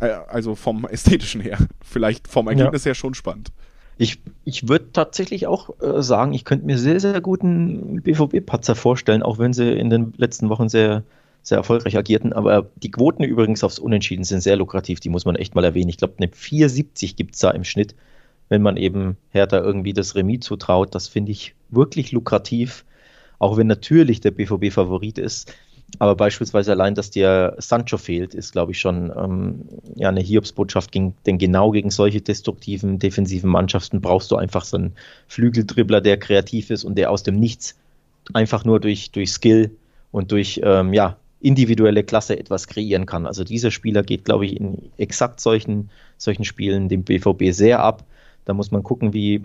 Äh, 0.00 0.10
also 0.28 0.54
vom 0.54 0.84
ästhetischen 0.84 1.40
her, 1.40 1.58
vielleicht 1.82 2.28
vom 2.28 2.48
Ergebnis 2.48 2.84
ja. 2.84 2.90
her 2.90 2.94
schon 2.94 3.14
spannend. 3.14 3.52
Ich, 3.98 4.20
ich 4.44 4.68
würde 4.68 4.92
tatsächlich 4.92 5.46
auch 5.46 5.70
äh, 5.80 6.02
sagen, 6.02 6.34
ich 6.34 6.44
könnte 6.44 6.66
mir 6.66 6.76
sehr, 6.76 7.00
sehr 7.00 7.20
guten 7.20 8.02
BVB-Patzer 8.02 8.74
vorstellen, 8.74 9.22
auch 9.22 9.38
wenn 9.38 9.54
sie 9.54 9.72
in 9.72 9.88
den 9.88 10.12
letzten 10.18 10.50
Wochen 10.50 10.68
sehr 10.68 11.02
sehr 11.46 11.58
erfolgreich 11.58 11.96
agierten. 11.96 12.32
Aber 12.32 12.68
die 12.76 12.90
Quoten 12.90 13.22
übrigens 13.22 13.62
aufs 13.62 13.78
Unentschieden 13.78 14.24
sind 14.24 14.40
sehr 14.40 14.56
lukrativ, 14.56 14.98
die 14.98 15.08
muss 15.08 15.24
man 15.24 15.36
echt 15.36 15.54
mal 15.54 15.64
erwähnen. 15.64 15.88
Ich 15.88 15.96
glaube, 15.96 16.14
eine 16.18 16.26
4,70 16.26 17.14
gibt 17.14 17.34
es 17.34 17.40
da 17.40 17.52
im 17.52 17.62
Schnitt, 17.62 17.94
wenn 18.48 18.62
man 18.62 18.76
eben 18.76 19.16
Hertha 19.30 19.58
irgendwie 19.58 19.92
das 19.92 20.16
Remis 20.16 20.40
zutraut. 20.40 20.94
Das 20.94 21.06
finde 21.06 21.30
ich 21.30 21.54
wirklich 21.70 22.10
lukrativ, 22.10 22.84
auch 23.38 23.56
wenn 23.56 23.68
natürlich 23.68 24.20
der 24.20 24.32
BVB 24.32 24.72
Favorit 24.72 25.18
ist. 25.18 25.54
Aber 25.98 26.14
beispielsweise 26.14 26.72
allein, 26.72 26.94
dass 26.94 27.10
dir 27.10 27.54
Sancho 27.58 27.96
fehlt, 27.96 28.34
ist, 28.34 28.52
glaube 28.52 28.72
ich, 28.72 28.80
schon 28.80 29.12
ähm, 29.16 29.62
ja, 29.94 30.08
eine 30.08 30.20
Hiobsbotschaft. 30.20 30.94
Denn 30.94 31.38
genau 31.38 31.70
gegen 31.70 31.90
solche 31.90 32.20
destruktiven, 32.20 32.98
defensiven 32.98 33.50
Mannschaften 33.50 34.00
brauchst 34.00 34.30
du 34.30 34.36
einfach 34.36 34.64
so 34.64 34.76
einen 34.76 34.94
Flügeldribbler, 35.28 36.00
der 36.00 36.18
kreativ 36.18 36.70
ist 36.70 36.84
und 36.84 36.96
der 36.96 37.10
aus 37.10 37.22
dem 37.22 37.36
Nichts 37.36 37.76
einfach 38.34 38.64
nur 38.64 38.80
durch, 38.80 39.10
durch 39.12 39.30
Skill 39.30 39.70
und 40.10 40.32
durch 40.32 40.60
ähm, 40.64 40.92
ja, 40.92 41.16
individuelle 41.40 42.02
Klasse 42.02 42.38
etwas 42.38 42.66
kreieren 42.66 43.06
kann. 43.06 43.26
Also 43.26 43.44
dieser 43.44 43.70
Spieler 43.70 44.02
geht, 44.02 44.24
glaube 44.24 44.46
ich, 44.46 44.56
in 44.56 44.90
exakt 44.96 45.40
solchen, 45.40 45.90
solchen 46.18 46.44
Spielen 46.44 46.88
dem 46.88 47.04
BVB 47.04 47.52
sehr 47.52 47.80
ab. 47.80 48.04
Da 48.44 48.54
muss 48.54 48.70
man 48.70 48.82
gucken, 48.82 49.12
wie, 49.12 49.42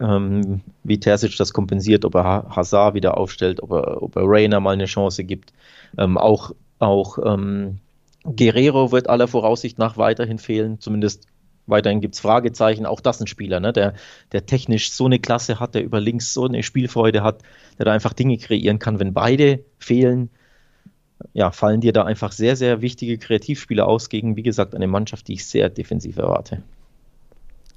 ähm, 0.00 0.60
wie 0.84 1.00
Terzic 1.00 1.36
das 1.36 1.52
kompensiert, 1.52 2.04
ob 2.04 2.14
er 2.14 2.46
Hazard 2.54 2.94
wieder 2.94 3.16
aufstellt, 3.16 3.62
ob 3.62 3.72
er, 3.72 4.02
ob 4.02 4.16
er 4.16 4.22
Rainer 4.24 4.60
mal 4.60 4.74
eine 4.74 4.86
Chance 4.86 5.24
gibt. 5.24 5.52
Ähm, 5.98 6.18
auch 6.18 6.52
auch 6.78 7.18
ähm, 7.24 7.78
Guerrero 8.24 8.92
wird 8.92 9.08
aller 9.08 9.28
Voraussicht 9.28 9.78
nach 9.78 9.96
weiterhin 9.96 10.38
fehlen, 10.38 10.80
zumindest 10.80 11.26
weiterhin 11.66 12.00
gibt 12.00 12.14
es 12.14 12.20
Fragezeichen. 12.20 12.86
Auch 12.86 13.00
das 13.00 13.20
ein 13.20 13.26
Spieler, 13.26 13.60
ne, 13.60 13.72
der, 13.72 13.94
der 14.32 14.46
technisch 14.46 14.92
so 14.92 15.06
eine 15.06 15.18
Klasse 15.18 15.60
hat, 15.60 15.74
der 15.74 15.84
über 15.84 16.00
links 16.00 16.32
so 16.32 16.44
eine 16.44 16.62
Spielfreude 16.62 17.22
hat, 17.22 17.42
der 17.78 17.86
da 17.86 17.92
einfach 17.92 18.12
Dinge 18.12 18.38
kreieren 18.38 18.78
kann. 18.78 19.00
Wenn 19.00 19.14
beide 19.14 19.64
fehlen, 19.78 20.30
ja, 21.32 21.50
fallen 21.50 21.80
dir 21.80 21.92
da 21.92 22.04
einfach 22.04 22.32
sehr, 22.32 22.56
sehr 22.56 22.82
wichtige 22.82 23.18
Kreativspieler 23.18 23.86
aus 23.86 24.08
gegen, 24.08 24.36
wie 24.36 24.42
gesagt, 24.42 24.74
eine 24.74 24.86
Mannschaft, 24.86 25.28
die 25.28 25.34
ich 25.34 25.46
sehr 25.46 25.70
defensiv 25.70 26.18
erwarte. 26.18 26.62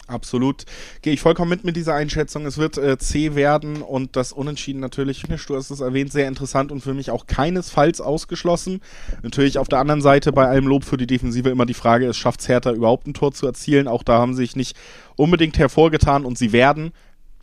Absolut. 0.09 0.65
Gehe 1.03 1.13
ich 1.13 1.21
vollkommen 1.21 1.49
mit 1.49 1.63
mit 1.63 1.75
dieser 1.75 1.93
Einschätzung. 1.93 2.45
Es 2.47 2.57
wird 2.57 2.77
äh, 2.77 2.97
zäh 2.97 3.35
werden 3.35 3.83
und 3.83 4.15
das 4.15 4.31
Unentschieden 4.31 4.79
natürlich, 4.79 5.21
du 5.21 5.55
hast 5.55 5.69
es 5.69 5.81
erwähnt, 5.81 6.11
sehr 6.11 6.27
interessant 6.27 6.71
und 6.71 6.81
für 6.81 6.95
mich 6.95 7.11
auch 7.11 7.27
keinesfalls 7.27 8.01
ausgeschlossen. 8.01 8.81
Natürlich 9.21 9.59
auf 9.59 9.67
der 9.67 9.79
anderen 9.79 10.01
Seite 10.01 10.31
bei 10.31 10.47
allem 10.47 10.65
Lob 10.65 10.83
für 10.83 10.97
die 10.97 11.05
Defensive 11.05 11.49
immer 11.49 11.67
die 11.67 11.75
Frage, 11.75 12.07
es 12.07 12.17
schafft 12.17 12.47
Hertha 12.47 12.71
überhaupt 12.71 13.05
ein 13.05 13.13
Tor 13.13 13.33
zu 13.33 13.45
erzielen. 13.45 13.87
Auch 13.87 14.01
da 14.01 14.17
haben 14.17 14.33
sie 14.33 14.43
sich 14.43 14.55
nicht 14.55 14.75
unbedingt 15.15 15.59
hervorgetan 15.59 16.25
und 16.25 16.37
sie 16.37 16.51
werden 16.51 16.91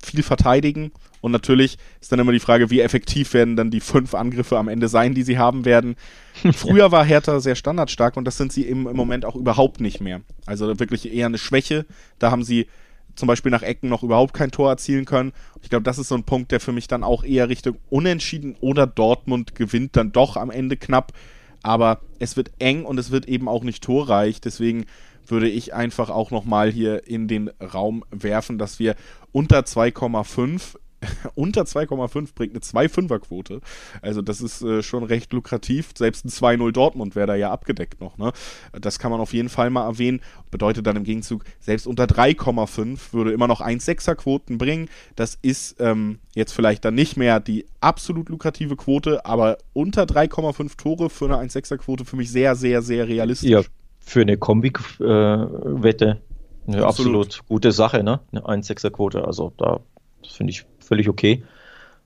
viel 0.02 0.22
verteidigen. 0.22 0.92
Und 1.20 1.32
natürlich 1.32 1.78
ist 2.00 2.12
dann 2.12 2.20
immer 2.20 2.32
die 2.32 2.40
Frage, 2.40 2.70
wie 2.70 2.80
effektiv 2.80 3.34
werden 3.34 3.56
dann 3.56 3.70
die 3.70 3.80
fünf 3.80 4.14
Angriffe 4.14 4.58
am 4.58 4.68
Ende 4.68 4.88
sein, 4.88 5.14
die 5.14 5.22
sie 5.22 5.38
haben 5.38 5.64
werden. 5.64 5.96
Früher 6.52 6.92
war 6.92 7.04
Hertha 7.04 7.40
sehr 7.40 7.56
standardstark 7.56 8.16
und 8.16 8.24
das 8.24 8.36
sind 8.36 8.52
sie 8.52 8.62
im, 8.62 8.86
im 8.86 8.96
Moment 8.96 9.24
auch 9.24 9.34
überhaupt 9.34 9.80
nicht 9.80 10.00
mehr. 10.00 10.20
Also 10.44 10.78
wirklich 10.78 11.12
eher 11.12 11.26
eine 11.26 11.38
Schwäche. 11.38 11.86
Da 12.18 12.30
haben 12.30 12.44
sie 12.44 12.66
zum 13.16 13.26
Beispiel 13.26 13.50
nach 13.50 13.62
Ecken 13.62 13.88
noch 13.88 14.02
überhaupt 14.02 14.34
kein 14.34 14.50
Tor 14.50 14.70
erzielen 14.70 15.06
können. 15.06 15.32
Ich 15.62 15.70
glaube, 15.70 15.82
das 15.82 15.98
ist 15.98 16.08
so 16.08 16.14
ein 16.14 16.24
Punkt, 16.24 16.52
der 16.52 16.60
für 16.60 16.72
mich 16.72 16.86
dann 16.86 17.02
auch 17.02 17.24
eher 17.24 17.48
Richtung 17.48 17.78
Unentschieden 17.88 18.56
oder 18.60 18.86
Dortmund 18.86 19.54
gewinnt 19.54 19.96
dann 19.96 20.12
doch 20.12 20.36
am 20.36 20.50
Ende 20.50 20.76
knapp. 20.76 21.12
Aber 21.62 22.00
es 22.20 22.36
wird 22.36 22.52
eng 22.58 22.84
und 22.84 22.98
es 22.98 23.10
wird 23.10 23.26
eben 23.26 23.48
auch 23.48 23.64
nicht 23.64 23.82
torreich. 23.82 24.40
Deswegen 24.40 24.84
würde 25.26 25.48
ich 25.48 25.74
einfach 25.74 26.10
auch 26.10 26.30
nochmal 26.30 26.70
hier 26.70 27.08
in 27.08 27.26
den 27.26 27.50
Raum 27.60 28.04
werfen, 28.10 28.58
dass 28.58 28.78
wir 28.78 28.94
unter 29.36 29.58
2,5 29.58 30.76
unter 31.34 31.64
2,5 31.64 32.34
bringt 32.34 32.54
eine 32.54 32.60
2,5er-Quote. 32.60 33.60
Also 34.00 34.22
das 34.22 34.40
ist 34.40 34.62
äh, 34.62 34.82
schon 34.82 35.04
recht 35.04 35.30
lukrativ. 35.34 35.90
Selbst 35.94 36.24
ein 36.24 36.30
2-0 36.30 36.72
Dortmund 36.72 37.14
wäre 37.14 37.26
da 37.26 37.34
ja 37.34 37.52
abgedeckt 37.52 38.00
noch. 38.00 38.16
Ne? 38.16 38.32
Das 38.72 38.98
kann 38.98 39.10
man 39.10 39.20
auf 39.20 39.34
jeden 39.34 39.50
Fall 39.50 39.68
mal 39.68 39.84
erwähnen. 39.84 40.22
Bedeutet 40.50 40.86
dann 40.86 40.96
im 40.96 41.04
Gegenzug, 41.04 41.44
selbst 41.60 41.86
unter 41.86 42.04
3,5 42.04 43.12
würde 43.12 43.32
immer 43.32 43.46
noch 43.46 43.60
1,6er-Quoten 43.60 44.56
bringen. 44.56 44.88
Das 45.16 45.38
ist 45.42 45.76
ähm, 45.80 46.18
jetzt 46.34 46.52
vielleicht 46.52 46.86
dann 46.86 46.94
nicht 46.94 47.18
mehr 47.18 47.38
die 47.38 47.66
absolut 47.82 48.30
lukrative 48.30 48.74
Quote, 48.76 49.26
aber 49.26 49.58
unter 49.74 50.04
3,5 50.04 50.78
Tore 50.78 51.10
für 51.10 51.26
eine 51.26 51.46
1,6er-Quote 51.46 52.06
für 52.06 52.16
mich 52.16 52.32
sehr, 52.32 52.56
sehr, 52.56 52.80
sehr 52.80 53.06
realistisch. 53.06 53.50
Ja, 53.50 53.60
für 54.00 54.22
eine 54.22 54.38
Kombi-Wette 54.38 56.22
eine 56.66 56.84
absolut. 56.84 57.26
absolut. 57.26 57.48
gute 57.48 57.72
Sache, 57.72 58.02
ne? 58.02 58.20
Eine 58.32 58.42
1,6er-Quote. 58.42 59.24
Also 59.24 59.52
da 59.56 59.80
finde 60.28 60.52
ich 60.52 60.64
völlig 60.80 61.08
okay. 61.08 61.42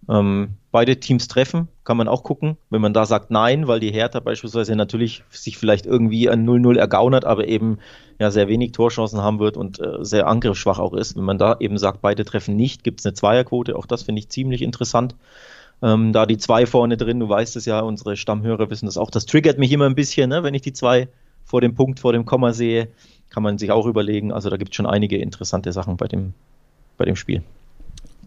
Ähm, 0.08 0.54
beide 0.70 0.98
Teams 0.98 1.28
treffen, 1.28 1.68
kann 1.84 1.96
man 1.96 2.08
auch 2.08 2.22
gucken. 2.22 2.56
Wenn 2.70 2.80
man 2.80 2.94
da 2.94 3.04
sagt 3.06 3.30
Nein, 3.30 3.68
weil 3.68 3.80
die 3.80 3.92
Hertha 3.92 4.20
beispielsweise 4.20 4.74
natürlich 4.74 5.24
sich 5.30 5.58
vielleicht 5.58 5.86
irgendwie 5.86 6.28
ein 6.28 6.48
0-0 6.48 6.78
ergaunert, 6.78 7.24
aber 7.24 7.46
eben 7.46 7.78
ja 8.18 8.30
sehr 8.30 8.48
wenig 8.48 8.72
Torchancen 8.72 9.20
haben 9.20 9.38
wird 9.38 9.56
und 9.56 9.78
äh, 9.80 10.04
sehr 10.04 10.26
angriffsschwach 10.26 10.78
auch 10.78 10.94
ist. 10.94 11.16
Wenn 11.16 11.24
man 11.24 11.38
da 11.38 11.56
eben 11.60 11.78
sagt, 11.78 12.00
beide 12.00 12.24
treffen 12.24 12.56
nicht, 12.56 12.82
gibt 12.82 13.00
es 13.00 13.06
eine 13.06 13.14
Zweierquote. 13.14 13.76
Auch 13.76 13.86
das 13.86 14.02
finde 14.02 14.20
ich 14.20 14.30
ziemlich 14.30 14.62
interessant. 14.62 15.14
Ähm, 15.82 16.12
da 16.12 16.26
die 16.26 16.38
zwei 16.38 16.66
vorne 16.66 16.96
drin, 16.96 17.20
du 17.20 17.28
weißt 17.28 17.56
es 17.56 17.64
ja, 17.64 17.80
unsere 17.80 18.16
Stammhörer 18.16 18.70
wissen 18.70 18.86
das 18.86 18.98
auch. 18.98 19.10
Das 19.10 19.26
triggert 19.26 19.58
mich 19.58 19.72
immer 19.72 19.86
ein 19.86 19.94
bisschen, 19.94 20.30
ne, 20.30 20.42
wenn 20.42 20.54
ich 20.54 20.62
die 20.62 20.72
zwei 20.72 21.08
vor 21.44 21.60
dem 21.60 21.74
Punkt, 21.74 22.00
vor 22.00 22.12
dem 22.12 22.24
Komma 22.24 22.52
sehe. 22.52 22.88
Kann 23.30 23.42
man 23.42 23.58
sich 23.58 23.70
auch 23.70 23.86
überlegen. 23.86 24.32
Also 24.32 24.50
da 24.50 24.56
gibt 24.56 24.72
es 24.72 24.76
schon 24.76 24.86
einige 24.86 25.16
interessante 25.16 25.72
Sachen 25.72 25.96
bei 25.96 26.08
dem, 26.08 26.34
bei 26.96 27.04
dem 27.04 27.16
Spiel. 27.16 27.42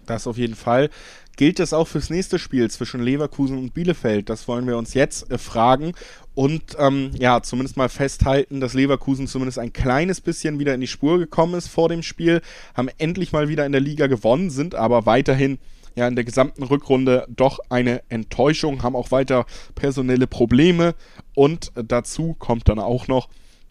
Das 0.05 0.27
auf 0.27 0.37
jeden 0.37 0.55
Fall. 0.55 0.89
Gilt 1.35 1.57
das 1.57 1.73
auch 1.73 1.87
fürs 1.87 2.09
nächste 2.09 2.37
Spiel 2.37 2.69
zwischen 2.69 3.01
Leverkusen 3.01 3.57
und 3.57 3.73
Bielefeld? 3.73 4.29
Das 4.29 4.47
wollen 4.47 4.67
wir 4.67 4.77
uns 4.77 4.93
jetzt 4.93 5.31
äh, 5.31 5.37
fragen 5.37 5.93
und 6.35 6.75
ähm, 6.77 7.11
ja, 7.17 7.41
zumindest 7.41 7.75
mal 7.75 7.89
festhalten, 7.89 8.59
dass 8.59 8.75
Leverkusen 8.75 9.27
zumindest 9.27 9.57
ein 9.57 9.73
kleines 9.73 10.21
bisschen 10.21 10.59
wieder 10.59 10.75
in 10.75 10.81
die 10.81 10.87
Spur 10.87 11.17
gekommen 11.17 11.55
ist 11.55 11.69
vor 11.69 11.89
dem 11.89 12.03
Spiel, 12.03 12.41
haben 12.75 12.89
endlich 12.97 13.31
mal 13.31 13.47
wieder 13.47 13.65
in 13.65 13.71
der 13.71 13.81
Liga 13.81 14.07
gewonnen, 14.07 14.51
sind 14.51 14.75
aber 14.75 15.07
weiterhin 15.07 15.57
ja 15.95 16.07
in 16.07 16.15
der 16.15 16.23
gesamten 16.23 16.63
Rückrunde 16.63 17.25
doch 17.29 17.59
eine 17.69 18.01
Enttäuschung, 18.09 18.83
haben 18.83 18.95
auch 18.95 19.11
weiter 19.11 19.45
personelle 19.73 20.27
Probleme 20.27 20.93
und 21.35 21.71
dazu 21.75 22.35
kommt 22.37 22.69
dann 22.69 22.79
auch 22.79 23.07
noch, 23.07 23.29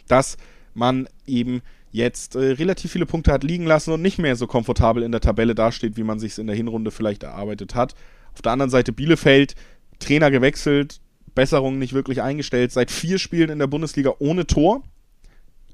dass 0.09 0.37
man 0.75 1.09
eben 1.27 1.63
jetzt 1.91 2.35
äh, 2.35 2.53
relativ 2.53 2.93
viele 2.93 3.07
Punkte 3.07 3.33
hat 3.33 3.45
liegen 3.45 3.67
lassen 3.67 3.93
und 3.93 4.03
nicht 4.03 4.19
mehr 4.19 4.37
so 4.37 4.47
komfortabel 4.47 5.03
in 5.03 5.13
der 5.13 5.21
Tabelle 5.21 5.55
dasteht, 5.55 5.97
wie 5.97 6.03
man 6.03 6.19
sich 6.19 6.33
es 6.33 6.39
in 6.39 6.47
der 6.47 6.57
Hinrunde 6.57 6.91
vielleicht 6.91 7.23
erarbeitet 7.23 7.75
hat. 7.75 7.95
Auf 8.35 8.43
der 8.43 8.53
anderen 8.53 8.71
Seite 8.71 8.93
Bielefeld, 8.93 9.55
Trainer 9.99 10.31
gewechselt, 10.31 11.01
Besserung 11.35 11.79
nicht 11.79 11.93
wirklich 11.93 12.23
eingestellt, 12.23 12.73
seit 12.73 12.91
vier 12.91 13.19
Spielen 13.19 13.51
in 13.51 13.59
der 13.59 13.67
Bundesliga 13.67 14.15
ohne 14.19 14.47
Tor. 14.47 14.83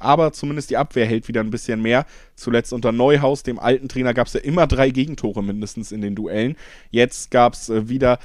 Aber 0.00 0.32
zumindest 0.32 0.70
die 0.70 0.76
Abwehr 0.76 1.06
hält 1.06 1.26
wieder 1.26 1.40
ein 1.40 1.50
bisschen 1.50 1.82
mehr. 1.82 2.06
Zuletzt 2.36 2.72
unter 2.72 2.92
Neuhaus, 2.92 3.42
dem 3.42 3.58
alten 3.58 3.88
Trainer, 3.88 4.14
gab 4.14 4.28
es 4.28 4.32
ja 4.32 4.40
immer 4.40 4.68
drei 4.68 4.90
Gegentore 4.90 5.42
mindestens 5.42 5.90
in 5.90 6.00
den 6.00 6.14
Duellen. 6.14 6.56
Jetzt 6.90 7.32
gab 7.32 7.54
es 7.54 7.68
äh, 7.68 7.88
wieder 7.88 8.18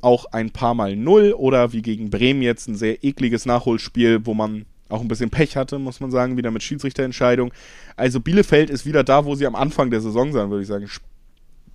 auch 0.00 0.26
ein 0.26 0.50
paar 0.50 0.74
Mal 0.74 0.96
Null 0.96 1.32
oder 1.32 1.72
wie 1.72 1.82
gegen 1.82 2.08
Bremen 2.08 2.40
jetzt 2.40 2.68
ein 2.68 2.76
sehr 2.76 3.04
ekliges 3.04 3.46
Nachholspiel, 3.46 4.24
wo 4.24 4.32
man 4.32 4.64
auch 4.88 5.00
ein 5.00 5.08
bisschen 5.08 5.30
Pech 5.30 5.56
hatte, 5.56 5.78
muss 5.78 6.00
man 6.00 6.10
sagen, 6.10 6.36
wieder 6.36 6.50
mit 6.50 6.62
Schiedsrichterentscheidung. 6.62 7.52
Also 7.96 8.20
Bielefeld 8.20 8.70
ist 8.70 8.86
wieder 8.86 9.04
da, 9.04 9.24
wo 9.24 9.34
sie 9.34 9.46
am 9.46 9.54
Anfang 9.54 9.90
der 9.90 10.00
Saison 10.00 10.32
sein, 10.32 10.50
würde 10.50 10.62
ich 10.62 10.68
sagen. 10.68 10.88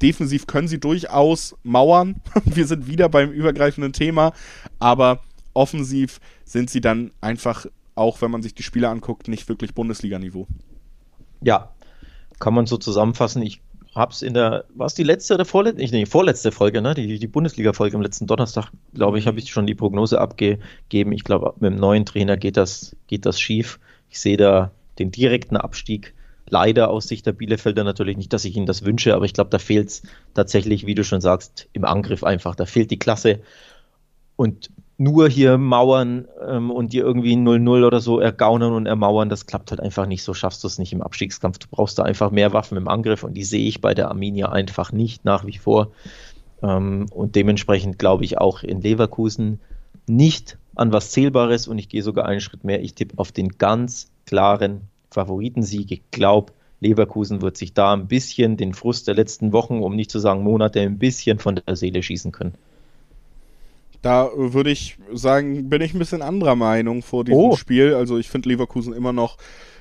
Defensiv 0.01 0.47
können 0.47 0.67
sie 0.67 0.79
durchaus 0.79 1.55
mauern. 1.63 2.15
Wir 2.45 2.67
sind 2.67 2.87
wieder 2.87 3.09
beim 3.09 3.31
übergreifenden 3.31 3.93
Thema, 3.93 4.33
aber 4.79 5.21
offensiv 5.53 6.19
sind 6.45 6.69
sie 6.69 6.81
dann 6.81 7.11
einfach, 7.21 7.67
auch 7.95 8.21
wenn 8.21 8.31
man 8.31 8.41
sich 8.41 8.55
die 8.55 8.63
Spiele 8.63 8.89
anguckt, 8.89 9.27
nicht 9.27 9.47
wirklich 9.47 9.73
Bundesliga-Niveau. 9.73 10.47
Ja, 11.41 11.73
kann 12.39 12.53
man 12.53 12.65
so 12.65 12.77
zusammenfassen. 12.77 13.41
Ich 13.43 13.61
hab's 13.95 14.21
in 14.21 14.33
der, 14.33 14.65
war 14.73 14.87
es 14.87 14.95
die 14.95 15.03
letzte 15.03 15.35
oder 15.35 15.45
vorletzte, 15.45 15.81
nicht, 15.81 15.93
nee, 15.93 16.05
vorletzte 16.05 16.51
Folge, 16.51 16.81
ne? 16.81 16.93
Die, 16.93 17.19
die 17.19 17.27
Bundesliga-Folge 17.27 17.95
am 17.95 18.01
letzten 18.01 18.27
Donnerstag, 18.27 18.71
glaube 18.93 19.19
ich, 19.19 19.27
habe 19.27 19.39
ich 19.39 19.51
schon 19.51 19.67
die 19.67 19.75
Prognose 19.75 20.19
abgegeben. 20.19 21.11
Ich 21.11 21.23
glaube, 21.23 21.53
mit 21.59 21.73
dem 21.73 21.79
neuen 21.79 22.05
Trainer 22.05 22.37
geht 22.37 22.57
das, 22.57 22.95
geht 23.07 23.25
das 23.25 23.39
schief. 23.39 23.79
Ich 24.09 24.19
sehe 24.19 24.37
da 24.37 24.71
den 24.99 25.11
direkten 25.11 25.57
Abstieg. 25.57 26.13
Leider 26.49 26.89
aus 26.89 27.07
Sicht 27.07 27.25
der 27.25 27.31
Bielefelder 27.31 27.83
natürlich 27.83 28.17
nicht, 28.17 28.33
dass 28.33 28.45
ich 28.45 28.55
ihnen 28.55 28.65
das 28.65 28.83
wünsche, 28.83 29.15
aber 29.15 29.25
ich 29.25 29.33
glaube, 29.33 29.49
da 29.49 29.59
fehlt 29.59 29.89
es 29.89 30.01
tatsächlich, 30.33 30.85
wie 30.85 30.95
du 30.95 31.03
schon 31.03 31.21
sagst, 31.21 31.67
im 31.73 31.85
Angriff 31.85 32.23
einfach. 32.23 32.55
Da 32.55 32.65
fehlt 32.65 32.91
die 32.91 32.99
Klasse. 32.99 33.39
Und 34.35 34.69
nur 34.97 35.27
hier 35.27 35.57
mauern 35.57 36.27
ähm, 36.47 36.69
und 36.71 36.93
dir 36.93 37.03
irgendwie 37.03 37.33
0-0 37.33 37.85
oder 37.85 37.99
so 37.99 38.19
ergaunern 38.19 38.73
und 38.73 38.85
ermauern, 38.85 39.29
das 39.29 39.45
klappt 39.45 39.71
halt 39.71 39.81
einfach 39.81 40.05
nicht. 40.05 40.23
So 40.23 40.33
schaffst 40.33 40.63
du 40.63 40.67
es 40.67 40.77
nicht 40.77 40.93
im 40.93 41.01
Abstiegskampf. 41.01 41.57
Du 41.57 41.67
brauchst 41.69 41.97
da 41.97 42.03
einfach 42.03 42.31
mehr 42.31 42.53
Waffen 42.53 42.77
im 42.77 42.87
Angriff 42.87 43.23
und 43.23 43.33
die 43.33 43.43
sehe 43.43 43.67
ich 43.67 43.81
bei 43.81 43.93
der 43.93 44.09
Arminia 44.09 44.51
einfach 44.51 44.91
nicht 44.91 45.25
nach 45.25 45.45
wie 45.45 45.57
vor. 45.57 45.91
Ähm, 46.61 47.07
und 47.11 47.35
dementsprechend 47.35 47.97
glaube 47.97 48.23
ich 48.23 48.37
auch 48.37 48.63
in 48.63 48.81
Leverkusen 48.81 49.59
nicht 50.07 50.57
an 50.75 50.91
was 50.91 51.11
Zählbares 51.11 51.67
und 51.67 51.77
ich 51.77 51.89
gehe 51.89 52.03
sogar 52.03 52.25
einen 52.25 52.41
Schritt 52.41 52.63
mehr. 52.63 52.81
Ich 52.81 52.93
tippe 52.93 53.17
auf 53.17 53.31
den 53.31 53.49
ganz 53.57 54.11
klaren 54.25 54.81
Favoritensieg. 55.11 55.91
Ich 55.91 56.01
glaube, 56.11 56.53
Leverkusen 56.79 57.41
wird 57.41 57.57
sich 57.57 57.73
da 57.73 57.93
ein 57.93 58.07
bisschen 58.07 58.57
den 58.57 58.73
Frust 58.73 59.07
der 59.07 59.15
letzten 59.15 59.53
Wochen, 59.53 59.79
um 59.79 59.95
nicht 59.95 60.11
zu 60.11 60.19
sagen 60.19 60.43
Monate, 60.43 60.81
ein 60.81 60.99
bisschen 60.99 61.39
von 61.39 61.55
der 61.65 61.75
Seele 61.75 62.03
schießen 62.03 62.31
können. 62.31 62.53
Da 64.03 64.29
würde 64.35 64.69
ich 64.69 64.97
sagen, 65.13 65.69
bin 65.69 65.81
ich 65.81 65.93
ein 65.93 65.99
bisschen 65.99 66.21
anderer 66.21 66.55
Meinung 66.55 67.01
vor 67.01 67.23
diesem 67.23 67.39
oh. 67.39 67.55
Spiel. 67.55 67.95
Also 67.95 68.17
ich 68.17 68.29
finde 68.29 68.49
Leverkusen 68.49 68.93
immer 68.93 69.13
noch 69.13 69.37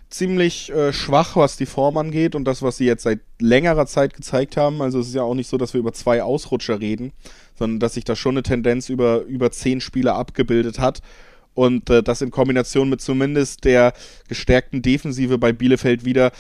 ziemlich 0.08 0.70
äh, 0.70 0.92
schwach, 0.92 1.34
was 1.34 1.56
die 1.56 1.66
Form 1.66 1.96
angeht 1.96 2.36
und 2.36 2.44
das, 2.44 2.62
was 2.62 2.76
sie 2.76 2.84
jetzt 2.84 3.02
seit 3.02 3.18
längerer 3.40 3.86
Zeit 3.86 4.14
gezeigt 4.14 4.56
haben. 4.56 4.80
Also 4.80 5.00
es 5.00 5.08
ist 5.08 5.14
ja 5.14 5.22
auch 5.22 5.34
nicht 5.34 5.48
so, 5.48 5.56
dass 5.56 5.74
wir 5.74 5.80
über 5.80 5.92
zwei 5.92 6.22
Ausrutscher 6.22 6.80
reden, 6.80 7.12
sondern 7.58 7.80
dass 7.80 7.94
sich 7.94 8.04
da 8.04 8.14
schon 8.14 8.34
eine 8.34 8.44
Tendenz 8.44 8.88
über, 8.90 9.22
über 9.22 9.50
zehn 9.50 9.80
Spiele 9.80 10.12
abgebildet 10.14 10.78
hat. 10.78 11.02
Und 11.54 11.90
äh, 11.90 12.02
das 12.04 12.22
in 12.22 12.30
Kombination 12.30 12.90
mit 12.90 13.00
zumindest 13.00 13.64
der 13.64 13.92
gestärkten 14.28 14.82
Defensive 14.82 15.36
bei 15.36 15.52
Bielefeld 15.52 16.04
wieder, 16.04 16.30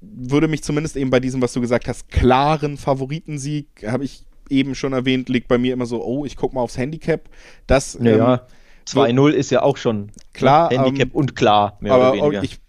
würde 0.00 0.48
mich 0.48 0.64
zumindest 0.64 0.96
eben 0.96 1.10
bei 1.10 1.20
diesem, 1.20 1.40
was 1.40 1.52
du 1.52 1.60
gesagt 1.60 1.86
hast, 1.86 2.10
klaren 2.10 2.76
Favoritensieg, 2.76 3.68
habe 3.86 4.04
ich 4.04 4.24
eben 4.50 4.74
schon 4.74 4.92
erwähnt, 4.92 5.28
liegt 5.28 5.48
bei 5.48 5.58
mir 5.58 5.72
immer 5.72 5.86
so, 5.86 6.04
oh, 6.04 6.24
ich 6.24 6.36
gucke 6.36 6.54
mal 6.54 6.62
aufs 6.62 6.76
Handicap. 6.76 7.28
Das, 7.66 7.98
ja, 8.00 8.34
ähm, 8.34 8.40
2-0 8.86 9.30
ist 9.30 9.50
ja 9.50 9.62
auch 9.62 9.76
schon 9.76 10.10
klar, 10.32 10.70
Handicap 10.70 11.10
ähm, 11.10 11.14
und 11.14 11.36
klar, 11.36 11.76
mehr 11.80 11.92
aber 11.92 12.12
oder 12.12 12.22
weniger. 12.22 12.42
Ich, 12.42 12.60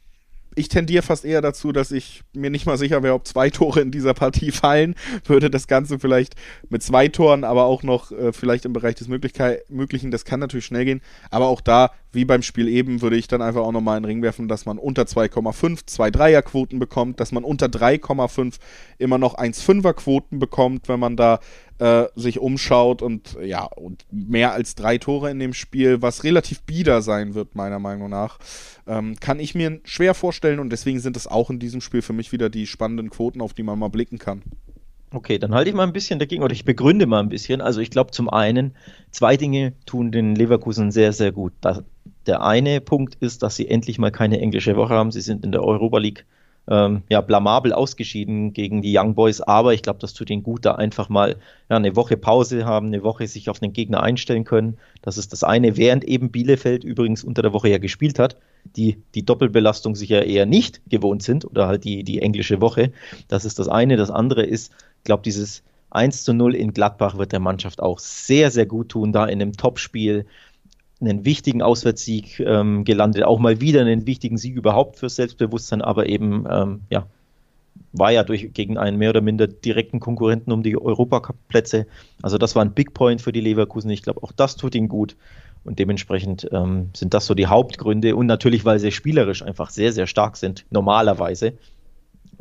ich 0.54 0.68
tendiere 0.68 1.02
fast 1.02 1.24
eher 1.24 1.42
dazu, 1.42 1.72
dass 1.72 1.92
ich 1.92 2.24
mir 2.34 2.50
nicht 2.50 2.66
mal 2.66 2.78
sicher 2.78 3.04
wäre, 3.04 3.14
ob 3.14 3.26
zwei 3.26 3.50
Tore 3.50 3.82
in 3.82 3.92
dieser 3.92 4.14
Partie 4.14 4.52
fallen. 4.52 4.96
Würde 5.26 5.50
das 5.50 5.68
Ganze 5.68 6.00
vielleicht 6.00 6.36
mit 6.70 6.84
zwei 6.84 7.08
Toren, 7.08 7.44
aber 7.44 7.66
auch 7.66 7.84
noch 7.84 8.12
äh, 8.12 8.34
vielleicht 8.34 8.66
im 8.66 8.74
Bereich 8.74 8.96
des 8.96 9.08
Möglichen, 9.08 10.12
das 10.12 10.26
kann 10.26 10.40
natürlich 10.40 10.66
schnell 10.66 10.86
gehen. 10.86 11.02
Aber 11.30 11.48
auch 11.48 11.62
da, 11.62 11.92
wie 12.12 12.26
beim 12.26 12.42
Spiel 12.42 12.68
eben, 12.68 13.02
würde 13.02 13.16
ich 13.16 13.28
dann 13.28 13.42
einfach 13.42 13.62
auch 13.62 13.72
nochmal 13.72 13.98
in 13.98 14.04
den 14.04 14.10
Ring 14.10 14.22
werfen, 14.22 14.48
dass 14.48 14.66
man 14.66 14.78
unter 14.78 15.04
2,5 15.04 15.86
zwei 15.86 16.12
Dreierquoten 16.12 16.80
bekommt, 16.80 17.20
dass 17.20 17.32
man 17.32 17.44
unter 17.46 17.68
3,5 17.68 18.56
immer 18.98 19.18
noch 19.18 19.38
1,5er 19.38 19.94
Quoten 19.94 20.40
bekommt, 20.40 20.90
wenn 20.90 21.00
man 21.00 21.16
da 21.16 21.40
äh, 21.82 22.10
sich 22.16 22.38
umschaut 22.38 23.02
und 23.02 23.38
ja, 23.44 23.64
und 23.64 24.06
mehr 24.12 24.54
als 24.54 24.76
drei 24.76 25.00
Tore 25.00 25.32
in 25.32 25.40
dem 25.40 25.56
Spiel, 25.56 26.04
was 26.04 26.24
relativ 26.24 26.62
bieder 26.62 27.02
sein 27.02 27.34
wird, 27.34 27.56
meiner 27.56 27.80
Meinung 27.80 28.08
nach, 28.08 28.38
ähm, 28.86 29.16
kann 29.20 29.40
ich 29.40 29.56
mir 29.56 29.80
schwer 29.84 30.14
vorstellen 30.14 30.60
und 30.60 30.70
deswegen 30.70 31.00
sind 31.00 31.18
es 31.18 31.26
auch 31.26 31.50
in 31.50 31.58
diesem 31.58 31.82
Spiel 31.82 32.04
für 32.04 32.14
mich 32.14 32.32
wieder 32.32 32.52
die 32.52 32.68
spannenden 32.68 33.10
Quoten, 33.10 33.42
auf 33.42 33.56
die 33.56 33.64
man 33.64 33.80
mal 33.80 33.88
blicken 33.88 34.20
kann. 34.20 34.44
Okay, 35.12 35.40
dann 35.40 35.56
halte 35.56 35.72
ich 35.72 35.76
mal 35.76 35.88
ein 35.88 35.92
bisschen 35.92 36.20
dagegen 36.20 36.44
oder 36.44 36.54
ich 36.54 36.66
begründe 36.66 37.08
mal 37.08 37.20
ein 37.20 37.30
bisschen. 37.30 37.62
Also 37.62 37.82
ich 37.82 37.90
glaube 37.90 38.12
zum 38.12 38.30
einen, 38.30 38.76
zwei 39.10 39.36
Dinge 39.36 39.74
tun 39.88 40.12
den 40.12 40.36
Leverkusen 40.36 40.92
sehr, 40.92 41.14
sehr 41.14 41.32
gut. 41.32 41.52
Das, 41.62 41.82
der 42.28 42.44
eine 42.44 42.80
Punkt 42.80 43.16
ist, 43.16 43.42
dass 43.42 43.56
sie 43.56 43.68
endlich 43.68 43.98
mal 43.98 44.12
keine 44.12 44.40
englische 44.40 44.76
Woche 44.76 44.94
haben. 44.94 45.12
Sie 45.12 45.22
sind 45.22 45.44
in 45.44 45.52
der 45.52 45.64
Europa 45.64 45.98
League 45.98 46.26
ähm, 46.70 47.04
ja, 47.10 47.22
blamabel 47.22 47.74
ausgeschieden 47.74 48.54
gegen 48.54 48.82
die 48.82 48.98
Young 48.98 49.16
Boys, 49.16 49.42
aber 49.42 49.74
ich 49.74 49.82
glaube, 49.82 50.00
das 50.00 50.14
tut 50.14 50.30
ihnen 50.30 50.44
gut, 50.44 50.66
da 50.66 50.76
einfach 50.76 51.10
mal 51.10 51.38
ja, 51.70 51.76
eine 51.76 51.96
Woche 51.96 52.18
Pause 52.18 52.66
haben, 52.66 52.88
eine 52.88 53.04
Woche 53.04 53.28
sich 53.28 53.50
auf 53.50 53.60
den 53.60 53.74
Gegner 53.74 54.04
einstellen 54.04 54.44
können. 54.44 54.78
Das 55.02 55.18
ist 55.18 55.34
das 55.34 55.44
eine, 55.44 55.78
während 55.78 56.04
eben 56.04 56.32
Bielefeld 56.32 56.84
übrigens 56.84 57.24
unter 57.24 57.42
der 57.42 57.54
Woche 57.54 57.70
ja 57.70 57.78
gespielt 57.78 58.20
hat, 58.20 58.38
die 58.76 59.02
die 59.16 59.26
Doppelbelastung 59.26 59.96
sich 59.96 60.10
ja 60.10 60.22
eher 60.22 60.46
nicht 60.46 60.82
gewohnt 60.90 61.24
sind 61.24 61.46
oder 61.46 61.68
halt 61.68 61.84
die, 61.84 62.04
die 62.04 62.22
englische 62.22 62.62
Woche. 62.62 62.92
Das 63.28 63.44
ist 63.46 63.58
das 63.60 63.68
eine. 63.68 63.98
Das 63.98 64.12
andere 64.12 64.44
ist, 64.44 64.72
ich 65.00 65.04
glaube, 65.04 65.24
dieses 65.24 65.64
1 65.90 66.24
zu 66.24 66.34
0 66.34 66.56
in 66.56 66.74
Gladbach 66.74 67.18
wird 67.18 67.34
der 67.34 67.40
Mannschaft 67.40 67.82
auch 67.82 68.00
sehr, 68.00 68.50
sehr 68.50 68.66
gut 68.66 68.90
tun, 68.90 69.12
da 69.12 69.26
in 69.26 69.42
einem 69.42 69.54
Topspiel 69.54 70.26
einen 71.02 71.26
wichtigen 71.26 71.62
Auswärtssieg 71.62 72.40
ähm, 72.40 72.84
gelandet, 72.84 73.24
auch 73.24 73.40
mal 73.40 73.60
wieder 73.60 73.82
einen 73.82 74.06
wichtigen 74.06 74.38
Sieg 74.38 74.56
überhaupt 74.56 74.98
fürs 74.98 75.16
Selbstbewusstsein, 75.16 75.82
aber 75.82 76.08
eben, 76.08 76.46
ähm, 76.50 76.82
ja, 76.90 77.08
war 77.94 78.12
ja 78.12 78.24
durch, 78.24 78.54
gegen 78.54 78.78
einen 78.78 78.98
mehr 78.98 79.10
oder 79.10 79.22
minder 79.22 79.48
direkten 79.48 80.00
Konkurrenten 80.00 80.52
um 80.52 80.64
die 80.64 80.80
Europacup-Plätze. 80.80 81.88
Also 82.22 82.38
das 82.38 82.56
war 82.56 82.64
ein 82.64 82.74
Big 82.74 82.94
Point 82.94 83.22
für 83.22 83.32
die 83.32 83.42
Leverkusen. 83.42 83.90
Ich 83.90 84.04
glaube, 84.04 84.24
auch 84.24 84.32
das 84.32 84.56
tut 84.56 84.76
ihnen 84.76 84.88
gut. 84.88 85.18
Und 85.64 85.78
dementsprechend 85.78 86.48
ähm, 86.52 86.90
sind 86.96 87.14
das 87.14 87.26
so 87.26 87.34
die 87.34 87.48
Hauptgründe. 87.48 88.16
Und 88.16 88.28
natürlich, 88.28 88.66
weil 88.66 88.80
sie 88.80 88.92
spielerisch 88.92 89.44
einfach 89.44 89.70
sehr, 89.70 89.92
sehr 89.92 90.08
stark 90.08 90.38
sind, 90.38 90.66
normalerweise 90.70 91.54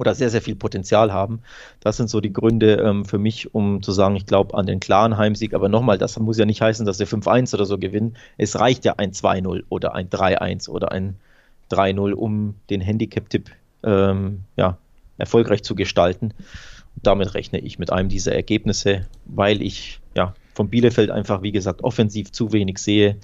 oder 0.00 0.14
sehr, 0.14 0.30
sehr 0.30 0.40
viel 0.40 0.56
Potenzial 0.56 1.12
haben. 1.12 1.42
Das 1.80 1.98
sind 1.98 2.08
so 2.08 2.22
die 2.22 2.32
Gründe 2.32 2.76
ähm, 2.76 3.04
für 3.04 3.18
mich, 3.18 3.54
um 3.54 3.82
zu 3.82 3.92
sagen, 3.92 4.16
ich 4.16 4.24
glaube 4.24 4.56
an 4.56 4.64
den 4.64 4.80
klaren 4.80 5.18
Heimsieg. 5.18 5.52
Aber 5.52 5.68
nochmal, 5.68 5.98
das 5.98 6.18
muss 6.18 6.38
ja 6.38 6.46
nicht 6.46 6.62
heißen, 6.62 6.86
dass 6.86 6.96
sie 6.96 7.04
5-1 7.04 7.54
oder 7.54 7.66
so 7.66 7.76
gewinnen. 7.76 8.16
Es 8.38 8.58
reicht 8.58 8.86
ja 8.86 8.94
ein 8.96 9.12
2-0 9.12 9.64
oder 9.68 9.94
ein 9.94 10.08
3-1 10.08 10.70
oder 10.70 10.90
ein 10.90 11.16
3-0, 11.70 12.12
um 12.12 12.54
den 12.70 12.80
Handicap-Tipp 12.80 13.50
ähm, 13.84 14.40
ja, 14.56 14.78
erfolgreich 15.18 15.62
zu 15.62 15.74
gestalten. 15.74 16.32
Und 16.96 17.06
damit 17.06 17.34
rechne 17.34 17.58
ich 17.58 17.78
mit 17.78 17.92
einem 17.92 18.08
dieser 18.08 18.34
Ergebnisse, 18.34 19.06
weil 19.26 19.60
ich 19.60 20.00
ja 20.16 20.34
von 20.54 20.70
Bielefeld 20.70 21.10
einfach, 21.10 21.42
wie 21.42 21.52
gesagt, 21.52 21.84
offensiv 21.84 22.32
zu 22.32 22.52
wenig 22.52 22.78
sehe 22.78 23.16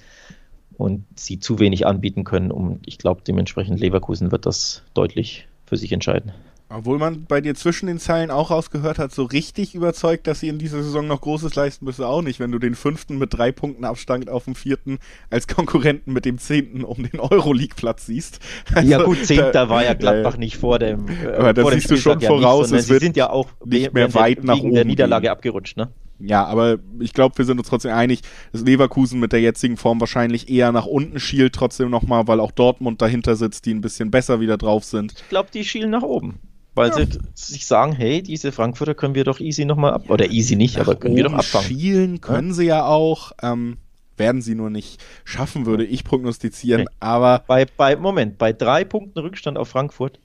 und 0.77 1.05
sie 1.15 1.39
zu 1.39 1.57
wenig 1.57 1.87
anbieten 1.87 2.23
können. 2.23 2.51
Und 2.51 2.81
ich 2.85 2.99
glaube, 2.99 3.21
dementsprechend 3.27 3.79
Leverkusen 3.79 4.31
wird 4.31 4.45
das 4.45 4.83
deutlich 4.93 5.47
für 5.65 5.75
sich 5.75 5.91
entscheiden. 5.91 6.31
Obwohl 6.69 6.97
man 6.97 7.25
bei 7.25 7.39
dir 7.39 7.55
zwischen 7.55 7.87
den 7.87 7.97
Zeilen 7.97 8.29
auch 8.29 8.51
rausgehört 8.51 8.99
hat, 8.99 9.13
so 9.13 9.23
richtig 9.23 9.73
überzeugt, 9.73 10.27
dass 10.27 10.41
sie 10.41 10.49
in 10.49 10.59
dieser 10.59 10.83
Saison 10.83 11.07
noch 11.07 11.21
Großes 11.21 11.55
leisten 11.55 11.85
du 11.85 12.05
auch 12.05 12.21
nicht, 12.21 12.41
wenn 12.41 12.51
du 12.51 12.59
den 12.59 12.75
fünften 12.75 13.17
mit 13.17 13.33
drei 13.33 13.53
Punkten 13.53 13.85
Abstand 13.85 14.29
auf 14.29 14.43
dem 14.43 14.55
vierten 14.55 14.99
als 15.29 15.47
Konkurrenten 15.47 16.11
mit 16.11 16.25
dem 16.25 16.37
zehnten 16.39 16.83
um 16.83 17.09
den 17.09 17.21
Euroleague-Platz 17.21 18.07
siehst. 18.07 18.39
Also, 18.73 18.89
ja 18.89 19.01
gut, 19.01 19.25
zehnter 19.25 19.69
war 19.69 19.85
ja 19.85 19.93
Gladbach 19.95 20.35
äh, 20.35 20.39
nicht 20.39 20.57
vor 20.57 20.77
dem 20.77 21.07
äh, 21.07 21.35
Aber 21.37 21.53
das 21.53 21.69
siehst 21.73 21.91
du 21.91 21.97
schon 21.97 22.19
voraus, 22.19 22.71
nicht, 22.71 22.81
es 22.81 22.89
wird 22.89 23.01
sind 23.01 23.15
ja 23.15 23.29
auch 23.29 23.47
nicht 23.63 23.93
mehr 23.93 24.13
weit 24.13 24.43
nach 24.43 24.59
oben 24.59 24.73
der 24.73 24.85
Niederlage 24.85 25.23
gehen. 25.23 25.31
abgerutscht, 25.31 25.77
ne? 25.77 25.89
Ja, 26.19 26.45
aber 26.45 26.79
ich 26.99 27.13
glaube, 27.13 27.37
wir 27.37 27.45
sind 27.45 27.59
uns 27.59 27.69
trotzdem 27.69 27.91
einig, 27.91 28.21
dass 28.51 28.61
Leverkusen 28.61 29.19
mit 29.19 29.31
der 29.31 29.39
jetzigen 29.39 29.77
Form 29.77 29.99
wahrscheinlich 29.99 30.49
eher 30.49 30.71
nach 30.71 30.85
unten 30.85 31.19
schielt, 31.19 31.53
trotzdem 31.53 31.91
nochmal, 31.91 32.27
weil 32.27 32.39
auch 32.39 32.51
Dortmund 32.51 33.01
dahinter 33.01 33.35
sitzt, 33.35 33.65
die 33.65 33.73
ein 33.73 33.81
bisschen 33.81 34.09
besser 34.09 34.39
wieder 34.39 34.57
drauf 34.57 34.83
sind. 34.83 35.13
Ich 35.15 35.29
glaube, 35.29 35.49
die 35.53 35.63
schielen 35.63 35.91
nach 35.91 36.01
oben. 36.01 36.39
Weil 36.77 36.89
ja. 36.89 36.95
sie 36.95 37.19
sich 37.33 37.65
sagen, 37.65 37.91
hey, 37.91 38.21
diese 38.21 38.51
Frankfurter 38.51 38.93
können 38.93 39.15
wir 39.15 39.23
doch 39.23 39.39
easy 39.39 39.65
nochmal 39.65 39.93
ab. 39.93 40.09
Oder 40.09 40.29
easy 40.29 40.55
nicht, 40.55 40.77
nach 40.77 40.85
aber 40.85 40.95
können 40.95 41.15
wir 41.15 41.23
doch 41.23 41.33
abfangen. 41.33 41.67
Schielen 41.67 42.21
können 42.21 42.49
ja? 42.49 42.53
sie 42.53 42.65
ja 42.65 42.85
auch. 42.85 43.31
Ähm, 43.41 43.77
werden 44.15 44.41
sie 44.41 44.55
nur 44.55 44.69
nicht 44.69 45.03
schaffen, 45.25 45.65
würde 45.65 45.85
ich 45.85 46.03
prognostizieren. 46.03 46.81
Okay. 46.81 46.95
Aber. 46.99 47.43
Bei, 47.47 47.65
bei, 47.65 47.95
Moment, 47.95 48.37
bei 48.37 48.53
drei 48.53 48.83
Punkten 48.83 49.19
Rückstand 49.19 49.57
auf 49.57 49.69
Frankfurt. 49.69 50.19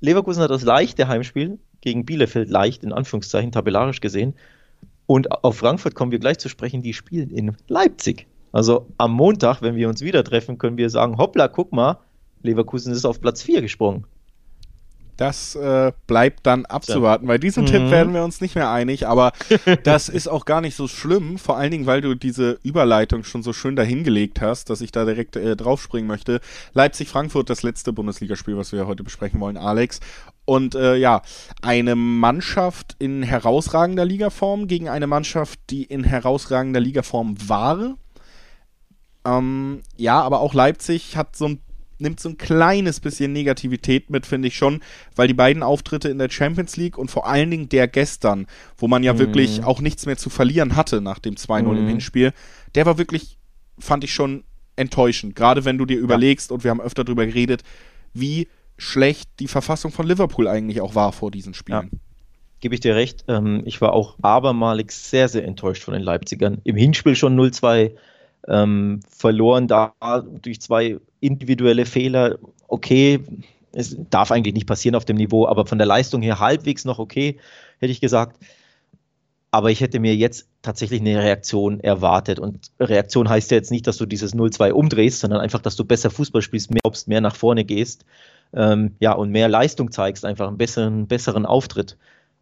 Leverkusen 0.00 0.42
hat 0.42 0.50
das 0.50 0.62
leichte 0.62 1.08
Heimspiel 1.08 1.58
gegen 1.80 2.04
Bielefeld 2.04 2.48
leicht, 2.48 2.82
in 2.82 2.92
Anführungszeichen, 2.92 3.52
tabellarisch 3.52 4.00
gesehen. 4.00 4.34
Und 5.06 5.44
auf 5.44 5.58
Frankfurt 5.58 5.94
kommen 5.94 6.12
wir 6.12 6.18
gleich 6.18 6.38
zu 6.38 6.48
sprechen, 6.48 6.82
die 6.82 6.94
spielen 6.94 7.30
in 7.30 7.56
Leipzig. 7.68 8.26
Also 8.52 8.86
am 8.98 9.12
Montag, 9.12 9.62
wenn 9.62 9.76
wir 9.76 9.88
uns 9.88 10.00
wieder 10.00 10.22
treffen, 10.24 10.58
können 10.58 10.76
wir 10.76 10.90
sagen, 10.90 11.18
hoppla, 11.18 11.48
guck 11.48 11.72
mal, 11.72 11.98
Leverkusen 12.42 12.92
ist 12.92 13.04
auf 13.04 13.20
Platz 13.20 13.42
4 13.42 13.62
gesprungen. 13.62 14.04
Das 15.16 15.54
äh, 15.54 15.92
bleibt 16.06 16.46
dann 16.46 16.64
abzuwarten. 16.64 17.26
Bei 17.26 17.38
diesem 17.38 17.64
mhm. 17.64 17.68
Tipp 17.68 17.90
werden 17.90 18.14
wir 18.14 18.24
uns 18.24 18.40
nicht 18.40 18.54
mehr 18.54 18.70
einig, 18.70 19.06
aber 19.06 19.32
das 19.84 20.08
ist 20.08 20.28
auch 20.28 20.44
gar 20.44 20.60
nicht 20.60 20.74
so 20.74 20.88
schlimm, 20.88 21.38
vor 21.38 21.56
allen 21.56 21.70
Dingen, 21.70 21.86
weil 21.86 22.00
du 22.00 22.14
diese 22.14 22.58
Überleitung 22.62 23.22
schon 23.24 23.42
so 23.42 23.52
schön 23.52 23.76
dahingelegt 23.76 24.40
hast, 24.40 24.70
dass 24.70 24.80
ich 24.80 24.90
da 24.90 25.04
direkt 25.04 25.36
äh, 25.36 25.54
draufspringen 25.54 26.08
möchte. 26.08 26.40
Leipzig-Frankfurt, 26.72 27.50
das 27.50 27.62
letzte 27.62 27.92
Bundesligaspiel, 27.92 28.56
was 28.56 28.72
wir 28.72 28.86
heute 28.86 29.04
besprechen 29.04 29.38
wollen, 29.40 29.56
Alex. 29.56 30.00
Und 30.44 30.74
äh, 30.74 30.96
ja, 30.96 31.22
eine 31.60 31.94
Mannschaft 31.94 32.96
in 32.98 33.22
herausragender 33.22 34.04
Ligaform 34.04 34.66
gegen 34.66 34.88
eine 34.88 35.06
Mannschaft, 35.06 35.60
die 35.70 35.84
in 35.84 36.04
herausragender 36.04 36.80
Ligaform 36.80 37.36
war. 37.48 37.96
Ähm, 39.24 39.82
ja, 39.96 40.20
aber 40.20 40.40
auch 40.40 40.54
Leipzig 40.54 41.16
hat 41.16 41.36
so 41.36 41.46
ein 41.46 41.60
nimmt 42.02 42.20
so 42.20 42.28
ein 42.28 42.36
kleines 42.36 43.00
bisschen 43.00 43.32
Negativität 43.32 44.10
mit, 44.10 44.26
finde 44.26 44.48
ich 44.48 44.56
schon, 44.56 44.80
weil 45.16 45.28
die 45.28 45.34
beiden 45.34 45.62
Auftritte 45.62 46.08
in 46.08 46.18
der 46.18 46.30
Champions 46.30 46.76
League 46.76 46.98
und 46.98 47.10
vor 47.10 47.26
allen 47.26 47.50
Dingen 47.50 47.68
der 47.68 47.88
gestern, 47.88 48.46
wo 48.76 48.88
man 48.88 49.02
ja 49.02 49.14
mhm. 49.14 49.18
wirklich 49.18 49.64
auch 49.64 49.80
nichts 49.80 50.04
mehr 50.06 50.16
zu 50.16 50.28
verlieren 50.28 50.76
hatte 50.76 51.00
nach 51.00 51.18
dem 51.18 51.36
2-0 51.36 51.62
mhm. 51.62 51.78
im 51.78 51.88
Hinspiel, 51.88 52.32
der 52.74 52.86
war 52.86 52.98
wirklich, 52.98 53.38
fand 53.78 54.04
ich 54.04 54.12
schon 54.12 54.44
enttäuschend. 54.76 55.36
Gerade 55.36 55.64
wenn 55.64 55.78
du 55.78 55.86
dir 55.86 55.98
überlegst, 55.98 56.52
und 56.52 56.64
wir 56.64 56.70
haben 56.70 56.80
öfter 56.80 57.04
darüber 57.04 57.26
geredet, 57.26 57.62
wie 58.12 58.48
schlecht 58.76 59.30
die 59.38 59.48
Verfassung 59.48 59.92
von 59.92 60.06
Liverpool 60.06 60.48
eigentlich 60.48 60.80
auch 60.80 60.94
war 60.94 61.12
vor 61.12 61.30
diesen 61.30 61.54
Spielen. 61.54 61.90
Ja. 61.92 61.98
Gebe 62.60 62.74
ich 62.74 62.80
dir 62.80 62.94
recht. 62.94 63.24
Ähm, 63.28 63.62
ich 63.64 63.80
war 63.80 63.92
auch 63.92 64.16
abermalig 64.22 64.92
sehr, 64.92 65.28
sehr 65.28 65.44
enttäuscht 65.44 65.82
von 65.82 65.94
den 65.94 66.02
Leipzigern. 66.02 66.60
Im 66.64 66.76
Hinspiel 66.76 67.16
schon 67.16 67.38
0-2 67.38 67.92
ähm, 68.48 69.00
verloren, 69.08 69.68
da 69.68 69.94
durch 70.42 70.60
zwei 70.60 70.98
individuelle 71.20 71.86
Fehler. 71.86 72.38
Okay, 72.68 73.20
es 73.72 73.96
darf 74.10 74.30
eigentlich 74.30 74.54
nicht 74.54 74.66
passieren 74.66 74.94
auf 74.94 75.04
dem 75.04 75.16
Niveau, 75.16 75.46
aber 75.46 75.66
von 75.66 75.78
der 75.78 75.86
Leistung 75.86 76.22
her 76.22 76.40
halbwegs 76.40 76.84
noch 76.84 76.98
okay, 76.98 77.38
hätte 77.78 77.92
ich 77.92 78.00
gesagt. 78.00 78.38
Aber 79.50 79.70
ich 79.70 79.82
hätte 79.82 80.00
mir 80.00 80.16
jetzt 80.16 80.48
tatsächlich 80.62 81.00
eine 81.02 81.22
Reaktion 81.22 81.80
erwartet. 81.80 82.38
Und 82.38 82.70
Reaktion 82.80 83.28
heißt 83.28 83.50
ja 83.50 83.58
jetzt 83.58 83.70
nicht, 83.70 83.86
dass 83.86 83.98
du 83.98 84.06
dieses 84.06 84.34
0-2 84.34 84.70
umdrehst, 84.70 85.20
sondern 85.20 85.40
einfach, 85.40 85.60
dass 85.60 85.76
du 85.76 85.84
besser 85.84 86.10
Fußball 86.10 86.40
spielst, 86.40 86.70
mehr, 86.70 86.80
mehr 87.06 87.20
nach 87.20 87.36
vorne 87.36 87.64
gehst 87.64 88.06
ähm, 88.54 88.96
ja, 89.00 89.12
und 89.12 89.30
mehr 89.30 89.48
Leistung 89.48 89.90
zeigst, 89.90 90.24
einfach 90.24 90.48
einen 90.48 90.58
besseren, 90.58 91.06
besseren 91.06 91.46
Auftritt. 91.46 91.96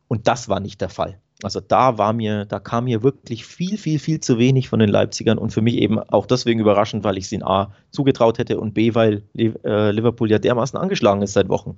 Und 0.08 0.26
das 0.28 0.48
war 0.48 0.60
nicht 0.60 0.80
der 0.80 0.88
Fall. 0.88 1.18
Also 1.42 1.60
da 1.60 1.96
war 1.96 2.12
mir, 2.12 2.44
da 2.44 2.58
kam 2.58 2.84
mir 2.84 3.02
wirklich 3.02 3.46
viel, 3.46 3.78
viel, 3.78 3.98
viel 3.98 4.20
zu 4.20 4.38
wenig 4.38 4.68
von 4.68 4.78
den 4.78 4.90
Leipzigern 4.90 5.38
und 5.38 5.50
für 5.50 5.62
mich 5.62 5.76
eben 5.76 5.98
auch 5.98 6.26
deswegen 6.26 6.60
überraschend, 6.60 7.02
weil 7.02 7.16
ich 7.16 7.24
es 7.24 7.32
in 7.32 7.42
A 7.42 7.72
zugetraut 7.90 8.38
hätte 8.38 8.60
und 8.60 8.74
B, 8.74 8.94
weil 8.94 9.22
äh, 9.36 9.90
Liverpool 9.90 10.30
ja 10.30 10.38
dermaßen 10.38 10.78
angeschlagen 10.78 11.22
ist 11.22 11.32
seit 11.32 11.48
Wochen. 11.48 11.76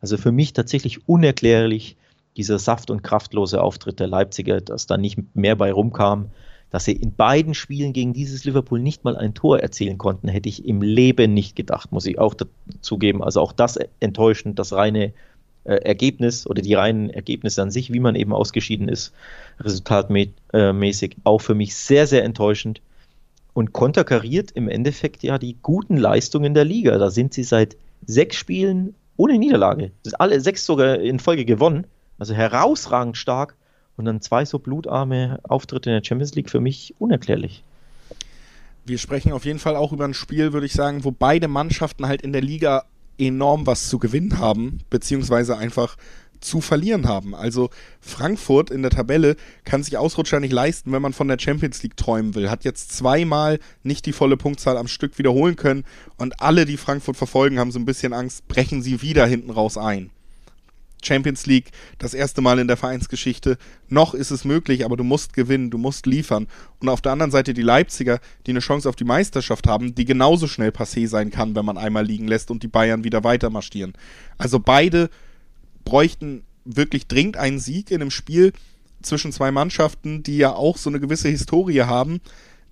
Also 0.00 0.16
für 0.16 0.32
mich 0.32 0.52
tatsächlich 0.52 1.08
unerklärlich 1.08 1.96
dieser 2.36 2.58
saft- 2.58 2.90
und 2.90 3.02
kraftlose 3.02 3.62
Auftritt 3.62 4.00
der 4.00 4.08
Leipziger, 4.08 4.60
dass 4.60 4.86
da 4.86 4.96
nicht 4.96 5.18
mehr 5.34 5.56
bei 5.56 5.72
rumkam. 5.72 6.30
Dass 6.70 6.86
sie 6.86 6.92
in 6.92 7.14
beiden 7.14 7.54
Spielen 7.54 7.92
gegen 7.92 8.12
dieses 8.12 8.44
Liverpool 8.44 8.80
nicht 8.80 9.04
mal 9.04 9.16
ein 9.16 9.34
Tor 9.34 9.60
erzielen 9.60 9.96
konnten, 9.96 10.26
hätte 10.26 10.48
ich 10.48 10.66
im 10.66 10.82
Leben 10.82 11.32
nicht 11.32 11.54
gedacht, 11.54 11.92
muss 11.92 12.04
ich 12.04 12.18
auch 12.18 12.34
dazugeben. 12.34 13.22
Also 13.22 13.40
auch 13.40 13.52
das 13.52 13.78
enttäuschend, 14.00 14.58
das 14.58 14.72
reine 14.72 15.12
äh, 15.64 15.76
Ergebnis 15.76 16.46
oder 16.46 16.62
die 16.62 16.74
reinen 16.74 17.10
Ergebnisse 17.10 17.62
an 17.62 17.70
sich, 17.70 17.92
wie 17.92 18.00
man 18.00 18.14
eben 18.14 18.32
ausgeschieden 18.32 18.88
ist, 18.88 19.12
resultatmäßig, 19.60 21.16
auch 21.24 21.40
für 21.40 21.54
mich 21.54 21.74
sehr, 21.74 22.06
sehr 22.06 22.24
enttäuschend 22.24 22.80
und 23.54 23.72
konterkariert 23.72 24.50
im 24.50 24.68
Endeffekt 24.68 25.22
ja 25.22 25.38
die 25.38 25.56
guten 25.62 25.96
Leistungen 25.96 26.54
der 26.54 26.64
Liga. 26.64 26.98
Da 26.98 27.10
sind 27.10 27.32
sie 27.32 27.44
seit 27.44 27.76
sechs 28.04 28.36
Spielen 28.36 28.94
ohne 29.16 29.38
Niederlage. 29.38 29.92
Alle 30.18 30.40
sechs 30.40 30.66
sogar 30.66 30.98
in 30.98 31.20
Folge 31.20 31.44
gewonnen. 31.44 31.86
Also 32.18 32.34
herausragend 32.34 33.16
stark. 33.16 33.56
Und 33.96 34.06
dann 34.06 34.20
zwei 34.20 34.44
so 34.44 34.58
blutarme 34.58 35.38
Auftritte 35.44 35.90
in 35.90 35.94
der 35.94 36.04
Champions 36.04 36.34
League 36.34 36.50
für 36.50 36.58
mich 36.58 36.94
unerklärlich. 36.98 37.62
Wir 38.84 38.98
sprechen 38.98 39.32
auf 39.32 39.44
jeden 39.44 39.60
Fall 39.60 39.76
auch 39.76 39.92
über 39.92 40.04
ein 40.04 40.14
Spiel, 40.14 40.52
würde 40.52 40.66
ich 40.66 40.72
sagen, 40.72 41.04
wo 41.04 41.12
beide 41.12 41.46
Mannschaften 41.46 42.06
halt 42.08 42.20
in 42.22 42.32
der 42.32 42.42
Liga 42.42 42.84
enorm 43.18 43.66
was 43.66 43.88
zu 43.88 43.98
gewinnen 43.98 44.38
haben, 44.38 44.80
beziehungsweise 44.90 45.56
einfach 45.56 45.96
zu 46.44 46.60
verlieren 46.60 47.08
haben. 47.08 47.34
Also 47.34 47.70
Frankfurt 48.00 48.70
in 48.70 48.82
der 48.82 48.90
Tabelle 48.90 49.36
kann 49.64 49.82
sich 49.82 49.96
Ausrutscher 49.96 50.40
nicht 50.40 50.52
leisten, 50.52 50.92
wenn 50.92 51.02
man 51.02 51.12
von 51.12 51.28
der 51.28 51.38
Champions 51.38 51.82
League 51.82 51.96
träumen 51.96 52.34
will. 52.34 52.50
Hat 52.50 52.64
jetzt 52.64 52.92
zweimal 52.92 53.58
nicht 53.82 54.06
die 54.06 54.12
volle 54.12 54.36
Punktzahl 54.36 54.76
am 54.76 54.88
Stück 54.88 55.18
wiederholen 55.18 55.56
können 55.56 55.84
und 56.16 56.40
alle, 56.40 56.66
die 56.66 56.76
Frankfurt 56.76 57.16
verfolgen, 57.16 57.58
haben 57.58 57.72
so 57.72 57.78
ein 57.78 57.86
bisschen 57.86 58.12
Angst, 58.12 58.46
brechen 58.46 58.82
sie 58.82 59.02
wieder 59.02 59.26
hinten 59.26 59.50
raus 59.50 59.78
ein. 59.78 60.10
Champions 61.04 61.46
League 61.46 61.70
das 61.98 62.14
erste 62.14 62.40
Mal 62.40 62.58
in 62.58 62.68
der 62.68 62.76
Vereinsgeschichte. 62.76 63.58
Noch 63.88 64.14
ist 64.14 64.30
es 64.30 64.44
möglich, 64.44 64.84
aber 64.84 64.96
du 64.96 65.04
musst 65.04 65.32
gewinnen, 65.32 65.70
du 65.70 65.78
musst 65.78 66.06
liefern. 66.06 66.46
Und 66.80 66.88
auf 66.88 67.00
der 67.00 67.12
anderen 67.12 67.30
Seite 67.30 67.54
die 67.54 67.62
Leipziger, 67.62 68.20
die 68.46 68.52
eine 68.52 68.60
Chance 68.60 68.88
auf 68.88 68.96
die 68.96 69.04
Meisterschaft 69.04 69.66
haben, 69.66 69.94
die 69.94 70.04
genauso 70.04 70.46
schnell 70.46 70.70
passé 70.70 71.06
sein 71.08 71.30
kann, 71.30 71.54
wenn 71.54 71.64
man 71.64 71.78
einmal 71.78 72.04
liegen 72.04 72.28
lässt 72.28 72.50
und 72.50 72.62
die 72.62 72.68
Bayern 72.68 73.04
wieder 73.04 73.24
weiter 73.24 73.50
marschieren. 73.50 73.92
Also 74.38 74.58
beide 74.58 75.10
bräuchten 75.84 76.44
wirklich 76.64 77.06
dringend 77.06 77.36
einen 77.36 77.58
Sieg 77.58 77.90
in 77.90 78.00
einem 78.00 78.10
Spiel 78.10 78.52
zwischen 79.02 79.32
zwei 79.32 79.50
Mannschaften, 79.50 80.22
die 80.22 80.38
ja 80.38 80.54
auch 80.54 80.78
so 80.78 80.88
eine 80.88 81.00
gewisse 81.00 81.28
Historie 81.28 81.82
haben 81.82 82.20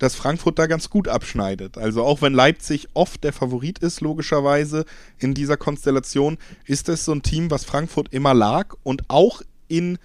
dass 0.03 0.15
Frankfurt 0.15 0.59
da 0.59 0.67
ganz 0.67 0.89
gut 0.89 1.07
abschneidet. 1.07 1.77
Also 1.77 2.03
auch 2.03 2.21
wenn 2.21 2.33
Leipzig 2.33 2.89
oft 2.93 3.23
der 3.23 3.31
Favorit 3.31 3.79
ist, 3.79 4.01
logischerweise 4.01 4.83
in 5.17 5.33
dieser 5.33 5.55
Konstellation, 5.55 6.37
ist 6.65 6.89
es 6.89 7.05
so 7.05 7.13
ein 7.13 7.21
Team, 7.21 7.49
was 7.49 7.63
Frankfurt 7.63 8.13
immer 8.13 8.33
lag 8.33 8.75
und 8.83 9.03
auch 9.09 9.41
in 9.69 9.97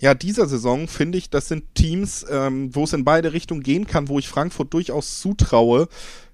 ja, 0.00 0.14
dieser 0.14 0.46
Saison 0.46 0.86
finde 0.86 1.18
ich, 1.18 1.30
das 1.30 1.48
sind 1.48 1.64
Teams, 1.74 2.24
ähm, 2.30 2.72
wo 2.76 2.84
es 2.84 2.92
in 2.92 3.04
beide 3.04 3.32
Richtungen 3.32 3.64
gehen 3.64 3.88
kann, 3.88 4.08
wo 4.08 4.20
ich 4.20 4.28
Frankfurt 4.28 4.72
durchaus 4.72 5.18
zutraue, 5.18 5.88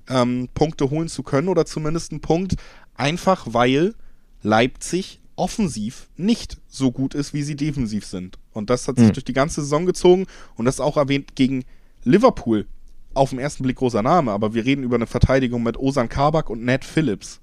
ähm, 0.06 0.48
Punkte 0.52 0.90
holen 0.90 1.08
zu 1.08 1.22
können 1.22 1.48
oder 1.48 1.64
zumindest 1.64 2.12
einen 2.12 2.20
Punkt, 2.20 2.56
einfach 2.94 3.46
weil 3.48 3.94
Leipzig 4.42 5.20
offensiv 5.36 6.10
nicht 6.18 6.58
so 6.68 6.92
gut 6.92 7.14
ist, 7.14 7.32
wie 7.32 7.44
sie 7.44 7.56
defensiv 7.56 8.04
sind. 8.04 8.38
Und 8.52 8.68
das 8.68 8.86
hat 8.88 8.96
sich 8.96 9.08
mhm. 9.08 9.12
durch 9.14 9.24
die 9.24 9.32
ganze 9.32 9.62
Saison 9.62 9.86
gezogen 9.86 10.26
und 10.56 10.66
das 10.66 10.80
auch 10.80 10.98
erwähnt 10.98 11.34
gegen 11.34 11.64
Liverpool 12.04 12.66
auf 13.14 13.30
den 13.30 13.38
ersten 13.38 13.62
Blick 13.62 13.76
großer 13.76 14.02
Name, 14.02 14.32
aber 14.32 14.54
wir 14.54 14.64
reden 14.64 14.84
über 14.84 14.96
eine 14.96 15.06
Verteidigung 15.06 15.62
mit 15.62 15.76
Osan 15.76 16.08
Kabak 16.08 16.50
und 16.50 16.64
Ned 16.64 16.84
Phillips. 16.84 17.40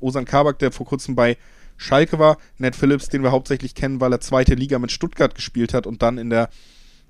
Osan 0.00 0.24
Kabak, 0.24 0.58
der 0.58 0.72
vor 0.72 0.86
kurzem 0.86 1.14
bei 1.14 1.36
Schalke 1.76 2.18
war, 2.18 2.38
Ned 2.58 2.76
Phillips, 2.76 3.08
den 3.08 3.22
wir 3.22 3.30
hauptsächlich 3.32 3.74
kennen, 3.74 4.00
weil 4.00 4.12
er 4.12 4.20
zweite 4.20 4.54
Liga 4.54 4.78
mit 4.78 4.92
Stuttgart 4.92 5.34
gespielt 5.34 5.74
hat 5.74 5.86
und 5.86 6.02
dann 6.02 6.18
in 6.18 6.30
der, 6.30 6.48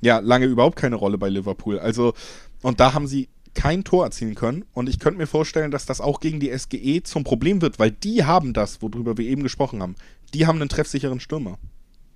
ja, 0.01 0.19
lange 0.19 0.47
überhaupt 0.47 0.77
keine 0.77 0.97
Rolle 0.97 1.19
bei 1.19 1.29
Liverpool. 1.29 1.79
Also, 1.79 2.15
und 2.63 2.81
da 2.81 2.95
haben 2.95 3.07
sie 3.07 3.29
kein 3.55 3.85
Tor 3.85 4.05
erzielen 4.05 4.35
können. 4.35 4.65
Und 4.73 4.89
ich 4.89 5.01
könnte 5.01 5.19
mir 5.19 5.27
vorstellen, 5.27 5.71
dass 5.71 5.87
das 5.87 6.01
auch 6.01 6.21
gegen 6.21 6.39
die 6.39 6.57
SGE 6.57 7.03
zum 7.03 7.25
Problem 7.25 7.63
wird, 7.63 7.79
weil 7.79 7.91
die 7.91 8.25
haben 8.25 8.53
das, 8.53 8.83
worüber 8.83 9.17
wir 9.17 9.27
eben 9.27 9.43
gesprochen 9.43 9.83
haben. 9.83 9.97
Die 10.35 10.47
haben 10.47 10.61
einen 10.61 10.69
treffsicheren 10.69 11.21
Stürmer. 11.21 11.59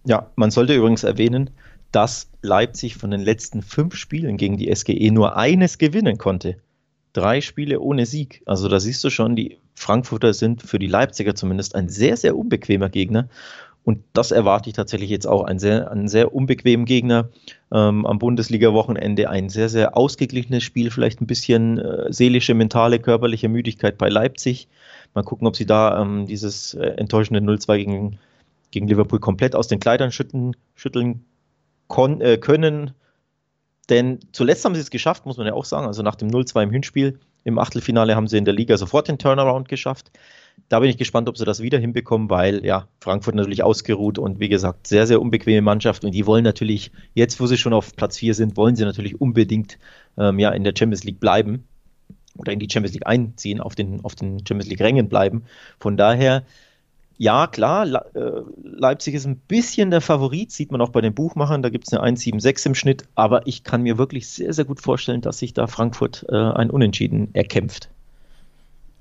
Ja, 0.04 0.30
man 0.36 0.50
sollte 0.50 0.74
übrigens 0.74 1.02
erwähnen, 1.02 1.50
dass 1.92 2.30
Leipzig 2.42 2.96
von 2.96 3.10
den 3.10 3.20
letzten 3.20 3.62
fünf 3.62 3.94
Spielen 3.96 4.36
gegen 4.36 4.56
die 4.56 4.74
SGE 4.74 5.10
nur 5.10 5.36
eines 5.36 5.78
gewinnen 5.78 6.18
konnte. 6.18 6.56
Drei 7.12 7.40
Spiele 7.40 7.80
ohne 7.80 8.06
Sieg. 8.06 8.42
Also 8.46 8.68
da 8.68 8.78
siehst 8.78 9.02
du 9.02 9.10
schon, 9.10 9.34
die 9.34 9.58
Frankfurter 9.74 10.32
sind 10.32 10.62
für 10.62 10.78
die 10.78 10.86
Leipziger 10.86 11.34
zumindest 11.34 11.74
ein 11.74 11.88
sehr, 11.88 12.16
sehr 12.16 12.36
unbequemer 12.36 12.88
Gegner. 12.88 13.28
Und 13.82 14.04
das 14.12 14.30
erwarte 14.30 14.68
ich 14.68 14.76
tatsächlich 14.76 15.10
jetzt 15.10 15.26
auch. 15.26 15.42
Ein 15.44 15.58
sehr, 15.58 15.90
einen 15.90 16.06
sehr 16.06 16.34
unbequemen 16.34 16.84
Gegner 16.84 17.30
ähm, 17.72 18.06
am 18.06 18.18
Bundesliga-Wochenende. 18.18 19.28
Ein 19.28 19.48
sehr, 19.48 19.68
sehr 19.68 19.96
ausgeglichenes 19.96 20.62
Spiel. 20.62 20.90
Vielleicht 20.90 21.20
ein 21.20 21.26
bisschen 21.26 21.78
äh, 21.78 22.12
seelische, 22.12 22.54
mentale, 22.54 22.98
körperliche 23.00 23.48
Müdigkeit 23.48 23.98
bei 23.98 24.08
Leipzig. 24.08 24.68
Mal 25.14 25.24
gucken, 25.24 25.48
ob 25.48 25.56
sie 25.56 25.66
da 25.66 26.00
ähm, 26.00 26.26
dieses 26.26 26.74
äh, 26.74 26.88
enttäuschende 26.98 27.40
0-2 27.40 27.78
gegen, 27.78 28.18
gegen 28.70 28.86
Liverpool 28.86 29.18
komplett 29.18 29.56
aus 29.56 29.66
den 29.66 29.80
Kleidern 29.80 30.12
schütten, 30.12 30.54
schütteln 30.76 31.24
äh, 32.20 32.38
können. 32.38 32.92
denn 33.88 34.20
zuletzt 34.32 34.64
haben 34.64 34.74
sie 34.74 34.80
es 34.80 34.90
geschafft, 34.90 35.26
muss 35.26 35.36
man 35.36 35.46
ja 35.46 35.54
auch 35.54 35.64
sagen. 35.64 35.86
Also 35.86 36.02
nach 36.02 36.14
dem 36.14 36.28
0-2 36.28 36.62
im 36.62 36.70
Hinspiel 36.70 37.18
im 37.44 37.58
Achtelfinale 37.58 38.16
haben 38.16 38.28
sie 38.28 38.38
in 38.38 38.44
der 38.44 38.54
Liga 38.54 38.76
sofort 38.76 39.08
den 39.08 39.18
Turnaround 39.18 39.68
geschafft. 39.68 40.10
Da 40.68 40.80
bin 40.80 40.90
ich 40.90 40.98
gespannt, 40.98 41.28
ob 41.28 41.38
sie 41.38 41.44
das 41.44 41.62
wieder 41.62 41.78
hinbekommen, 41.78 42.28
weil 42.28 42.64
ja, 42.64 42.86
Frankfurt 43.00 43.34
natürlich 43.34 43.62
ausgeruht 43.62 44.18
und 44.18 44.40
wie 44.40 44.48
gesagt, 44.48 44.86
sehr, 44.86 45.06
sehr 45.06 45.20
unbequeme 45.20 45.62
Mannschaft 45.62 46.04
und 46.04 46.12
die 46.12 46.26
wollen 46.26 46.44
natürlich, 46.44 46.92
jetzt 47.14 47.40
wo 47.40 47.46
sie 47.46 47.56
schon 47.56 47.72
auf 47.72 47.96
Platz 47.96 48.18
4 48.18 48.34
sind, 48.34 48.56
wollen 48.56 48.76
sie 48.76 48.84
natürlich 48.84 49.20
unbedingt 49.20 49.78
ähm, 50.18 50.38
ja, 50.38 50.50
in 50.50 50.64
der 50.64 50.74
Champions 50.76 51.04
League 51.04 51.18
bleiben 51.18 51.64
oder 52.36 52.52
in 52.52 52.58
die 52.58 52.68
Champions 52.70 52.94
League 52.94 53.06
einziehen, 53.06 53.60
auf 53.60 53.74
den, 53.74 54.04
auf 54.04 54.14
den 54.14 54.46
Champions 54.46 54.68
League 54.68 54.80
Rängen 54.80 55.08
bleiben. 55.08 55.44
Von 55.78 55.96
daher, 55.96 56.44
ja, 57.20 57.46
klar, 57.46 57.86
äh, 58.16 58.42
Leipzig 58.62 59.12
ist 59.12 59.26
ein 59.26 59.36
bisschen 59.36 59.90
der 59.90 60.00
Favorit, 60.00 60.52
sieht 60.52 60.72
man 60.72 60.80
auch 60.80 60.88
bei 60.88 61.02
den 61.02 61.12
Buchmachern, 61.12 61.62
da 61.62 61.68
gibt 61.68 61.86
es 61.86 61.92
eine 61.92 62.16
1,76 62.16 62.68
im 62.68 62.74
Schnitt, 62.74 63.04
aber 63.14 63.46
ich 63.46 63.62
kann 63.62 63.82
mir 63.82 63.98
wirklich 63.98 64.26
sehr, 64.30 64.54
sehr 64.54 64.64
gut 64.64 64.80
vorstellen, 64.80 65.20
dass 65.20 65.38
sich 65.38 65.52
da 65.52 65.66
Frankfurt 65.66 66.24
äh, 66.30 66.34
ein 66.34 66.70
Unentschieden 66.70 67.34
erkämpft. 67.34 67.90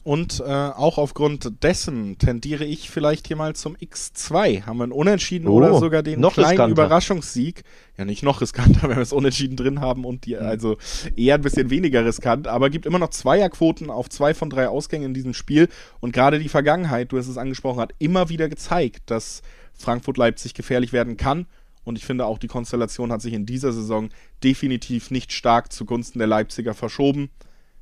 Und 0.10 0.40
äh, 0.40 0.44
auch 0.44 0.98
aufgrund 0.98 1.62
dessen 1.62 2.18
tendiere 2.18 2.66
ich 2.66 2.90
vielleicht 2.90 3.28
hier 3.28 3.36
mal 3.36 3.56
zum 3.56 3.76
X2. 3.76 4.66
Haben 4.66 4.78
wir 4.80 4.86
einen 4.86 4.92
Unentschieden 4.92 5.48
oh, 5.48 5.58
oder 5.58 5.78
sogar 5.78 6.02
den 6.02 6.20
kleinen 6.20 6.34
riskanter. 6.34 6.68
Überraschungssieg. 6.72 7.62
Ja, 7.96 8.06
nicht 8.06 8.24
noch 8.24 8.42
riskanter, 8.42 8.82
wenn 8.90 8.96
wir 8.96 9.04
es 9.04 9.14
Unentschieden 9.14 9.56
drin 9.56 9.82
haben 9.82 10.06
und 10.06 10.26
die, 10.26 10.36
also 10.36 10.78
eher 11.16 11.36
ein 11.36 11.42
bisschen 11.42 11.70
weniger 11.70 12.04
riskant, 12.04 12.48
aber 12.48 12.72
gibt 12.72 12.88
immer 12.88 12.98
noch 12.98 13.12
Zweierquoten 13.12 13.92
auf 13.92 14.10
zwei 14.10 14.34
von 14.34 14.50
drei 14.50 14.68
Ausgängen 14.68 15.10
in 15.10 15.14
diesem 15.14 15.36
Spiel. 15.36 15.70
Und 16.00 16.12
gerade 16.12 16.40
die 16.40 16.50
Vergangenheit, 16.50 17.12
du 17.12 17.20
hast 17.20 17.28
es 17.28 17.38
angesprochen, 17.38 17.80
hat 17.80 17.94
immer 18.00 18.30
wieder 18.30 18.50
gezeigt, 18.50 19.12
dass 19.12 19.44
Frankfurt-Leipzig 19.76 20.56
gefährlich 20.56 20.92
werden 20.92 21.18
kann. 21.18 21.46
Und 21.84 22.00
ich 22.00 22.06
finde 22.08 22.26
auch, 22.26 22.40
die 22.40 22.48
Konstellation 22.48 23.12
hat 23.12 23.22
sich 23.22 23.34
in 23.34 23.46
dieser 23.46 23.74
Saison 23.74 24.10
definitiv 24.44 25.12
nicht 25.12 25.34
stark 25.34 25.72
zugunsten 25.72 26.18
der 26.18 26.28
Leipziger 26.28 26.74
verschoben. 26.74 27.30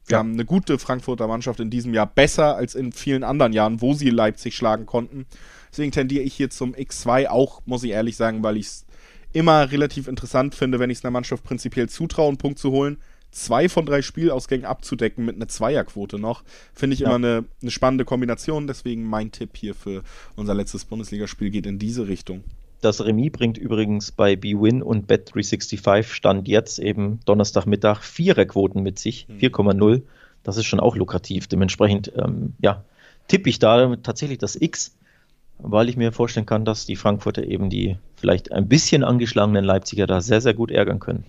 Wir 0.08 0.14
ja. 0.14 0.20
haben 0.20 0.34
eine 0.34 0.46
gute 0.46 0.80
Frankfurter 0.80 1.28
Mannschaft 1.28 1.60
in 1.60 1.70
diesem 1.70 1.94
Jahr 1.94 2.08
besser 2.08 2.56
als 2.56 2.76
in 2.76 2.92
vielen 2.92 3.24
anderen 3.24 3.54
Jahren, 3.54 3.82
wo 3.82 3.94
sie 3.94 4.10
Leipzig 4.10 4.56
schlagen 4.56 4.86
konnten. 4.86 5.26
Deswegen 5.70 5.92
tendiere 5.92 6.24
ich 6.24 6.34
hier 6.34 6.50
zum 6.50 6.74
X2 6.74 7.28
auch, 7.28 7.62
muss 7.66 7.84
ich 7.84 7.92
ehrlich 7.92 8.16
sagen, 8.16 8.42
weil 8.42 8.58
ich 8.58 8.68
es 8.68 8.86
immer 9.34 9.70
relativ 9.72 10.08
interessant 10.08 10.56
finde, 10.56 10.80
wenn 10.80 10.90
ich 10.90 11.00
es 11.00 11.06
einer 11.06 11.12
Mannschaft 11.12 11.44
prinzipiell 11.44 11.90
zutraue, 11.90 12.30
einen 12.30 12.38
Punkt 12.38 12.58
zu 12.58 12.72
holen. 12.72 12.98
Zwei 13.32 13.68
von 13.68 13.86
drei 13.86 14.02
Spielausgängen 14.02 14.66
abzudecken 14.66 15.26
mit 15.26 15.36
einer 15.36 15.50
Zweierquote 15.50 16.18
noch, 16.18 16.44
finde 16.74 16.94
ich 16.94 17.02
ja. 17.02 17.08
immer 17.08 17.16
eine, 17.16 17.46
eine 17.62 17.72
spannende 17.72 18.06
Kombination. 18.06 18.68
Deswegen 18.68 19.04
mein 19.04 19.32
Tipp 19.34 19.58
hier 19.58 19.76
für 19.76 20.04
unser 20.38 20.54
letztes 20.54 20.86
Bundesligaspiel 20.86 21.50
geht 21.50 21.66
in 21.66 21.78
diese 21.78 22.08
Richtung. 22.08 22.44
Das 22.82 23.04
Remis 23.04 23.32
bringt 23.32 23.58
übrigens 23.58 24.12
bei 24.12 24.36
BWin 24.36 24.84
und 24.84 25.10
Bet365 25.10 26.04
Stand 26.04 26.48
jetzt 26.48 26.80
eben 26.80 27.20
Donnerstagmittag 27.26 28.04
Viererquoten 28.04 28.84
mit 28.84 29.00
sich, 29.00 29.28
4,0. 29.40 29.96
Hm. 29.96 30.04
Das 30.44 30.58
ist 30.58 30.66
schon 30.66 30.80
auch 30.80 30.96
lukrativ. 30.96 31.48
Dementsprechend, 31.48 32.12
ähm, 32.16 32.54
ja, 32.62 32.84
tippe 33.28 33.50
ich 33.50 33.60
da 33.60 33.96
tatsächlich 33.98 34.38
das 34.38 34.56
X, 34.56 34.96
weil 35.58 35.90
ich 35.90 35.98
mir 35.98 36.12
vorstellen 36.12 36.46
kann, 36.46 36.66
dass 36.66 36.86
die 36.86 36.96
Frankfurter 36.96 37.44
eben 37.44 37.70
die 37.70 37.98
vielleicht 38.16 38.52
ein 38.52 38.68
bisschen 38.68 39.04
angeschlagenen 39.04 39.66
Leipziger 39.66 40.08
da 40.08 40.22
sehr, 40.22 40.42
sehr 40.42 40.54
gut 40.54 40.72
ärgern 40.72 41.00
können. 41.00 41.26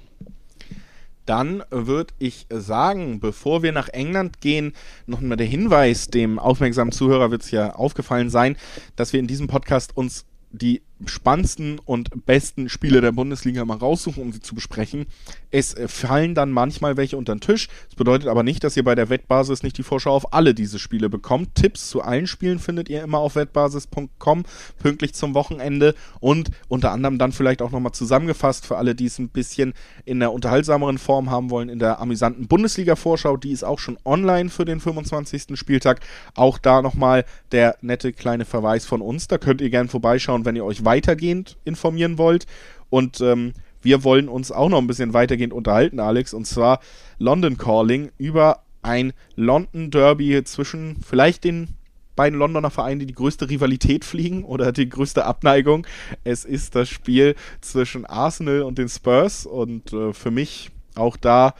Dann 1.25 1.63
würde 1.71 2.15
ich 2.19 2.47
sagen, 2.49 3.21
bevor 3.21 3.63
wir 3.63 3.73
nach 3.73 3.89
England 3.89 4.41
gehen, 4.41 4.73
noch 5.07 5.21
mal 5.21 5.37
der 5.37 5.47
Hinweis, 5.47 6.09
dem 6.09 6.39
aufmerksamen 6.39 6.93
Zuhörer 6.93 7.31
wird 7.31 7.43
es 7.43 7.51
ja 7.51 7.75
aufgefallen 7.75 8.31
sein, 8.31 8.57
dass 8.97 9.13
wir 9.13 9.21
in 9.21 9.27
diesem 9.27 9.47
Podcast 9.47 9.95
uns 9.97 10.25
die 10.53 10.81
spannendsten 11.07 11.79
und 11.85 12.27
besten 12.27 12.69
Spiele 12.69 13.01
der 13.01 13.13
Bundesliga 13.13 13.65
mal 13.65 13.77
raussuchen, 13.77 14.23
um 14.23 14.33
sie 14.33 14.41
zu 14.41 14.55
besprechen. 14.55 15.07
Es 15.51 15.75
äh, 15.75 15.89
fallen 15.89 16.35
dann 16.35 16.51
manchmal 16.51 16.97
welche 16.97 17.17
unter 17.17 17.35
den 17.35 17.41
Tisch. 17.41 17.69
Das 17.87 17.95
bedeutet 17.95 18.29
aber 18.29 18.43
nicht, 18.43 18.65
dass 18.65 18.77
ihr 18.77 18.85
bei 18.85 18.95
der 18.95 19.09
Wettbasis 19.09 19.63
nicht 19.63 19.79
die 19.79 19.83
Vorschau 19.83 20.13
auf 20.13 20.33
alle 20.33 20.55
diese 20.55 20.79
Spiele 20.79 21.09
bekommt. 21.09 21.55
Tipps 21.55 21.89
zu 21.89 22.03
allen 22.03 22.27
Spielen 22.27 22.59
findet 22.59 22.89
ihr 22.89 23.03
immer 23.03 23.19
auf 23.19 23.37
wettbasis.com, 23.37 24.45
pünktlich 24.79 25.15
zum 25.15 25.35
Wochenende 25.35 25.95
und 26.21 26.51
unter 26.69 26.91
anderem 26.91 27.19
dann 27.19 27.33
vielleicht 27.33 27.63
auch 27.63 27.71
nochmal 27.71 27.93
zusammengefasst 27.93 28.67
für 28.67 28.77
alle, 28.77 28.95
die 28.95 29.07
es 29.07 29.19
ein 29.19 29.29
bisschen 29.29 29.75
in 30.05 30.21
der 30.21 30.33
unterhaltsameren 30.33 30.99
Form 30.99 31.31
haben 31.31 31.51
wollen, 31.51 31.69
in 31.69 31.79
der 31.79 32.01
amüsanten 32.01 32.49
Bundesliga-Vorschau. 32.49 33.37
Die 33.37 33.53
ist 33.53 33.65
auch 33.65 33.79
schon 33.79 33.99
online 34.05 34.51
für 34.51 34.65
den 34.65 34.81
25. 34.81 35.57
Spieltag. 35.59 36.01
Auch 36.35 36.59
da 36.59 36.83
nochmal 36.83 37.25
der 37.53 37.77
nette 37.81 38.13
kleine 38.13 38.45
Verweis 38.45 38.85
von 38.85 39.01
uns. 39.01 39.29
Da 39.29 39.39
könnt 39.39 39.61
ihr 39.61 39.71
gerne 39.71 39.89
vorbeischauen, 39.89 40.45
wenn 40.45 40.57
ihr 40.57 40.65
euch 40.65 40.85
weitergehend 40.89 41.59
informieren 41.67 42.17
wollt. 42.17 42.47
Und 42.89 43.21
ähm, 43.21 43.53
wir 43.83 44.05
wollen 44.05 44.29
uns 44.29 44.51
auch 44.51 44.71
noch 44.71 44.79
ein 44.79 44.87
bisschen 44.87 45.13
weitergehend 45.13 45.53
unterhalten, 45.53 46.01
Alex, 46.01 46.33
und 46.33 46.47
zwar 46.47 46.81
London 47.19 47.59
Calling 47.59 48.11
über 48.17 48.63
ein 48.81 49.13
London 49.37 49.91
Derby 49.91 50.43
zwischen 50.45 50.97
vielleicht 51.07 51.45
den 51.45 51.69
beiden 52.17 52.39
Londoner 52.39 52.71
Vereinen, 52.71 53.01
die 53.01 53.07
die 53.07 53.15
größte 53.15 53.51
Rivalität 53.51 54.05
fliegen 54.05 54.45
oder 54.45 54.73
die 54.73 54.89
größte 54.89 55.27
Abneigung. 55.27 55.87
Es 56.25 56.47
ist 56.47 56.75
das 56.75 56.89
Spiel 56.89 57.35
zwischen 57.61 58.07
Arsenal 58.07 58.63
und 58.63 58.79
den 58.79 58.89
Spurs 58.89 59.45
und 59.45 59.93
äh, 59.93 60.15
für 60.15 60.31
mich 60.31 60.71
auch 60.95 61.19
da 61.19 61.55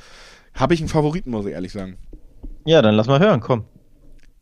habe 0.55 0.73
ich 0.73 0.81
einen 0.81 0.89
Favoriten, 0.89 1.31
muss 1.31 1.45
ich 1.45 1.53
ehrlich 1.53 1.73
sagen. 1.73 1.99
Ja, 2.65 2.81
dann 2.81 2.95
lass 2.95 3.07
mal 3.07 3.21
hören, 3.21 3.41
komm. 3.41 3.65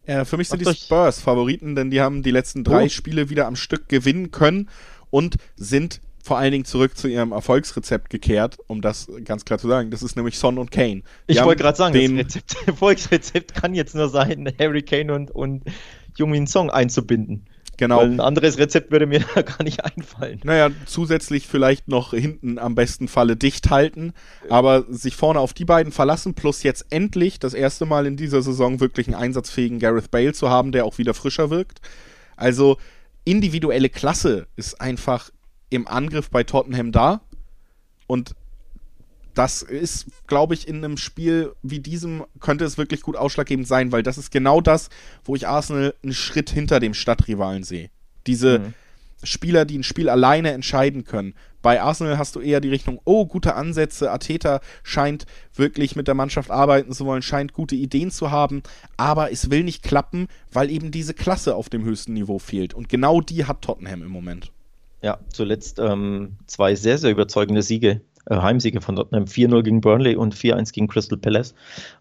Ja, 0.06 0.24
für 0.24 0.36
mich 0.36 0.48
sind 0.48 0.64
Macht 0.64 0.76
die 0.76 0.80
Spurs 0.80 1.20
Favoriten, 1.20 1.74
denn 1.74 1.90
die 1.90 2.00
haben 2.00 2.22
die 2.22 2.30
letzten 2.30 2.64
drei 2.64 2.84
oh. 2.84 2.88
Spiele 2.88 3.28
wieder 3.30 3.46
am 3.46 3.56
Stück 3.56 3.88
gewinnen 3.88 4.30
können 4.30 4.68
und 5.10 5.36
sind 5.56 6.00
vor 6.26 6.38
allen 6.38 6.50
Dingen 6.50 6.64
zurück 6.64 6.96
zu 6.96 7.06
ihrem 7.06 7.30
Erfolgsrezept 7.30 8.10
gekehrt, 8.10 8.58
um 8.66 8.82
das 8.82 9.08
ganz 9.24 9.44
klar 9.44 9.60
zu 9.60 9.68
sagen. 9.68 9.92
Das 9.92 10.02
ist 10.02 10.16
nämlich 10.16 10.38
Son 10.38 10.58
und 10.58 10.72
Kane. 10.72 11.02
Die 11.28 11.34
ich 11.34 11.44
wollte 11.44 11.62
gerade 11.62 11.78
sagen, 11.78 11.94
den 11.94 12.16
das 12.16 12.26
Rezept, 12.26 12.56
Erfolgsrezept 12.66 13.54
kann 13.54 13.74
jetzt 13.74 13.94
nur 13.94 14.08
sein, 14.08 14.52
Harry 14.58 14.82
Kane 14.82 15.14
und, 15.14 15.30
und 15.30 15.62
Jungmin 16.16 16.48
Song 16.48 16.70
einzubinden. 16.70 17.46
Genau. 17.76 17.98
Weil 17.98 18.10
ein 18.10 18.20
anderes 18.20 18.58
Rezept 18.58 18.90
würde 18.90 19.06
mir 19.06 19.24
da 19.34 19.42
gar 19.42 19.62
nicht 19.62 19.84
einfallen. 19.84 20.40
Naja, 20.44 20.70
zusätzlich 20.86 21.46
vielleicht 21.46 21.88
noch 21.88 22.12
hinten 22.12 22.58
am 22.58 22.74
besten 22.74 23.08
Falle 23.08 23.36
dicht 23.36 23.70
halten, 23.70 24.12
aber 24.48 24.84
sich 24.88 25.16
vorne 25.16 25.40
auf 25.40 25.52
die 25.52 25.64
beiden 25.64 25.92
verlassen, 25.92 26.34
plus 26.34 26.62
jetzt 26.62 26.86
endlich 26.90 27.38
das 27.38 27.54
erste 27.54 27.86
Mal 27.86 28.06
in 28.06 28.16
dieser 28.16 28.42
Saison 28.42 28.80
wirklich 28.80 29.06
einen 29.06 29.16
einsatzfähigen 29.16 29.78
Gareth 29.78 30.10
Bale 30.10 30.32
zu 30.32 30.48
haben, 30.48 30.72
der 30.72 30.84
auch 30.84 30.98
wieder 30.98 31.14
frischer 31.14 31.50
wirkt. 31.50 31.80
Also 32.36 32.78
individuelle 33.24 33.90
Klasse 33.90 34.46
ist 34.56 34.80
einfach 34.80 35.30
im 35.68 35.86
Angriff 35.86 36.30
bei 36.30 36.44
Tottenham 36.44 36.92
da 36.92 37.20
und 38.06 38.34
das 39.36 39.60
ist, 39.60 40.06
glaube 40.26 40.54
ich, 40.54 40.66
in 40.66 40.76
einem 40.76 40.96
Spiel 40.96 41.52
wie 41.62 41.78
diesem 41.78 42.24
könnte 42.40 42.64
es 42.64 42.78
wirklich 42.78 43.02
gut 43.02 43.16
ausschlaggebend 43.16 43.68
sein, 43.68 43.92
weil 43.92 44.02
das 44.02 44.16
ist 44.18 44.30
genau 44.30 44.62
das, 44.62 44.88
wo 45.24 45.36
ich 45.36 45.46
Arsenal 45.46 45.94
einen 46.02 46.14
Schritt 46.14 46.50
hinter 46.50 46.80
dem 46.80 46.94
Stadtrivalen 46.94 47.62
sehe. 47.62 47.90
Diese 48.26 48.60
mhm. 48.60 48.74
Spieler, 49.22 49.66
die 49.66 49.78
ein 49.78 49.82
Spiel 49.82 50.08
alleine 50.08 50.52
entscheiden 50.52 51.04
können. 51.04 51.34
Bei 51.60 51.82
Arsenal 51.82 52.16
hast 52.16 52.34
du 52.36 52.40
eher 52.40 52.60
die 52.60 52.70
Richtung, 52.70 52.98
oh, 53.04 53.26
gute 53.26 53.54
Ansätze, 53.56 54.10
Ateta 54.10 54.60
scheint 54.82 55.26
wirklich 55.54 55.96
mit 55.96 56.08
der 56.08 56.14
Mannschaft 56.14 56.50
arbeiten 56.50 56.92
zu 56.92 57.04
wollen, 57.04 57.22
scheint 57.22 57.52
gute 57.52 57.74
Ideen 57.74 58.10
zu 58.10 58.30
haben, 58.30 58.62
aber 58.96 59.32
es 59.32 59.50
will 59.50 59.64
nicht 59.64 59.82
klappen, 59.82 60.28
weil 60.50 60.70
eben 60.70 60.90
diese 60.90 61.12
Klasse 61.12 61.56
auf 61.56 61.68
dem 61.68 61.84
höchsten 61.84 62.14
Niveau 62.14 62.38
fehlt. 62.38 62.72
Und 62.72 62.88
genau 62.88 63.20
die 63.20 63.44
hat 63.44 63.62
Tottenham 63.62 64.02
im 64.02 64.10
Moment. 64.10 64.50
Ja, 65.02 65.18
zuletzt 65.28 65.78
ähm, 65.78 66.36
zwei 66.46 66.74
sehr, 66.74 66.96
sehr 66.96 67.10
überzeugende 67.10 67.62
Siege 67.62 68.00
Heimsiege 68.30 68.80
von 68.80 68.96
Tottenham 68.96 69.24
4-0 69.24 69.62
gegen 69.62 69.80
Burnley 69.80 70.16
und 70.16 70.34
4-1 70.34 70.72
gegen 70.72 70.88
Crystal 70.88 71.18
Palace. 71.18 71.54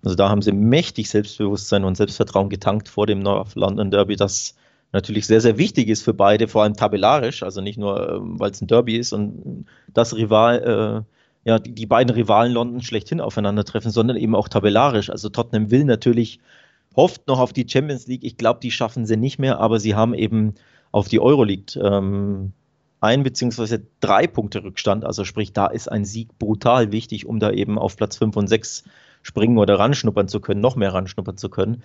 Also 0.03 0.15
da 0.15 0.30
haben 0.30 0.41
sie 0.41 0.51
mächtig 0.51 1.09
Selbstbewusstsein 1.09 1.84
und 1.84 1.95
Selbstvertrauen 1.95 2.49
getankt 2.49 2.89
vor 2.89 3.05
dem 3.05 3.19
North 3.19 3.55
London 3.55 3.91
Derby, 3.91 4.15
das 4.15 4.55
natürlich 4.91 5.28
sehr, 5.28 5.41
sehr 5.41 5.57
wichtig 5.57 5.89
ist 5.89 6.03
für 6.03 6.13
beide, 6.13 6.47
vor 6.47 6.63
allem 6.63 6.76
tabellarisch, 6.76 7.43
also 7.43 7.61
nicht 7.61 7.78
nur, 7.78 8.09
äh, 8.09 8.17
weil 8.21 8.51
es 8.51 8.61
ein 8.61 8.67
Derby 8.67 8.97
ist 8.97 9.13
und 9.13 9.65
das 9.93 10.15
Rival, 10.15 11.05
äh, 11.45 11.49
ja, 11.49 11.59
die, 11.59 11.73
die, 11.73 11.86
beiden 11.86 12.13
Rivalen 12.13 12.53
London 12.53 12.82
schlechthin 12.82 13.21
aufeinandertreffen, 13.21 13.91
sondern 13.91 14.17
eben 14.17 14.36
auch 14.36 14.47
tabellarisch. 14.47 15.09
Also 15.09 15.30
Tottenham 15.30 15.69
will 15.69 15.84
natürlich, 15.84 16.39
hofft 16.95 17.28
noch 17.28 17.39
auf 17.39 17.53
die 17.53 17.67
Champions 17.69 18.07
League. 18.07 18.23
Ich 18.23 18.38
glaube, 18.38 18.61
die 18.63 18.71
schaffen 18.71 19.05
sie 19.05 19.17
nicht 19.17 19.38
mehr, 19.38 19.59
aber 19.59 19.80
sie 19.80 19.95
haben 19.95 20.13
eben 20.13 20.55
auf 20.91 21.07
die 21.07 21.19
Euroleague 21.19 21.80
ähm, 21.80 22.53
ein 23.02 23.24
beziehungsweise 23.24 23.82
drei 24.00 24.28
Punkte 24.28 24.64
Rückstand. 24.64 25.06
Also 25.06 25.24
sprich, 25.26 25.54
da 25.54 25.68
ist 25.68 25.91
ein 25.91 26.06
Sieg 26.06 26.38
brutal 26.39 26.91
wichtig, 26.91 27.26
um 27.26 27.39
da 27.39 27.52
eben 27.52 27.78
auf 27.78 27.98
Platz 27.98 28.18
5 28.18 28.36
und 28.36 28.48
6 28.48 28.84
springen 29.22 29.58
oder 29.58 29.80
ranschnuppern 29.80 30.28
zu 30.28 30.39
können, 30.39 30.62
noch 30.62 30.76
mehr 30.76 30.93
ranschnuppern 30.93 31.38
zu 31.38 31.50
können. 31.50 31.84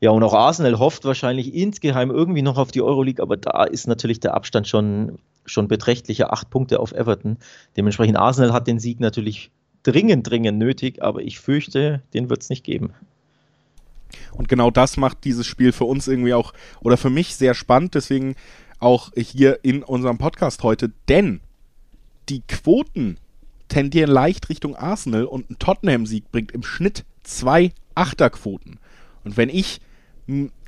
Ja, 0.00 0.10
und 0.10 0.22
auch 0.22 0.32
Arsenal 0.32 0.78
hofft 0.78 1.04
wahrscheinlich 1.04 1.54
insgeheim 1.54 2.10
irgendwie 2.10 2.42
noch 2.42 2.56
auf 2.56 2.72
die 2.72 2.80
Euroleague, 2.80 3.22
aber 3.22 3.36
da 3.36 3.64
ist 3.64 3.86
natürlich 3.86 4.18
der 4.18 4.32
Abstand 4.32 4.66
schon, 4.66 5.18
schon 5.44 5.68
beträchtlicher, 5.68 6.32
acht 6.32 6.48
Punkte 6.48 6.80
auf 6.80 6.92
Everton. 6.92 7.36
Dementsprechend 7.76 8.16
Arsenal 8.16 8.54
hat 8.54 8.66
den 8.66 8.78
Sieg 8.78 8.98
natürlich 8.98 9.50
dringend, 9.82 10.28
dringend 10.28 10.58
nötig, 10.58 11.02
aber 11.02 11.20
ich 11.20 11.38
fürchte, 11.38 12.02
den 12.14 12.30
wird 12.30 12.40
es 12.42 12.48
nicht 12.48 12.64
geben. 12.64 12.94
Und 14.32 14.48
genau 14.48 14.70
das 14.70 14.96
macht 14.96 15.24
dieses 15.24 15.46
Spiel 15.46 15.72
für 15.72 15.84
uns 15.84 16.08
irgendwie 16.08 16.34
auch, 16.34 16.54
oder 16.80 16.96
für 16.96 17.10
mich 17.10 17.36
sehr 17.36 17.54
spannend. 17.54 17.94
Deswegen 17.94 18.36
auch 18.80 19.10
hier 19.14 19.60
in 19.62 19.82
unserem 19.82 20.18
Podcast 20.18 20.62
heute, 20.62 20.90
denn 21.08 21.40
die 22.28 22.42
Quoten 22.46 23.18
tendieren 23.68 24.10
leicht 24.10 24.48
Richtung 24.48 24.74
Arsenal 24.74 25.24
und 25.24 25.50
ein 25.50 25.58
Tottenham-Sieg 25.58 26.30
bringt 26.32 26.52
im 26.52 26.62
Schnitt 26.62 27.04
zwei 27.22 27.72
Achterquoten. 27.94 28.78
Und 29.24 29.36
wenn 29.36 29.48
ich 29.48 29.80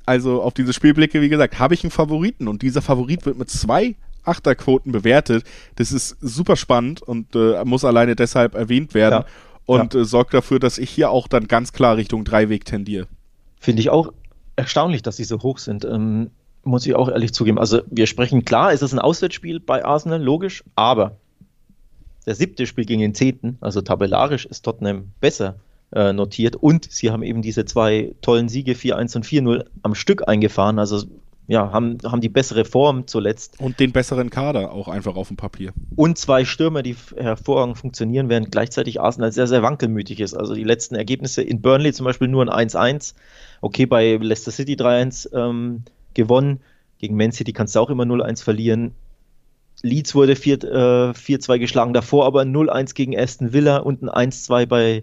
also 0.06 0.42
auf 0.42 0.54
dieses 0.54 0.74
Spiel 0.74 0.94
blicke, 0.94 1.20
wie 1.20 1.28
gesagt, 1.28 1.58
habe 1.58 1.74
ich 1.74 1.84
einen 1.84 1.90
Favoriten 1.90 2.48
und 2.48 2.62
dieser 2.62 2.82
Favorit 2.82 3.24
wird 3.26 3.38
mit 3.38 3.50
zwei 3.50 3.96
Achterquoten 4.24 4.92
bewertet. 4.92 5.44
Das 5.76 5.92
ist 5.92 6.16
super 6.20 6.56
spannend 6.56 7.02
und 7.02 7.34
äh, 7.34 7.64
muss 7.64 7.84
alleine 7.84 8.16
deshalb 8.16 8.54
erwähnt 8.54 8.94
werden 8.94 9.24
ja. 9.24 9.26
und 9.66 9.94
ja. 9.94 10.00
Äh, 10.00 10.04
sorgt 10.04 10.34
dafür, 10.34 10.58
dass 10.58 10.78
ich 10.78 10.90
hier 10.90 11.10
auch 11.10 11.28
dann 11.28 11.48
ganz 11.48 11.72
klar 11.72 11.96
Richtung 11.96 12.24
Dreiweg 12.24 12.64
tendiere. 12.64 13.08
Finde 13.58 13.80
ich 13.80 13.90
auch 13.90 14.12
erstaunlich, 14.56 15.02
dass 15.02 15.16
sie 15.16 15.24
so 15.24 15.42
hoch 15.42 15.58
sind. 15.58 15.84
Ähm, 15.84 16.30
muss 16.64 16.86
ich 16.86 16.94
auch 16.94 17.08
ehrlich 17.08 17.32
zugeben. 17.32 17.58
Also 17.58 17.82
wir 17.90 18.06
sprechen 18.06 18.44
klar, 18.44 18.72
es 18.72 18.82
ist 18.82 18.92
ein 18.92 18.98
Auswärtsspiel 18.98 19.60
bei 19.60 19.84
Arsenal, 19.84 20.22
logisch, 20.22 20.64
aber 20.74 21.16
der 22.26 22.34
siebte 22.34 22.66
Spiel 22.66 22.84
gegen 22.84 23.00
den 23.00 23.14
zehnten, 23.14 23.58
also 23.60 23.80
tabellarisch 23.80 24.46
ist 24.46 24.62
Tottenham 24.62 25.10
besser 25.20 25.56
äh, 25.92 26.12
notiert 26.12 26.56
und 26.56 26.90
sie 26.90 27.10
haben 27.10 27.22
eben 27.22 27.42
diese 27.42 27.64
zwei 27.64 28.14
tollen 28.22 28.48
Siege 28.48 28.72
4-1 28.72 29.16
und 29.16 29.26
4-0 29.26 29.64
am 29.82 29.94
Stück 29.94 30.28
eingefahren. 30.28 30.78
Also 30.78 31.04
ja, 31.48 31.72
haben, 31.72 31.98
haben 32.04 32.20
die 32.20 32.28
bessere 32.28 32.64
Form 32.64 33.06
zuletzt. 33.06 33.58
Und 33.58 33.80
den 33.80 33.92
besseren 33.92 34.30
Kader 34.30 34.72
auch 34.72 34.88
einfach 34.88 35.16
auf 35.16 35.28
dem 35.28 35.36
Papier. 35.36 35.72
Und 35.96 36.16
zwei 36.16 36.44
Stürmer, 36.44 36.82
die 36.82 36.96
hervorragend 37.16 37.76
funktionieren, 37.76 38.28
während 38.28 38.52
gleichzeitig 38.52 39.00
Arsenal 39.00 39.32
sehr, 39.32 39.48
sehr 39.48 39.62
wankelmütig 39.62 40.20
ist. 40.20 40.34
Also 40.34 40.54
die 40.54 40.64
letzten 40.64 40.94
Ergebnisse 40.94 41.42
in 41.42 41.60
Burnley 41.60 41.92
zum 41.92 42.04
Beispiel 42.04 42.28
nur 42.28 42.50
ein 42.50 42.68
1-1. 42.70 43.14
Okay, 43.60 43.86
bei 43.86 44.16
Leicester 44.16 44.52
City 44.52 44.74
3-1 44.74 45.36
ähm, 45.36 45.82
gewonnen. 46.14 46.60
Gegen 46.98 47.16
Man 47.16 47.32
City 47.32 47.52
kannst 47.52 47.74
du 47.74 47.80
auch 47.80 47.90
immer 47.90 48.04
0-1 48.04 48.42
verlieren. 48.42 48.92
Leeds 49.82 50.14
wurde 50.14 50.34
4-2 50.34 51.54
äh, 51.54 51.58
geschlagen, 51.58 51.92
davor 51.92 52.26
aber 52.26 52.42
0-1 52.42 52.94
gegen 52.94 53.18
Aston 53.18 53.52
Villa 53.52 53.78
und 53.78 54.02
ein 54.02 54.30
1-2 54.30 54.66
bei 54.66 55.02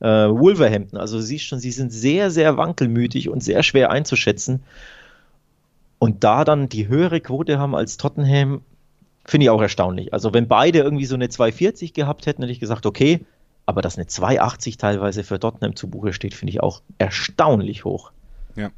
äh, 0.00 0.06
Wolverhampton. 0.06 0.98
Also 0.98 1.16
du 1.16 1.22
siehst 1.22 1.44
schon, 1.44 1.58
sie 1.58 1.70
sind 1.70 1.92
sehr, 1.92 2.30
sehr 2.30 2.56
wankelmütig 2.56 3.28
und 3.28 3.42
sehr 3.42 3.62
schwer 3.62 3.90
einzuschätzen. 3.90 4.62
Und 5.98 6.22
da 6.24 6.44
dann 6.44 6.68
die 6.68 6.88
höhere 6.88 7.20
Quote 7.20 7.58
haben 7.58 7.74
als 7.74 7.96
Tottenham, 7.96 8.62
finde 9.24 9.44
ich 9.44 9.50
auch 9.50 9.60
erstaunlich. 9.60 10.12
Also 10.12 10.32
wenn 10.32 10.48
beide 10.48 10.78
irgendwie 10.80 11.06
so 11.06 11.14
eine 11.14 11.28
240 11.28 11.92
gehabt 11.92 12.26
hätten, 12.26 12.42
hätte 12.42 12.52
ich 12.52 12.60
gesagt, 12.60 12.86
okay, 12.86 13.24
aber 13.66 13.82
dass 13.82 13.96
eine 13.96 14.06
280 14.06 14.76
teilweise 14.78 15.24
für 15.24 15.38
Tottenham 15.38 15.76
zu 15.76 15.88
Buche 15.88 16.12
steht, 16.12 16.34
finde 16.34 16.52
ich 16.52 16.62
auch 16.62 16.80
erstaunlich 16.98 17.84
hoch. 17.84 18.12
Ja. 18.56 18.70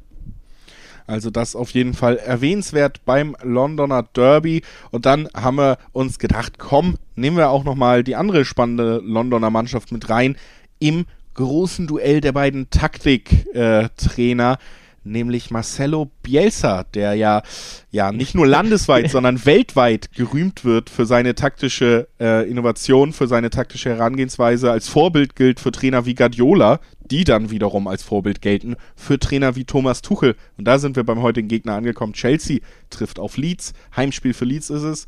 Also 1.07 1.29
das 1.29 1.55
auf 1.55 1.71
jeden 1.71 1.93
Fall 1.93 2.17
erwähnenswert 2.17 3.01
beim 3.05 3.35
Londoner 3.43 4.03
Derby. 4.03 4.63
Und 4.91 5.05
dann 5.05 5.27
haben 5.33 5.57
wir 5.57 5.77
uns 5.91 6.19
gedacht, 6.19 6.57
komm, 6.57 6.97
nehmen 7.15 7.37
wir 7.37 7.49
auch 7.49 7.63
nochmal 7.63 8.03
die 8.03 8.15
andere 8.15 8.45
spannende 8.45 9.01
Londoner 9.03 9.49
Mannschaft 9.49 9.91
mit 9.91 10.09
rein 10.09 10.37
im 10.79 11.05
großen 11.33 11.87
Duell 11.87 12.21
der 12.21 12.31
beiden 12.31 12.69
Taktiktrainer. 12.69 14.53
Äh, 14.53 14.57
nämlich 15.03 15.51
Marcelo 15.51 16.11
Bielsa, 16.23 16.83
der 16.83 17.15
ja, 17.15 17.41
ja 17.89 18.11
nicht 18.11 18.35
nur 18.35 18.47
landesweit, 18.47 19.09
sondern 19.11 19.45
weltweit 19.45 20.11
gerühmt 20.13 20.65
wird 20.65 20.89
für 20.89 21.05
seine 21.05 21.35
taktische 21.35 22.07
äh, 22.19 22.49
Innovation, 22.49 23.13
für 23.13 23.27
seine 23.27 23.49
taktische 23.49 23.89
Herangehensweise, 23.89 24.71
als 24.71 24.87
Vorbild 24.87 25.35
gilt 25.35 25.59
für 25.59 25.71
Trainer 25.71 26.05
wie 26.05 26.15
Guardiola, 26.15 26.79
die 27.11 27.23
dann 27.23 27.51
wiederum 27.51 27.87
als 27.87 28.03
Vorbild 28.03 28.41
gelten 28.41 28.75
für 28.95 29.19
Trainer 29.19 29.55
wie 29.55 29.65
Thomas 29.65 30.01
Tuchel. 30.01 30.35
Und 30.57 30.65
da 30.65 30.79
sind 30.79 30.95
wir 30.95 31.03
beim 31.03 31.21
heutigen 31.21 31.47
Gegner 31.47 31.73
angekommen. 31.73 32.13
Chelsea 32.13 32.59
trifft 32.89 33.19
auf 33.19 33.37
Leeds. 33.37 33.73
Heimspiel 33.95 34.33
für 34.33 34.45
Leeds 34.45 34.69
ist 34.69 34.83
es. 34.83 35.07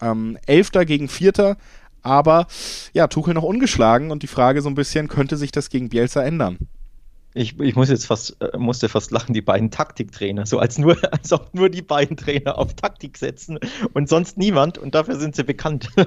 Ähm, 0.00 0.36
Elfter 0.46 0.84
gegen 0.84 1.08
Vierter. 1.08 1.56
Aber 2.02 2.48
ja, 2.92 3.06
Tuchel 3.06 3.34
noch 3.34 3.44
ungeschlagen 3.44 4.10
und 4.10 4.22
die 4.22 4.28
Frage 4.28 4.60
so 4.60 4.68
ein 4.68 4.74
bisschen, 4.74 5.08
könnte 5.08 5.36
sich 5.36 5.52
das 5.52 5.70
gegen 5.70 5.88
Bielsa 5.88 6.22
ändern? 6.22 6.58
Ich, 7.36 7.58
ich 7.58 7.74
muss 7.74 7.90
jetzt 7.90 8.06
fast, 8.06 8.40
äh, 8.40 8.56
musste 8.56 8.88
fast 8.88 9.10
lachen, 9.10 9.34
die 9.34 9.42
beiden 9.42 9.70
Taktiktrainer, 9.70 10.46
so 10.46 10.58
als 10.58 10.78
nur, 10.78 10.96
als 11.12 11.32
ob 11.32 11.52
nur 11.52 11.68
die 11.68 11.82
beiden 11.82 12.16
Trainer 12.16 12.58
auf 12.58 12.74
Taktik 12.74 13.18
setzen 13.18 13.58
und 13.92 14.08
sonst 14.08 14.38
niemand 14.38 14.78
und 14.78 14.94
dafür 14.94 15.18
sind 15.18 15.36
sie 15.36 15.44
bekannt. 15.44 15.88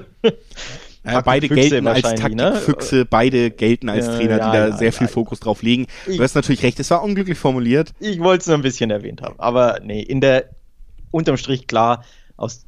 Ja, 1.04 1.20
beide 1.22 1.48
gelten 1.48 1.86
als 1.86 2.02
ne? 2.02 2.14
Taktikfüchse, 2.16 2.96
ne? 2.96 3.04
beide 3.06 3.50
gelten 3.50 3.88
als 3.88 4.06
Trainer, 4.06 4.38
ja, 4.38 4.50
die 4.50 4.56
da 4.56 4.68
ja, 4.68 4.76
sehr 4.76 4.92
viel 4.92 5.08
Fokus 5.08 5.40
drauf 5.40 5.62
legen. 5.62 5.86
Du 6.06 6.18
hast 6.22 6.34
natürlich 6.34 6.62
recht, 6.62 6.78
es 6.80 6.90
war 6.90 7.02
unglücklich 7.02 7.38
formuliert. 7.38 7.94
Ich 7.98 8.18
wollte 8.18 8.42
es 8.42 8.46
nur 8.48 8.58
ein 8.58 8.62
bisschen 8.62 8.90
erwähnt 8.90 9.22
haben, 9.22 9.36
aber 9.38 9.80
nee, 9.82 10.02
in 10.02 10.20
der 10.20 10.50
unterm 11.10 11.36
Strich 11.38 11.66
klar, 11.66 12.04
aus 12.36 12.66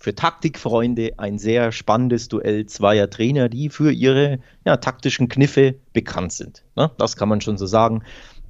für 0.00 0.14
Taktikfreunde 0.14 1.12
ein 1.18 1.38
sehr 1.38 1.72
spannendes 1.72 2.28
Duell 2.28 2.64
zweier 2.64 3.10
Trainer, 3.10 3.50
die 3.50 3.68
für 3.68 3.92
ihre 3.92 4.38
ja, 4.64 4.78
taktischen 4.78 5.28
Kniffe 5.28 5.74
bekannt 5.92 6.32
sind. 6.32 6.64
Ne? 6.74 6.90
Das 6.96 7.16
kann 7.16 7.28
man 7.28 7.42
schon 7.42 7.58
so 7.58 7.66
sagen. 7.66 8.02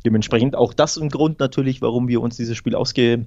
Dementsprechend 0.05 0.55
auch 0.55 0.73
das 0.73 0.97
ein 0.97 1.09
Grund 1.09 1.41
natürlich, 1.41 1.83
warum 1.83 2.07
wir 2.07 2.23
uns 2.23 2.37
dieses 2.37 2.57
Spiel 2.57 2.77
ausgesucht 2.77 3.27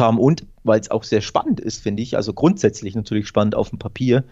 haben 0.00 0.18
und 0.18 0.46
weil 0.64 0.80
es 0.80 0.90
auch 0.90 1.04
sehr 1.04 1.20
spannend 1.20 1.60
ist, 1.60 1.80
finde 1.80 2.02
ich. 2.02 2.16
Also 2.16 2.32
grundsätzlich 2.32 2.96
natürlich 2.96 3.28
spannend 3.28 3.54
auf 3.54 3.70
dem 3.70 3.78
Papier. 3.78 4.24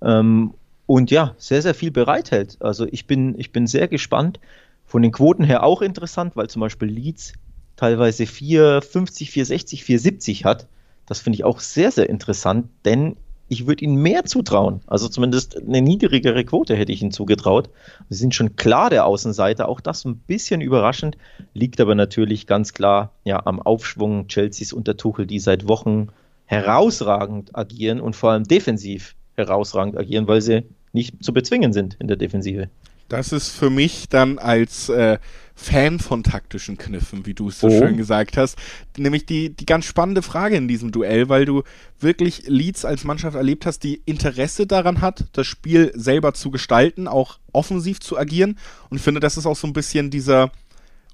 Ähm, 0.00 0.54
und 0.86 1.10
ja, 1.10 1.34
sehr, 1.38 1.60
sehr 1.60 1.74
viel 1.74 1.90
bereithält. 1.90 2.56
Also 2.60 2.86
ich 2.86 3.08
bin, 3.08 3.36
ich 3.36 3.50
bin 3.50 3.66
sehr 3.66 3.88
gespannt. 3.88 4.38
Von 4.86 5.02
den 5.02 5.10
Quoten 5.10 5.42
her 5.42 5.64
auch 5.64 5.82
interessant, 5.82 6.36
weil 6.36 6.48
zum 6.48 6.60
Beispiel 6.60 6.88
Leeds 6.88 7.32
teilweise 7.74 8.26
450, 8.26 9.32
460, 9.32 9.82
470 9.84 10.44
hat. 10.44 10.68
Das 11.08 11.20
finde 11.20 11.36
ich 11.36 11.44
auch 11.44 11.60
sehr, 11.60 11.90
sehr 11.90 12.08
interessant, 12.10 12.68
denn 12.84 13.16
ich 13.48 13.66
würde 13.66 13.82
ihnen 13.82 13.96
mehr 13.96 14.24
zutrauen. 14.24 14.82
Also 14.86 15.08
zumindest 15.08 15.56
eine 15.56 15.80
niedrigere 15.80 16.44
Quote 16.44 16.76
hätte 16.76 16.92
ich 16.92 17.00
ihnen 17.00 17.12
zugetraut. 17.12 17.70
Sie 18.10 18.18
sind 18.18 18.34
schon 18.34 18.56
klar 18.56 18.90
der 18.90 19.06
Außenseiter, 19.06 19.70
auch 19.70 19.80
das 19.80 20.04
ein 20.04 20.18
bisschen 20.18 20.60
überraschend, 20.60 21.16
liegt 21.54 21.80
aber 21.80 21.94
natürlich 21.94 22.46
ganz 22.46 22.74
klar 22.74 23.12
ja, 23.24 23.44
am 23.46 23.60
Aufschwung 23.60 24.28
Chelseas 24.28 24.74
unter 24.74 24.98
Tuchel, 24.98 25.26
die 25.26 25.38
seit 25.38 25.66
Wochen 25.66 26.08
herausragend 26.44 27.56
agieren 27.56 28.00
und 28.00 28.14
vor 28.14 28.32
allem 28.32 28.44
defensiv 28.44 29.14
herausragend 29.34 29.96
agieren, 29.96 30.28
weil 30.28 30.42
sie 30.42 30.64
nicht 30.92 31.24
zu 31.24 31.32
bezwingen 31.32 31.72
sind 31.72 31.96
in 32.00 32.08
der 32.08 32.18
Defensive. 32.18 32.68
Das 33.08 33.32
ist 33.32 33.50
für 33.50 33.70
mich 33.70 34.08
dann 34.08 34.38
als 34.38 34.88
äh, 34.90 35.18
Fan 35.54 35.98
von 35.98 36.22
taktischen 36.22 36.78
Kniffen, 36.78 37.26
wie 37.26 37.34
du 37.34 37.48
es 37.48 37.58
so 37.58 37.66
oh. 37.66 37.70
schön 37.78 37.96
gesagt 37.96 38.36
hast, 38.36 38.56
nämlich 38.96 39.26
die, 39.26 39.50
die 39.50 39.66
ganz 39.66 39.86
spannende 39.86 40.22
Frage 40.22 40.56
in 40.56 40.68
diesem 40.68 40.92
Duell, 40.92 41.28
weil 41.28 41.46
du 41.46 41.64
wirklich 41.98 42.44
Leeds 42.46 42.84
als 42.84 43.02
Mannschaft 43.02 43.36
erlebt 43.36 43.66
hast, 43.66 43.80
die 43.80 44.00
Interesse 44.04 44.68
daran 44.68 45.00
hat, 45.00 45.24
das 45.32 45.48
Spiel 45.48 45.90
selber 45.96 46.32
zu 46.32 46.52
gestalten, 46.52 47.08
auch 47.08 47.38
offensiv 47.52 47.98
zu 47.98 48.16
agieren. 48.16 48.56
Und 48.88 48.98
ich 48.98 49.02
finde, 49.02 49.20
das 49.20 49.36
ist 49.36 49.46
auch 49.46 49.56
so 49.56 49.66
ein 49.66 49.72
bisschen 49.72 50.10
dieser, 50.10 50.52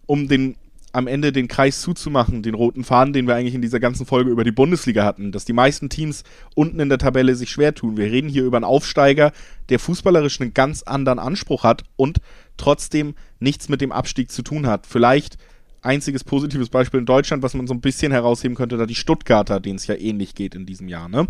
um 0.05 0.29
den 0.29 0.57
am 0.95 1.09
Ende 1.09 1.33
den 1.33 1.49
Kreis 1.49 1.81
zuzumachen, 1.81 2.43
den 2.43 2.55
roten 2.55 2.85
Faden, 2.85 3.13
den 3.13 3.27
wir 3.27 3.35
eigentlich 3.35 3.55
in 3.55 3.63
dieser 3.63 3.81
ganzen 3.81 4.07
Folge 4.07 4.31
über 4.31 4.45
die 4.45 4.53
Bundesliga 4.53 5.05
hatten, 5.05 5.33
dass 5.33 5.45
die 5.45 5.53
meisten 5.53 5.89
Teams 5.89 6.23
unten 6.55 6.79
in 6.79 6.89
der 6.89 6.99
Tabelle 6.99 7.35
sich 7.35 7.51
schwer 7.51 7.75
tun. 7.75 7.97
Wir 7.97 8.07
reden 8.07 8.29
hier 8.29 8.45
über 8.45 8.59
einen 8.59 8.65
Aufsteiger, 8.65 9.33
der 9.71 9.81
fußballerisch 9.81 10.41
einen 10.41 10.55
ganz 10.55 10.85
anderen 10.85 11.19
Anspruch 11.19 11.65
hat 11.65 11.83
und 11.97 12.19
trotzdem 12.57 13.15
nichts 13.41 13.69
mit 13.69 13.81
dem 13.81 13.91
Abstieg 13.91 14.31
zu 14.31 14.43
tun 14.43 14.69
hat. 14.69 14.87
Vielleicht 14.87 15.37
einziges 15.83 16.23
positives 16.23 16.69
Beispiel 16.69 17.01
in 17.01 17.07
Deutschland, 17.07 17.43
was 17.43 17.55
man 17.55 17.67
so 17.67 17.75
ein 17.75 17.81
bisschen 17.81 18.13
herausheben 18.13 18.57
könnte, 18.57 18.77
da 18.77 18.87
die 18.87 18.95
Stuttgarter, 18.95 19.59
denen 19.59 19.77
es 19.77 19.89
ja 19.89 19.97
ähnlich 19.97 20.37
geht 20.37 20.55
in 20.55 20.65
diesem 20.65 20.87
Jahr. 20.87 21.09
Ne? 21.09 21.27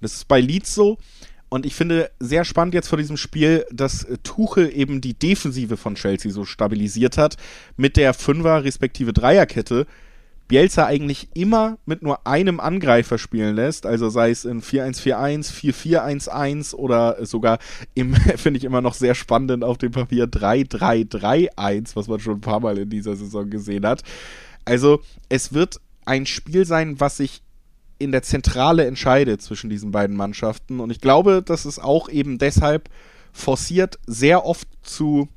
Das 0.00 0.14
ist 0.14 0.28
bei 0.28 0.40
Leeds 0.40 0.74
so. 0.74 0.98
Und 1.54 1.66
ich 1.66 1.76
finde 1.76 2.10
sehr 2.18 2.44
spannend 2.44 2.74
jetzt 2.74 2.88
vor 2.88 2.98
diesem 2.98 3.16
Spiel, 3.16 3.64
dass 3.70 4.08
Tuchel 4.24 4.76
eben 4.76 5.00
die 5.00 5.14
Defensive 5.14 5.76
von 5.76 5.94
Chelsea 5.94 6.32
so 6.32 6.44
stabilisiert 6.44 7.16
hat 7.16 7.36
mit 7.76 7.96
der 7.96 8.12
Fünfer- 8.12 8.64
respektive 8.64 9.12
Dreierkette. 9.12 9.86
Bielsa 10.48 10.86
eigentlich 10.86 11.28
immer 11.32 11.78
mit 11.86 12.02
nur 12.02 12.26
einem 12.26 12.58
Angreifer 12.58 13.18
spielen 13.18 13.54
lässt, 13.54 13.86
also 13.86 14.08
sei 14.08 14.32
es 14.32 14.44
in 14.44 14.62
4-1-4-1, 14.62 15.52
4-4-1-1 16.28 16.74
oder 16.74 17.24
sogar 17.24 17.60
im, 17.94 18.14
finde 18.36 18.58
ich 18.58 18.64
immer 18.64 18.80
noch 18.80 18.94
sehr 18.94 19.14
spannend 19.14 19.62
auf 19.62 19.78
dem 19.78 19.92
Papier 19.92 20.24
3-3-3-1, 20.24 21.94
was 21.94 22.08
man 22.08 22.18
schon 22.18 22.38
ein 22.38 22.40
paar 22.40 22.58
Mal 22.58 22.78
in 22.78 22.90
dieser 22.90 23.14
Saison 23.14 23.48
gesehen 23.48 23.86
hat. 23.86 24.02
Also 24.64 25.02
es 25.28 25.54
wird 25.54 25.80
ein 26.04 26.26
Spiel 26.26 26.66
sein, 26.66 26.98
was 26.98 27.18
sich 27.18 27.43
in 28.04 28.12
der 28.12 28.22
Zentrale 28.22 28.86
entscheidet 28.86 29.42
zwischen 29.42 29.70
diesen 29.70 29.90
beiden 29.90 30.16
Mannschaften. 30.16 30.80
Und 30.80 30.90
ich 30.90 31.00
glaube, 31.00 31.42
dass 31.42 31.64
es 31.64 31.78
auch 31.78 32.08
eben 32.08 32.38
deshalb 32.38 32.88
forciert 33.32 33.98
sehr 34.06 34.46
oft 34.46 34.68
zu, 34.82 35.28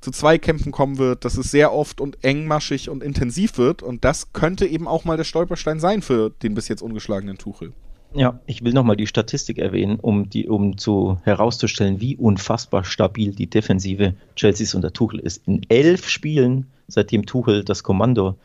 zu 0.00 0.10
Zweikämpfen 0.10 0.72
kommen 0.72 0.98
wird, 0.98 1.24
dass 1.24 1.38
es 1.38 1.50
sehr 1.50 1.72
oft 1.72 2.00
und 2.00 2.22
engmaschig 2.22 2.90
und 2.90 3.02
intensiv 3.02 3.56
wird. 3.56 3.82
Und 3.82 4.04
das 4.04 4.32
könnte 4.32 4.66
eben 4.66 4.86
auch 4.86 5.04
mal 5.04 5.16
der 5.16 5.24
Stolperstein 5.24 5.80
sein 5.80 6.02
für 6.02 6.30
den 6.30 6.54
bis 6.54 6.68
jetzt 6.68 6.82
ungeschlagenen 6.82 7.38
Tuchel. 7.38 7.72
Ja, 8.14 8.40
ich 8.46 8.64
will 8.64 8.72
nochmal 8.72 8.96
die 8.96 9.06
Statistik 9.06 9.58
erwähnen, 9.58 9.98
um, 10.00 10.30
die, 10.30 10.48
um 10.48 10.78
zu, 10.78 11.18
herauszustellen, 11.24 12.00
wie 12.00 12.16
unfassbar 12.16 12.84
stabil 12.84 13.34
die 13.34 13.48
Defensive 13.48 14.14
Chelseas 14.36 14.74
unter 14.74 14.92
Tuchel 14.92 15.20
ist. 15.20 15.46
In 15.46 15.62
elf 15.68 16.08
Spielen, 16.08 16.66
seitdem 16.88 17.26
Tuchel 17.26 17.64
das 17.64 17.82
Kommando 17.82 18.36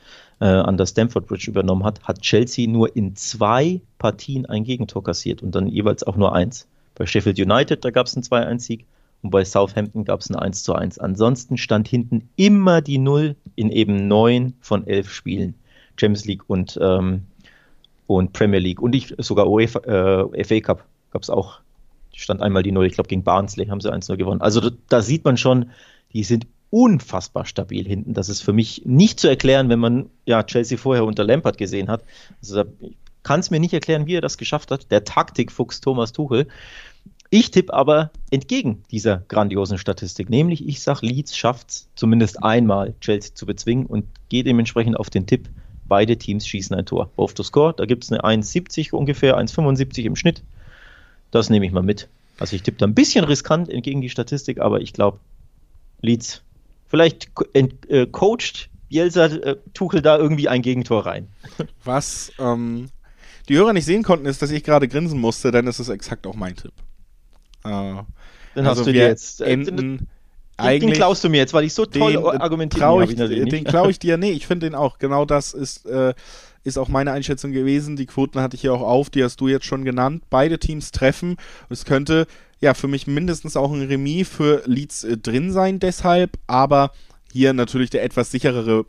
äh, 0.41 0.45
an 0.45 0.75
der 0.75 0.87
Stamford 0.87 1.27
Bridge 1.27 1.49
übernommen 1.49 1.85
hat, 1.85 2.01
hat 2.03 2.21
Chelsea 2.21 2.67
nur 2.67 2.95
in 2.95 3.15
zwei 3.15 3.79
Partien 3.99 4.47
ein 4.47 4.63
Gegentor 4.63 5.03
kassiert 5.03 5.43
und 5.43 5.53
dann 5.53 5.67
jeweils 5.67 6.03
auch 6.03 6.17
nur 6.17 6.33
eins. 6.33 6.67
Bei 6.95 7.05
Sheffield 7.05 7.39
United, 7.39 7.85
da 7.85 7.91
gab 7.91 8.07
es 8.07 8.15
einen 8.15 8.23
2-1-Sieg 8.23 8.85
und 9.21 9.29
bei 9.29 9.45
Southampton 9.45 10.03
gab 10.03 10.19
es 10.19 10.29
ein 10.29 10.35
1 10.35 10.63
zu 10.63 10.73
1. 10.73 10.97
Ansonsten 10.97 11.57
stand 11.57 11.87
hinten 11.87 12.27
immer 12.35 12.81
die 12.81 12.97
Null 12.97 13.35
in 13.55 13.69
eben 13.69 14.07
neun 14.07 14.53
von 14.61 14.85
elf 14.87 15.11
Spielen. 15.11 15.53
Champions 15.95 16.25
League 16.25 16.49
und, 16.49 16.77
ähm, 16.81 17.21
und 18.07 18.33
Premier 18.33 18.59
League. 18.59 18.81
Und 18.81 18.95
ich, 18.95 19.13
sogar 19.19 19.47
UEFA, 19.47 19.79
äh, 20.33 20.43
FA 20.43 20.59
Cup 20.59 20.85
gab 21.11 21.21
es 21.21 21.29
auch. 21.29 21.59
Stand 22.13 22.41
einmal 22.41 22.63
die 22.63 22.71
Null, 22.71 22.87
ich 22.87 22.93
glaube 22.93 23.07
gegen 23.07 23.23
Barnsley 23.23 23.67
haben 23.67 23.79
sie 23.79 23.91
1-0 23.91 24.17
gewonnen. 24.17 24.41
Also 24.41 24.59
da, 24.59 24.69
da 24.89 25.01
sieht 25.01 25.23
man 25.23 25.37
schon, 25.37 25.69
die 26.13 26.23
sind 26.23 26.45
unfassbar 26.71 27.45
stabil 27.45 27.85
hinten. 27.85 28.13
Das 28.13 28.29
ist 28.29 28.41
für 28.41 28.53
mich 28.53 28.83
nicht 28.85 29.19
zu 29.19 29.27
erklären, 29.27 29.69
wenn 29.69 29.79
man 29.79 30.09
ja 30.25 30.41
Chelsea 30.41 30.77
vorher 30.77 31.05
unter 31.05 31.23
Lampard 31.23 31.57
gesehen 31.57 31.89
hat. 31.89 32.03
Also 32.41 32.63
kann 33.23 33.41
es 33.41 33.51
mir 33.51 33.59
nicht 33.59 33.73
erklären, 33.73 34.07
wie 34.07 34.15
er 34.15 34.21
das 34.21 34.37
geschafft 34.37 34.71
hat. 34.71 34.89
Der 34.89 35.03
Taktikfuchs 35.03 35.81
Thomas 35.81 36.13
Tuchel. 36.13 36.47
Ich 37.29 37.51
tippe 37.51 37.73
aber 37.73 38.11
entgegen 38.29 38.83
dieser 38.91 39.23
grandiosen 39.27 39.77
Statistik, 39.77 40.29
nämlich 40.29 40.67
ich 40.67 40.81
sage, 40.81 41.05
Leeds 41.05 41.37
schafft 41.37 41.69
es 41.69 41.89
zumindest 41.95 42.43
einmal, 42.43 42.93
Chelsea 42.99 43.33
zu 43.33 43.45
bezwingen 43.45 43.85
und 43.85 44.05
gehe 44.27 44.43
dementsprechend 44.43 44.97
auf 44.97 45.09
den 45.09 45.27
Tipp, 45.27 45.47
beide 45.85 46.17
Teams 46.17 46.45
schießen 46.45 46.75
ein 46.75 46.85
Tor. 46.85 47.09
Both 47.15 47.35
to 47.35 47.43
score, 47.43 47.73
da 47.73 47.85
gibt 47.85 48.03
es 48.03 48.11
eine 48.11 48.21
1,70 48.21 48.91
ungefähr, 48.91 49.37
1,75 49.37 50.03
im 50.03 50.17
Schnitt. 50.17 50.43
Das 51.31 51.49
nehme 51.49 51.65
ich 51.65 51.71
mal 51.71 51.83
mit. 51.83 52.09
Also 52.37 52.57
ich 52.57 52.63
tippe 52.63 52.79
da 52.79 52.85
ein 52.85 52.95
bisschen 52.95 53.23
riskant 53.23 53.69
entgegen 53.69 54.01
die 54.01 54.09
Statistik, 54.09 54.59
aber 54.59 54.81
ich 54.81 54.91
glaube, 54.91 55.19
Leeds, 56.01 56.43
vielleicht 56.91 57.31
äh, 57.53 58.05
coacht 58.05 58.69
Bielsa 58.89 59.25
äh, 59.25 59.55
Tuchel 59.73 60.03
da 60.03 60.17
irgendwie 60.17 60.47
ein 60.47 60.61
Gegentor 60.61 61.07
rein. 61.07 61.29
Was 61.83 62.31
ähm, 62.37 62.89
die 63.49 63.55
Hörer 63.55 63.73
nicht 63.73 63.85
sehen 63.85 64.03
konnten, 64.03 64.27
ist, 64.27 64.41
dass 64.43 64.51
ich 64.51 64.63
gerade 64.63 64.87
grinsen 64.87 65.19
musste, 65.19 65.51
denn 65.51 65.65
es 65.65 65.79
ist 65.79 65.89
exakt 65.89 66.27
auch 66.27 66.35
mein 66.35 66.55
Tipp. 66.55 66.73
Äh, 67.63 67.69
Dann 67.69 68.05
also 68.55 68.69
hast 68.69 68.87
du 68.87 68.91
dir 68.91 69.07
jetzt 69.07 69.41
äh, 69.41 69.45
enden 69.45 70.07
den, 70.61 70.79
den 70.79 70.93
klaust 70.93 71.23
du 71.23 71.29
mir 71.29 71.37
jetzt, 71.37 71.53
weil 71.53 71.63
ich 71.63 71.73
so 71.73 71.85
toll 71.85 72.13
den, 72.13 72.23
argumentiert 72.23 72.83
habe. 72.83 73.07
Den 73.07 73.63
klaue 73.63 73.89
ich 73.89 73.99
dir, 73.99 74.17
nee, 74.17 74.31
ich 74.31 74.47
finde 74.47 74.67
den 74.67 74.75
auch. 74.75 74.99
Genau 74.99 75.25
das 75.25 75.53
ist, 75.53 75.85
äh, 75.85 76.13
ist 76.63 76.77
auch 76.77 76.87
meine 76.87 77.11
Einschätzung 77.11 77.51
gewesen. 77.51 77.95
Die 77.95 78.05
Quoten 78.05 78.39
hatte 78.39 78.55
ich 78.55 78.61
hier 78.61 78.73
auch 78.73 78.81
auf, 78.81 79.09
die 79.09 79.23
hast 79.23 79.37
du 79.41 79.47
jetzt 79.47 79.65
schon 79.65 79.85
genannt. 79.85 80.23
Beide 80.29 80.59
Teams 80.59 80.91
treffen. 80.91 81.37
Es 81.69 81.85
könnte 81.85 82.27
ja 82.61 82.73
für 82.73 82.87
mich 82.87 83.07
mindestens 83.07 83.57
auch 83.57 83.71
ein 83.71 83.81
Remis 83.81 84.29
für 84.29 84.63
Leeds 84.65 85.03
äh, 85.03 85.17
drin 85.17 85.51
sein, 85.51 85.79
deshalb, 85.79 86.37
aber 86.47 86.91
hier 87.33 87.53
natürlich 87.53 87.89
der 87.89 88.03
etwas 88.03 88.31
sicherere 88.31 88.85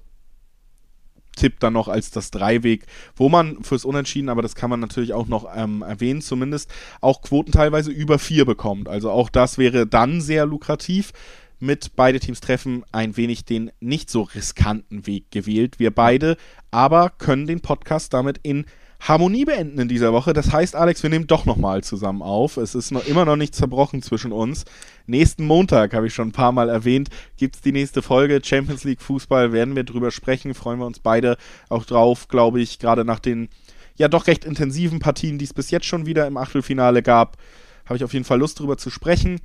Tipp 1.37 1.61
dann 1.61 1.73
noch 1.73 1.89
als 1.89 2.11
das 2.11 2.31
Dreiweg, 2.31 2.87
wo 3.17 3.29
man 3.29 3.63
fürs 3.65 3.87
Unentschieden, 3.87 4.29
aber 4.29 4.43
das 4.43 4.55
kann 4.55 4.69
man 4.69 4.81
natürlich 4.81 5.15
auch 5.15 5.27
noch 5.27 5.49
ähm, 5.55 5.83
erwähnen, 5.83 6.21
zumindest 6.21 6.71
auch 7.01 7.23
Quoten 7.23 7.53
teilweise 7.53 7.91
über 7.91 8.19
vier 8.19 8.45
bekommt. 8.45 8.89
Also 8.89 9.11
auch 9.11 9.31
das 9.31 9.57
wäre 9.57 9.87
dann 9.87 10.21
sehr 10.21 10.45
lukrativ. 10.45 11.13
Mit 11.59 11.97
beide 11.97 12.21
Teams 12.21 12.41
treffen 12.41 12.85
ein 12.93 13.17
wenig 13.17 13.45
den 13.45 13.71
nicht 13.81 14.11
so 14.11 14.23
riskanten 14.23 15.07
Weg 15.07 15.31
gewählt. 15.31 15.79
Wir 15.79 15.93
beide 15.93 16.37
aber 16.71 17.09
können 17.11 17.47
den 17.47 17.61
Podcast 17.61 18.13
damit 18.13 18.41
in 18.43 18.67
Harmonie 19.03 19.45
beenden 19.45 19.81
in 19.81 19.89
dieser 19.89 20.13
Woche. 20.13 20.33
Das 20.33 20.53
heißt, 20.53 20.77
Alex, 20.77 21.03
wir 21.03 21.11
nehmen 21.11 21.27
doch 21.27 21.45
nochmal 21.45 21.83
zusammen 21.83 22.23
auf. 22.23 22.57
Es 22.57 22.77
ist 22.77 22.93
noch 22.93 23.05
immer 23.05 23.25
noch 23.25 23.35
nicht 23.35 23.55
zerbrochen 23.55 24.01
zwischen 24.01 24.31
uns. 24.31 24.65
Nächsten 25.07 25.45
Montag, 25.45 25.93
habe 25.93 26.07
ich 26.07 26.15
schon 26.15 26.29
ein 26.29 26.33
paar 26.33 26.53
Mal 26.53 26.69
erwähnt, 26.69 27.09
gibt 27.37 27.57
es 27.57 27.63
die 27.63 27.73
nächste 27.73 28.01
Folge. 28.01 28.41
Champions 28.45 28.85
League 28.85 29.03
Fußball 29.03 29.53
werden 29.53 29.75
wir 29.75 29.83
drüber 29.83 30.13
sprechen. 30.13 30.55
Freuen 30.55 30.79
wir 30.79 30.87
uns 30.87 31.01
beide 31.01 31.37
auch 31.69 31.85
drauf, 31.85 32.29
glaube 32.29 32.61
ich, 32.61 32.79
gerade 32.79 33.05
nach 33.05 33.19
den 33.19 33.49
ja 33.97 34.07
doch 34.07 34.29
recht 34.29 34.45
intensiven 34.45 35.01
Partien, 35.01 35.37
die 35.37 35.45
es 35.45 35.53
bis 35.53 35.73
jetzt 35.73 35.87
schon 35.87 36.07
wieder 36.07 36.27
im 36.29 36.37
Achtelfinale 36.37 37.03
gab. 37.03 37.37
Habe 37.85 37.97
ich 37.97 38.05
auf 38.05 38.13
jeden 38.13 38.25
Fall 38.25 38.39
Lust 38.39 38.61
drüber 38.61 38.79
zu 38.79 38.89
sprechen 38.89 39.41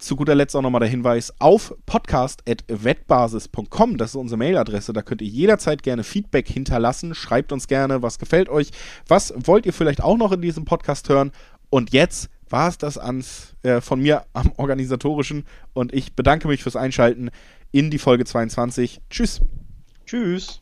zu 0.00 0.16
guter 0.16 0.34
Letzt 0.34 0.56
auch 0.56 0.62
nochmal 0.62 0.80
der 0.80 0.88
Hinweis 0.88 1.32
auf 1.38 1.74
podcast.wettbasis.com. 1.86 3.98
Das 3.98 4.10
ist 4.10 4.16
unsere 4.16 4.38
Mailadresse. 4.38 4.92
Da 4.92 5.02
könnt 5.02 5.22
ihr 5.22 5.28
jederzeit 5.28 5.82
gerne 5.82 6.02
Feedback 6.02 6.48
hinterlassen. 6.48 7.14
Schreibt 7.14 7.52
uns 7.52 7.68
gerne, 7.68 8.02
was 8.02 8.18
gefällt 8.18 8.48
euch. 8.48 8.70
Was 9.06 9.32
wollt 9.36 9.66
ihr 9.66 9.72
vielleicht 9.72 10.02
auch 10.02 10.16
noch 10.16 10.32
in 10.32 10.42
diesem 10.42 10.64
Podcast 10.64 11.08
hören? 11.08 11.30
Und 11.68 11.92
jetzt 11.92 12.30
war 12.48 12.68
es 12.68 12.78
das 12.78 12.98
ans, 12.98 13.54
äh, 13.62 13.80
von 13.80 14.00
mir 14.00 14.24
am 14.32 14.52
organisatorischen. 14.56 15.44
Und 15.72 15.94
ich 15.94 16.16
bedanke 16.16 16.48
mich 16.48 16.64
fürs 16.64 16.76
Einschalten 16.76 17.30
in 17.70 17.90
die 17.90 17.98
Folge 17.98 18.24
22. 18.24 19.00
Tschüss. 19.08 19.40
Tschüss. 20.06 20.58